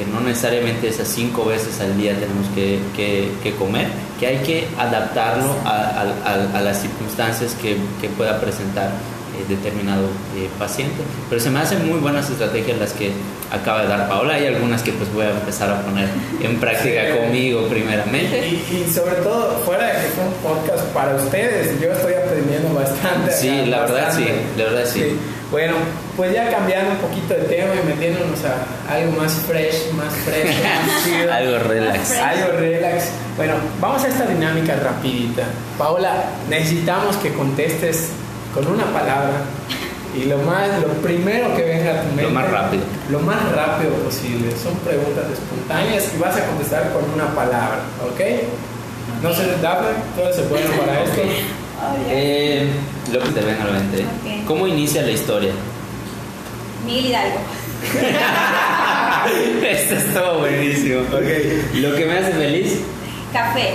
que 0.00 0.06
no 0.06 0.20
necesariamente 0.20 0.88
esas 0.88 1.08
cinco 1.08 1.44
veces 1.44 1.78
al 1.80 1.94
día 1.98 2.14
tenemos 2.14 2.46
que, 2.54 2.78
que, 2.96 3.54
comer, 3.56 3.88
que 4.18 4.26
hay 4.26 4.38
que 4.38 4.66
adaptarlo 4.78 5.54
a, 5.66 6.04
a, 6.54 6.60
las 6.62 6.80
circunstancias 6.80 7.54
que, 7.60 7.76
que 8.00 8.08
pueda 8.08 8.40
presentar 8.40 8.88
eh, 8.88 9.44
determinado 9.46 10.06
eh, 10.36 10.48
paciente. 10.58 11.02
Pero 11.28 11.38
se 11.38 11.50
me 11.50 11.58
hacen 11.58 11.86
muy 11.86 11.98
buenas 11.98 12.30
estrategias 12.30 12.78
las 12.78 12.92
que 12.94 13.12
acaba 13.52 13.82
de 13.82 13.88
dar 13.88 14.08
Paola. 14.08 14.34
Hay 14.34 14.46
algunas 14.46 14.82
que 14.82 14.92
pues 14.92 15.12
voy 15.12 15.26
a 15.26 15.32
empezar 15.32 15.70
a 15.70 15.82
poner 15.82 16.08
en 16.42 16.58
práctica 16.58 17.18
conmigo 17.18 17.66
primeramente. 17.68 18.48
Y, 18.48 18.90
sobre 18.90 19.16
todo, 19.16 19.60
fuera 19.66 19.86
de 19.86 19.92
que 19.92 20.08
fue 20.08 20.24
un 20.24 20.32
podcast 20.42 20.84
para 20.94 21.14
ustedes, 21.16 21.78
yo 21.78 21.92
estoy 21.92 22.14
aprendiendo 22.14 22.72
bastante. 22.72 23.32
Sí, 23.32 23.66
la 23.66 23.80
verdad 23.80 24.14
sí, 24.16 24.26
la 24.56 24.64
verdad 24.64 24.84
sí. 24.90 25.18
Bueno, 25.50 25.74
pues 26.16 26.32
ya 26.32 26.48
cambiando 26.48 26.92
un 26.92 26.98
poquito 26.98 27.34
de 27.34 27.40
tema 27.40 27.74
y 27.74 27.86
metiéndonos 27.86 28.38
a 28.44 28.94
algo 28.94 29.12
más 29.12 29.32
fresh, 29.32 29.90
más 29.92 30.14
fresco, 30.14 30.62
más 30.86 31.30
algo 31.30 31.58
relax. 31.58 32.12
Algo 32.12 32.52
relax. 32.58 33.10
Bueno, 33.36 33.54
vamos 33.80 34.04
a 34.04 34.08
esta 34.08 34.26
dinámica 34.26 34.76
rapidita. 34.76 35.44
Paola, 35.76 36.24
necesitamos 36.48 37.16
que 37.16 37.32
contestes 37.32 38.10
con 38.54 38.66
una 38.68 38.84
palabra 38.92 39.42
y 40.16 40.24
lo 40.24 40.38
más 40.38 40.68
lo 40.80 40.88
primero 41.02 41.54
que 41.54 41.62
venga 41.62 42.00
a 42.00 42.02
tu 42.02 42.08
mente 42.08 42.22
lo 42.22 42.30
más 42.30 42.50
rápido 42.50 42.82
lo 43.10 43.20
más 43.20 43.52
rápido 43.52 43.92
posible 44.04 44.50
son 44.60 44.74
preguntas 44.78 45.24
espontáneas 45.32 46.10
y 46.14 46.18
vas 46.18 46.36
a 46.36 46.46
contestar 46.46 46.92
con 46.92 47.04
una 47.14 47.32
palabra 47.32 47.78
¿ok? 48.02 48.20
no 49.22 49.32
se 49.32 49.46
Daphne 49.62 49.90
todo 50.16 50.32
se 50.32 50.42
puede 50.42 50.64
para 50.80 51.04
esto 51.04 51.22
eh, 52.08 52.68
lo 53.12 53.20
que 53.20 53.28
te 53.30 53.40
venga 53.40 53.62
a 53.62 53.66
la 53.66 53.72
mente 53.72 54.04
¿cómo 54.46 54.66
inicia 54.66 55.02
la 55.02 55.10
historia? 55.10 55.52
Miguel 56.86 57.06
Hidalgo 57.06 57.38
esto 59.66 59.94
es 59.94 60.14
todo 60.14 60.40
buenísimo 60.40 61.00
okay. 61.14 61.70
lo 61.74 61.94
que 61.94 62.06
me 62.06 62.18
hace 62.18 62.32
feliz 62.32 62.80
café 63.32 63.74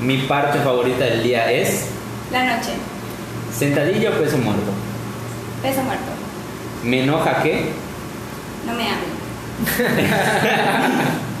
mi 0.00 0.18
parte 0.18 0.58
favorita 0.58 1.04
del 1.04 1.22
día 1.22 1.50
es 1.50 1.86
la 2.30 2.56
noche 2.56 2.70
¿Sentadilla 3.58 4.10
o 4.10 4.12
peso 4.12 4.38
muerto? 4.38 4.70
Peso 5.62 5.82
muerto. 5.82 6.04
¿Me 6.84 7.02
enoja 7.02 7.42
qué? 7.42 7.70
No 8.64 8.72
me 8.74 8.84
hablo. 8.84 9.08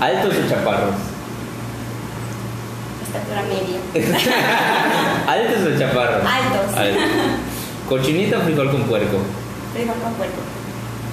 ¿Altos 0.00 0.34
o 0.34 0.48
chaparros? 0.48 0.94
Estatura 3.08 3.42
media. 3.42 3.80
¿Altos 5.26 5.64
o 5.64 5.78
chaparros? 5.78 6.22
Altos. 6.26 6.76
¿Cochinita 7.88 8.36
o 8.36 8.40
frijol 8.42 8.70
con 8.70 8.82
puerco? 8.82 9.16
Frijol 9.72 9.96
con 9.96 10.12
puerco. 10.12 10.40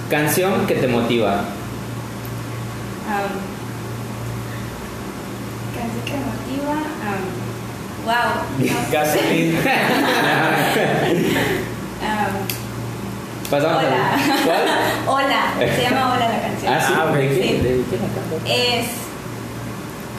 ¿Canción 0.09 0.67
que 0.67 0.75
te 0.75 0.87
motiva? 0.87 1.45
canción 5.73 6.03
que 6.05 6.17
motiva. 6.19 6.75
Wow. 8.03 8.31
Gasolina. 8.91 9.59
um, 12.01 12.33
Pasamos 13.49 13.83
hola. 13.83 14.13
A... 14.13 14.17
¿Cuál? 14.45 14.63
hola. 15.07 15.41
Se 15.75 15.81
llama 15.81 16.13
Hola 16.13 16.27
la 16.27 16.41
canción. 16.41 16.73
Ah, 16.73 16.81
sí. 16.85 16.93
Ah, 16.95 17.05
¿De, 17.15 17.29
qué, 17.29 17.35
sí. 17.35 17.39
¿De 17.63 17.83
qué 17.89 17.97
la 17.97 18.09
canta? 18.13 18.35
Es. 18.51 18.87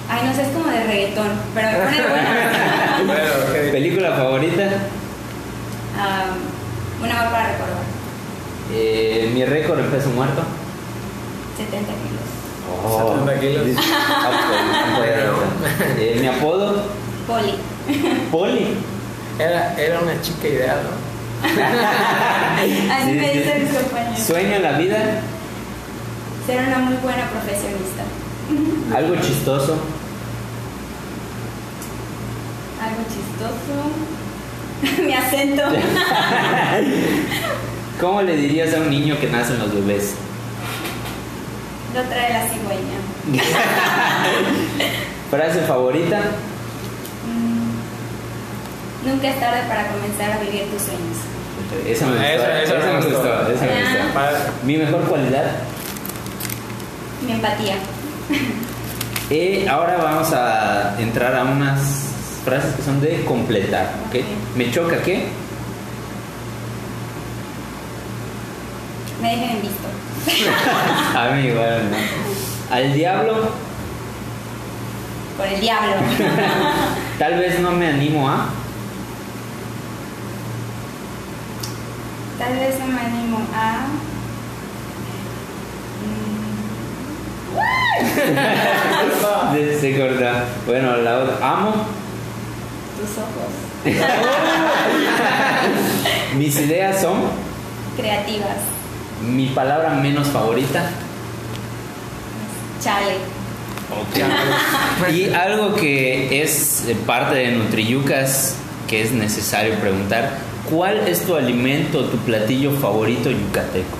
Ay, 0.09 0.27
no 0.27 0.35
sé, 0.35 0.43
es 0.43 0.49
como 0.49 0.69
de 0.71 0.85
reggaetón. 0.85 1.29
Pero 1.55 1.69
me 1.71 1.79
pone 1.79 2.09
buena. 2.09 3.03
bueno, 3.07 3.23
okay. 3.51 3.71
¿Película 3.73 4.11
favorita? 4.17 4.63
Um, 5.97 7.03
una 7.05 7.15
más 7.15 7.25
para 7.33 7.47
recordar. 7.53 7.83
Eh, 8.73 9.31
Mi 9.35 9.45
récord 9.45 9.81
en 9.81 9.87
peso 9.87 10.11
muerto. 10.11 10.43
70 11.57 11.87
kilos. 11.87 12.27
Oh, 12.85 13.17
70 13.25 13.41
kilos. 13.41 13.85
Ah, 14.09 14.99
eh, 15.99 16.19
mi 16.21 16.27
apodo. 16.27 16.83
Poli. 17.27 17.55
Poli. 18.31 18.77
Era, 19.39 19.75
era 19.79 20.01
una 20.01 20.21
chica 20.23 20.49
ideal, 20.49 20.79
¿no? 20.85 21.07
Así 22.95 23.13
me 23.13 23.33
dicen 23.33 23.65
mis 23.65 23.73
compañeros. 23.79 24.19
¿Sueño 24.21 24.57
en 24.57 24.63
la 24.63 24.73
vida? 24.73 24.99
Ser 26.47 26.67
una 26.67 26.79
muy 26.79 26.97
buena 26.97 27.29
profesionista. 27.31 28.05
¿Algo 28.97 29.17
chistoso? 29.17 29.77
Algo 32.87 33.03
chistoso. 33.09 33.75
Mi 35.07 35.15
acento. 35.15 35.63
¿Cómo 38.01 38.23
le 38.23 38.37
dirías 38.37 38.75
a 38.75 38.79
un 38.79 38.91
niño 38.91 39.19
que 39.19 39.27
nace 39.29 39.55
en 39.55 39.59
los 39.61 39.75
bebés? 39.75 40.15
Lo 41.95 42.03
trae 42.03 42.33
la 42.33 42.47
cigüeña. 42.49 42.99
¿Frase 45.31 45.61
favorita? 45.63 46.21
Nunca 49.05 49.29
es 49.29 49.41
tarde 49.41 49.61
para 49.69 49.89
comenzar 49.89 50.33
a 50.33 50.39
vivir 50.41 50.65
tus 50.71 50.83
sueños. 50.83 51.17
Esa 51.87 52.07
me 52.07 52.13
gustó. 52.13 52.51
Esa, 52.51 52.75
me 52.77 52.97
gustó. 52.97 53.51
Esa 53.51 53.65
me 53.65 53.83
gustó. 53.83 54.67
Mi 54.67 54.77
mejor 54.77 55.01
cualidad. 55.05 55.53
Mi 57.25 57.33
empatía. 57.33 57.77
Y 59.31 59.67
ahora 59.67 59.97
vamos 59.97 60.33
a 60.33 60.95
entrar 61.01 61.35
a 61.35 61.45
unas 61.45 62.06
frases 62.47 62.77
que 62.77 62.83
son 62.83 63.01
de 63.01 63.25
completar. 63.25 63.93
¿okay? 64.07 64.25
¿Me 64.55 64.71
choca 64.71 65.03
qué? 65.03 65.27
Me 69.21 69.31
dejen 69.31 69.51
en 69.51 69.63
visto. 69.63 69.89
a 71.19 71.31
mí 71.31 71.49
igual, 71.49 71.91
¿no? 71.91 71.97
Al 72.75 72.93
diablo. 72.95 73.51
Por 75.37 75.47
el 75.47 75.61
diablo. 75.61 75.95
Tal 77.19 77.39
vez 77.39 77.59
no 77.59 77.73
me 77.73 77.89
animo 77.89 78.29
a. 78.29 78.49
Tal 82.39 82.53
vez 82.55 82.79
no 82.79 82.87
me 82.87 83.01
animo 83.01 83.39
a... 83.55 83.87
Mm. 89.55 89.81
Se 89.81 89.99
corta. 89.99 90.45
Bueno, 90.67 90.97
la 90.99 91.19
otra. 91.19 91.39
Amo. 91.43 91.96
Tus 92.97 93.19
ojos. 93.19 93.53
Mis 96.37 96.59
ideas 96.59 97.01
son. 97.01 97.21
Creativas. 97.97 98.59
Mi 99.23 99.47
palabra 99.49 99.91
menos 99.91 100.29
favorita. 100.29 100.91
Chale. 102.83 103.17
y 105.13 105.33
algo 105.33 105.77
que 105.77 106.43
es 106.43 106.87
parte 107.07 107.37
de 107.37 107.53
Nutriyucas 107.53 108.57
que 108.89 109.03
es 109.03 109.13
necesario 109.13 109.77
preguntar 109.77 110.39
¿Cuál 110.71 111.07
es 111.07 111.25
tu 111.25 111.37
alimento, 111.37 112.05
tu 112.07 112.17
platillo 112.19 112.73
favorito 112.73 113.31
yucateco? 113.31 113.97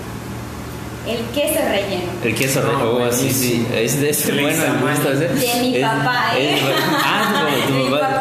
El 1.07 1.19
queso 1.27 1.61
relleno. 1.61 2.11
El 2.25 2.35
queso 2.35 2.61
relleno, 2.61 3.07
oh, 3.07 3.13
sí, 3.13 3.31
sí. 3.31 3.65
Es 3.73 4.01
de 4.01 4.11
ese 4.11 4.33
bueno 4.33 4.65
el 4.65 4.81
gusto. 4.81 5.11
De 5.15 5.29
mi 5.63 5.81
papá, 5.81 6.33
¿eh? 6.37 6.59
ah, 7.05 7.47
de 7.69 7.73
mi 7.73 7.89
papá 7.89 8.21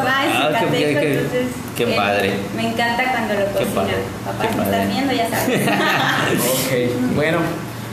qué, 0.94 1.00
qué, 1.00 1.12
entonces. 1.14 1.46
Qué 1.76 1.86
padre. 1.86 2.32
Me 2.54 2.68
encanta 2.68 3.12
cuando 3.12 3.34
lo 3.34 3.46
cocina. 3.52 3.96
Papá, 4.24 4.52
si 4.52 4.60
estás 4.60 4.88
viendo, 4.88 5.12
ya 5.12 5.30
sabes. 5.30 5.68
ok, 6.38 7.14
bueno. 7.14 7.38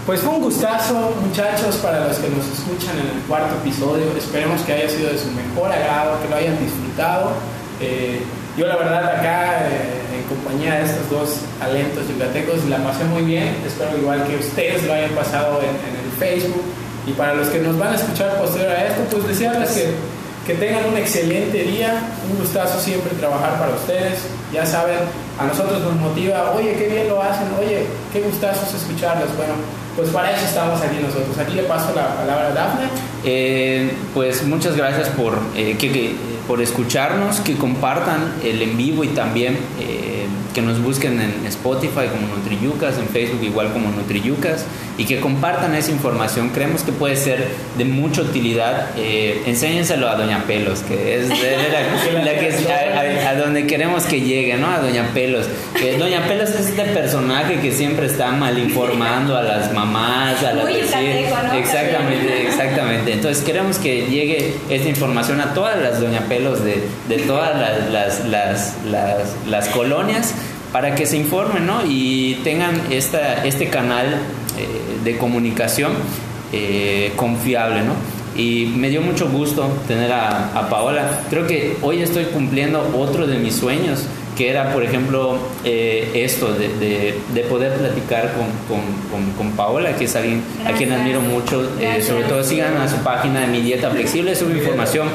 Pues 0.06 0.20
fue 0.20 0.36
un 0.36 0.42
gustazo, 0.42 1.16
muchachos, 1.26 1.78
para 1.78 2.06
los 2.06 2.18
que 2.18 2.28
nos 2.28 2.46
escuchan 2.46 3.00
en 3.00 3.18
el 3.18 3.24
cuarto 3.26 3.56
episodio. 3.56 4.04
Esperemos 4.18 4.62
que 4.64 4.74
haya 4.74 4.90
sido 4.90 5.10
de 5.10 5.18
su 5.18 5.32
mejor 5.32 5.72
agrado, 5.72 6.22
que 6.22 6.28
lo 6.28 6.36
hayan 6.36 6.60
disfrutado. 6.60 7.32
Eh, 7.80 8.22
yo 8.58 8.68
la 8.68 8.76
verdad 8.76 9.18
acá 9.18 9.66
eh, 9.66 10.18
en 10.18 10.24
compañía 10.24 10.76
de 10.76 10.84
estos 10.84 11.10
dos 11.10 11.30
talentos 11.58 12.04
yucatecos 12.10 12.66
la 12.66 12.80
pasé 12.84 13.06
muy 13.06 13.22
bien. 13.24 13.56
Espero 13.66 13.98
igual 13.98 14.28
que 14.28 14.36
ustedes 14.36 14.84
lo 14.84 14.94
hayan 14.94 15.12
pasado 15.12 15.62
en, 15.62 15.70
en 15.70 15.96
el 16.04 16.12
Facebook. 16.20 16.64
Y 17.08 17.14
para 17.14 17.36
los 17.36 17.48
que 17.48 17.60
nos 17.60 17.80
van 17.80 17.94
a 17.94 17.96
escuchar 17.96 18.38
posterior 18.38 18.72
a 18.72 18.88
esto, 18.88 19.04
pues 19.10 19.28
desearles 19.28 19.72
que, 19.72 19.94
que 20.46 20.56
tengan 20.56 20.86
un 20.86 20.98
excelente 20.98 21.64
día. 21.64 22.02
Un 22.30 22.40
gustazo 22.40 22.80
siempre 22.80 23.14
trabajar 23.16 23.60
para 23.60 23.74
ustedes. 23.74 24.20
Ya 24.52 24.66
saben, 24.66 25.00
a 25.40 25.46
nosotros 25.46 25.82
nos 25.82 25.96
motiva, 25.96 26.52
oye, 26.52 26.76
qué 26.78 26.88
bien 26.88 27.08
lo 27.08 27.22
hacen, 27.22 27.48
oye, 27.60 27.86
qué 28.12 28.22
gustazo 28.22 28.66
es 28.68 28.74
escucharlos. 28.76 29.36
Bueno, 29.36 29.54
pues 29.96 30.10
para 30.10 30.32
eso 30.36 30.46
estamos 30.46 30.82
aquí 30.82 30.98
nosotros. 31.02 31.38
Aquí 31.38 31.56
le 31.56 31.64
paso 31.64 31.94
la 31.96 32.16
palabra 32.16 32.48
a 32.48 32.52
Dafne. 32.52 32.86
Eh, 33.24 33.94
pues 34.14 34.44
muchas 34.44 34.76
gracias 34.76 35.10
por, 35.10 35.38
eh, 35.56 35.76
que, 35.78 36.16
por 36.48 36.62
escucharnos, 36.62 37.40
que 37.40 37.56
compartan 37.56 38.34
el 38.44 38.62
en 38.62 38.78
vivo 38.78 39.04
y 39.04 39.10
también 39.10 39.58
eh, 39.80 40.13
que 40.54 40.62
nos 40.62 40.82
busquen 40.82 41.20
en 41.20 41.46
Spotify 41.48 42.08
como 42.12 42.36
NutriYucas, 42.36 42.98
en 42.98 43.08
Facebook 43.08 43.44
igual 43.44 43.74
como 43.74 43.90
NutriYucas 43.90 44.66
y 44.98 45.06
que 45.06 45.20
compartan 45.20 45.76
esa 45.76 45.92
información. 45.92 46.50
Creemos 46.50 46.84
que 46.84 46.92
puede 46.92 47.16
ser 47.16 47.48
de 47.78 47.86
mucha 47.86 48.22
utilidad. 48.22 48.90
Eh, 48.98 49.42
enséñenselo 49.46 50.10
a 50.10 50.16
Doña 50.16 50.44
Pelos, 50.46 50.80
que 50.82 51.16
es 51.20 51.30
la, 51.30 51.36
la, 52.24 52.40
que 52.40 52.48
es 52.48 52.68
a, 52.68 53.28
a, 53.28 53.30
a, 53.32 53.36
donde 53.36 53.66
queremos 53.66 54.04
que 54.06 54.22
llegue, 54.22 54.56
¿no? 54.58 54.68
A 54.68 54.80
Doña 54.80 55.10
Pelos. 55.14 55.48
Que 55.78 55.98
Doña 55.98 56.28
Pelos 56.28 56.50
es 56.52 56.68
este 56.68 56.84
personaje 56.86 57.60
que 57.60 57.72
siempre 57.72 58.06
está 58.06 58.32
mal 58.32 58.58
informando 58.58 59.36
a 59.36 59.42
las 59.42 59.74
mamás, 59.74 60.44
a 60.44 60.54
las 60.54 60.64
Muy 60.64 60.82
yucateco, 60.82 61.38
¿no? 61.48 61.54
Exactamente, 61.54 62.48
exactamente. 62.48 63.14
Entonces 63.14 63.44
queremos 63.44 63.78
que 63.78 64.06
llegue 64.06 64.54
esta 64.70 64.90
información 64.90 65.42
a 65.42 65.54
todas 65.54 65.82
las 65.82 66.00
Doña 66.00 66.22
Pelos 66.28 66.64
de, 66.64 66.84
de 67.10 67.18
todas 67.24 67.60
las, 67.92 68.26
las, 68.26 68.76
las, 68.86 69.36
las 69.48 69.70
colonias 69.70 70.34
para 70.74 70.96
que 70.96 71.06
se 71.06 71.16
informen 71.16 71.68
¿no? 71.68 71.82
y 71.88 72.40
tengan 72.44 72.74
esta, 72.90 73.46
este 73.46 73.70
canal 73.70 74.08
eh, 74.58 75.04
de 75.04 75.18
comunicación 75.18 75.94
eh, 76.52 77.14
confiable. 77.16 77.84
¿no? 77.84 77.94
Y 78.36 78.74
me 78.76 78.90
dio 78.90 79.02
mucho 79.02 79.30
gusto 79.30 79.70
tener 79.88 80.12
a, 80.12 80.50
a, 80.58 80.70
Paola. 80.70 81.22
Creo 81.30 81.46
que 81.46 81.78
hoy 81.84 82.02
estoy 82.02 82.26
cumpliendo 82.26 82.92
otro 82.98 83.28
de 83.28 83.38
mis 83.38 83.56
sueños, 83.56 84.08
que 84.36 84.50
era, 84.50 84.74
por 84.74 84.82
ejemplo, 84.82 85.38
eh, 85.64 86.10
esto, 86.16 86.52
de, 86.52 86.70
de, 86.80 87.20
de, 87.36 87.42
poder 87.42 87.74
platicar 87.76 88.34
con, 88.34 88.48
con, 88.68 88.82
con, 89.12 89.32
con, 89.34 89.52
Paola, 89.52 89.96
que 89.96 90.06
es 90.06 90.16
alguien 90.16 90.42
Gracias. 90.56 90.74
a 90.74 90.76
quien 90.76 90.92
admiro 90.92 91.22
mucho. 91.22 91.70
sobre 92.02 92.24
todo 92.24 92.44
sigan 92.44 92.78
a 92.78 92.90
su 92.90 92.98
página 93.04 93.42
de 93.42 93.48
Mi 93.48 93.62
Dieta 93.62 93.92
Flexible, 93.92 94.36
sube 94.36 94.58
información 94.58 95.08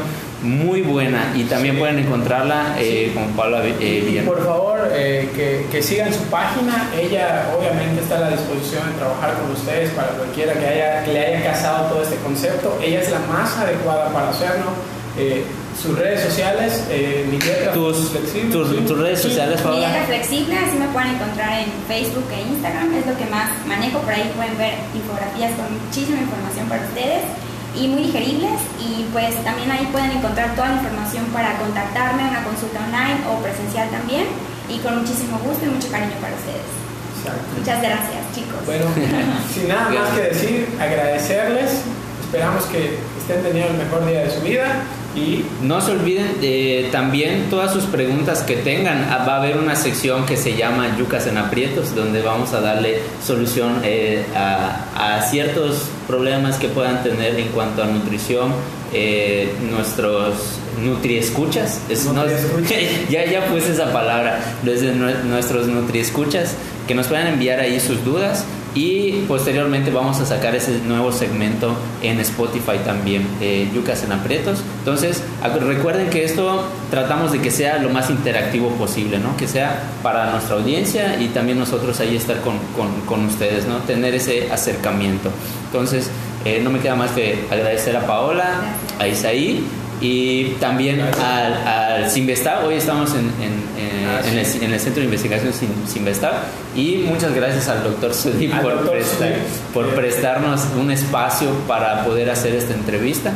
muy 0.43 0.83
buena 0.83 1.33
y 1.35 1.45
también 1.45 1.79
pueden 1.79 1.99
encontrarla 1.99 2.77
eh, 2.79 3.11
con 3.13 3.29
Paula 3.33 3.63
eh. 3.65 4.23
Por 4.25 4.45
favor, 4.45 4.89
eh, 4.93 5.29
que, 5.35 5.67
que, 5.71 5.83
sigan 5.83 6.13
su 6.13 6.23
página. 6.25 6.91
Ella 6.97 7.49
obviamente 7.57 8.03
está 8.03 8.19
a 8.19 8.21
la 8.21 8.31
disposición 8.31 8.87
de 8.89 8.99
trabajar 8.99 9.35
con 9.35 9.51
ustedes 9.51 9.91
para 9.91 10.09
cualquiera 10.09 10.53
que, 10.55 10.67
haya, 10.67 11.05
que 11.05 11.13
le 11.13 11.27
haya 11.27 11.53
casado 11.53 11.89
todo 11.89 12.03
este 12.03 12.17
concepto. 12.17 12.79
Ella 12.83 13.01
es 13.01 13.11
la 13.11 13.21
más 13.21 13.57
adecuada 13.57 14.13
para 14.13 14.31
hacerlo. 14.31 14.71
Eh, 15.19 15.45
sus 15.81 15.97
redes 15.97 16.23
sociales, 16.23 16.83
mi 17.31 17.39
dieta 17.39 17.73
tus, 17.73 18.11
flexible. 18.11 18.51
Tus, 18.51 18.69
¿sí? 18.69 18.77
tus 18.85 18.99
redes 18.99 19.21
sociales, 19.23 19.65
Mi 19.65 19.79
dieta 19.79 20.05
flexible, 20.07 20.59
así 20.59 20.77
me 20.77 20.89
pueden 20.89 21.15
encontrar 21.15 21.61
en 21.61 21.67
Facebook 21.87 22.27
e 22.35 22.43
Instagram, 22.43 22.95
es 22.95 23.07
lo 23.07 23.17
que 23.17 23.27
más 23.27 23.51
manejo. 23.67 24.01
Por 24.01 24.13
ahí 24.13 24.29
pueden 24.35 24.59
ver 24.59 24.75
infografías 24.93 25.53
con 25.55 25.67
muchísima 25.79 26.19
información 26.19 26.69
para 26.69 26.83
ustedes 26.83 27.23
y 27.77 27.89
muy 27.89 28.05
digeribles 28.05 28.61
y 28.81 29.05
pues 29.13 29.35
también 29.45 29.71
ahí 29.71 29.89
pueden 29.93 30.13
encontrar 30.13 30.55
toda 30.55 30.69
la 30.69 30.75
información 30.77 31.25
para 31.27 31.59
contactarme, 31.59 32.29
una 32.29 32.45
consulta 32.45 32.81
online 32.85 33.21
o 33.29 33.43
presencial 33.43 33.89
también 33.91 34.27
y 34.69 34.79
con 34.79 34.99
muchísimo 34.99 35.39
gusto 35.39 35.67
y 35.67 35.69
mucho 35.69 35.91
cariño 35.91 36.15
para 36.21 36.35
ustedes. 36.35 36.69
Exacto. 37.19 37.43
Muchas 37.59 37.83
gracias 37.83 38.21
chicos. 38.35 38.65
Bueno, 38.67 38.87
sin 39.55 39.69
nada 39.69 39.91
más 39.91 40.11
que 40.11 40.21
decir, 40.21 40.69
agradecerles, 40.81 41.83
esperamos 42.25 42.65
que 42.67 42.99
estén 43.19 43.43
teniendo 43.43 43.73
el 43.73 43.79
mejor 43.85 44.07
día 44.07 44.25
de 44.25 44.31
su 44.31 44.41
vida 44.41 44.85
y 45.19 45.45
no 45.63 45.81
se 45.81 45.93
olviden 45.93 46.41
de 46.41 46.89
también 46.93 47.47
todas 47.51 47.73
sus 47.73 47.85
preguntas 47.85 48.43
que 48.43 48.57
tengan. 48.57 49.09
Ah, 49.11 49.25
Va 49.29 49.35
a 49.35 49.37
haber 49.39 49.57
una 49.57 49.75
sección 49.75 50.25
que 50.27 50.37
se 50.37 50.57
llama 50.57 50.97
Yucas 50.97 51.27
en 51.27 51.37
Aprietos, 51.37 51.95
donde 51.95 52.23
vamos 52.23 52.53
a 52.53 52.61
darle 52.61 53.01
solución 53.25 53.81
eh, 53.85 54.25
a, 54.35 55.17
a, 55.17 55.23
ciertos 55.23 55.89
problemas 56.07 56.57
que 56.57 56.69
puedan 56.69 57.03
tener 57.03 57.39
en 57.39 57.49
cuanto 57.49 57.83
a 57.83 57.87
nutrición. 57.87 58.53
Eh, 58.93 59.53
nuestros 59.71 60.35
nutriescuchas, 60.83 61.81
es, 61.91 62.07
no, 62.07 62.25
ya, 63.11 63.25
ya 63.27 63.47
puse 63.47 63.73
esa 63.73 63.93
palabra, 63.93 64.41
desde 64.63 64.95
nuestros 64.95 65.67
nutriescuchas, 65.67 66.55
que 66.87 66.95
nos 66.95 67.09
puedan 67.09 67.27
enviar 67.27 67.61
ahí 67.61 67.81
sus 67.81 68.03
dudas 68.05 68.47
y 68.75 69.25
posteriormente 69.27 69.91
vamos 69.91 70.21
a 70.21 70.27
sacar 70.27 70.55
ese 70.55 70.81
nuevo 70.81 71.13
segmento 71.13 71.75
en 72.03 72.21
Spotify 72.21 72.79
también, 72.85 73.27
eh, 73.41 73.69
Yucas 73.75 74.05
en 74.05 74.13
Aprietos. 74.13 74.61
Entonces, 74.81 75.23
recuerden 75.61 76.11
que 76.11 76.25
esto 76.25 76.65
tratamos 76.91 77.33
de 77.33 77.41
que 77.41 77.51
sea 77.51 77.79
lo 77.79 77.89
más 77.91 78.11
interactivo 78.11 78.69
posible, 78.71 79.19
¿no? 79.19 79.37
Que 79.37 79.49
sea 79.49 79.83
para 80.03 80.31
nuestra 80.31 80.57
audiencia 80.57 81.21
y 81.21 81.29
también 81.29 81.59
nosotros 81.59 81.99
ahí 82.01 82.17
estar 82.17 82.41
con, 82.41 82.59
con, 82.77 83.01
con 83.07 83.25
ustedes, 83.27 83.67
¿no? 83.67 83.79
Tener 83.79 84.15
ese 84.15 84.51
acercamiento. 84.53 85.31
Entonces, 85.67 86.11
eh, 86.45 86.61
no 86.63 86.71
me 86.71 86.79
queda 86.81 86.95
más 86.95 87.11
que 87.13 87.47
agradecer 87.51 87.97
a 87.97 88.07
Paola, 88.07 88.61
a 88.99 89.09
Isaí 89.09 89.67
y 90.01 90.51
también 90.61 91.01
al, 91.01 91.67
al 91.67 92.11
Sinvestar. 92.11 92.65
Hoy 92.65 92.75
estamos 92.75 93.13
en, 93.13 93.31
en, 93.43 93.53
en, 93.79 94.09
ah, 94.09 94.21
sí. 94.23 94.31
en, 94.31 94.39
el, 94.39 94.63
en, 94.65 94.73
el, 94.75 94.81
Centro 94.81 95.01
de 95.01 95.07
Investigación 95.07 95.53
Sinvestar 95.87 96.45
y 96.77 97.05
muchas 97.07 97.35
gracias 97.35 97.69
al 97.69 97.83
doctor 97.83 98.15
Sudi 98.15 98.49
por, 98.49 98.75
doctor 98.75 98.91
prestar, 98.93 99.35
por 99.75 99.95
prestarnos 99.95 100.63
un 100.79 100.91
espacio 100.91 101.51
para 101.67 102.05
poder 102.05 102.31
hacer 102.31 102.55
esta 102.55 102.75
entrevista. 102.75 103.33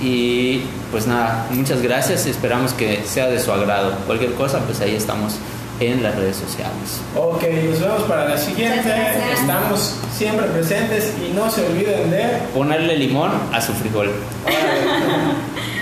Y 0.00 0.62
pues 0.92 1.06
nada, 1.06 1.46
muchas 1.50 1.82
gracias, 1.82 2.26
esperamos 2.26 2.72
que 2.72 3.02
sea 3.04 3.26
de 3.26 3.40
su 3.40 3.52
agrado. 3.52 3.92
Cualquier 4.06 4.32
cosa, 4.34 4.60
pues 4.60 4.80
ahí 4.80 4.94
estamos 4.94 5.34
en 5.80 6.02
las 6.02 6.14
redes 6.16 6.36
sociales. 6.36 7.00
Ok, 7.16 7.42
nos 7.68 7.80
vemos 7.80 8.02
para 8.02 8.28
la 8.28 8.38
siguiente. 8.38 8.92
Estamos 9.32 9.96
siempre 10.12 10.46
presentes 10.46 11.12
y 11.24 11.34
no 11.34 11.50
se 11.50 11.66
olviden 11.66 12.10
de 12.10 12.24
ponerle 12.54 12.96
limón 12.96 13.30
a 13.52 13.60
su 13.60 13.72
frijol. 13.74 14.10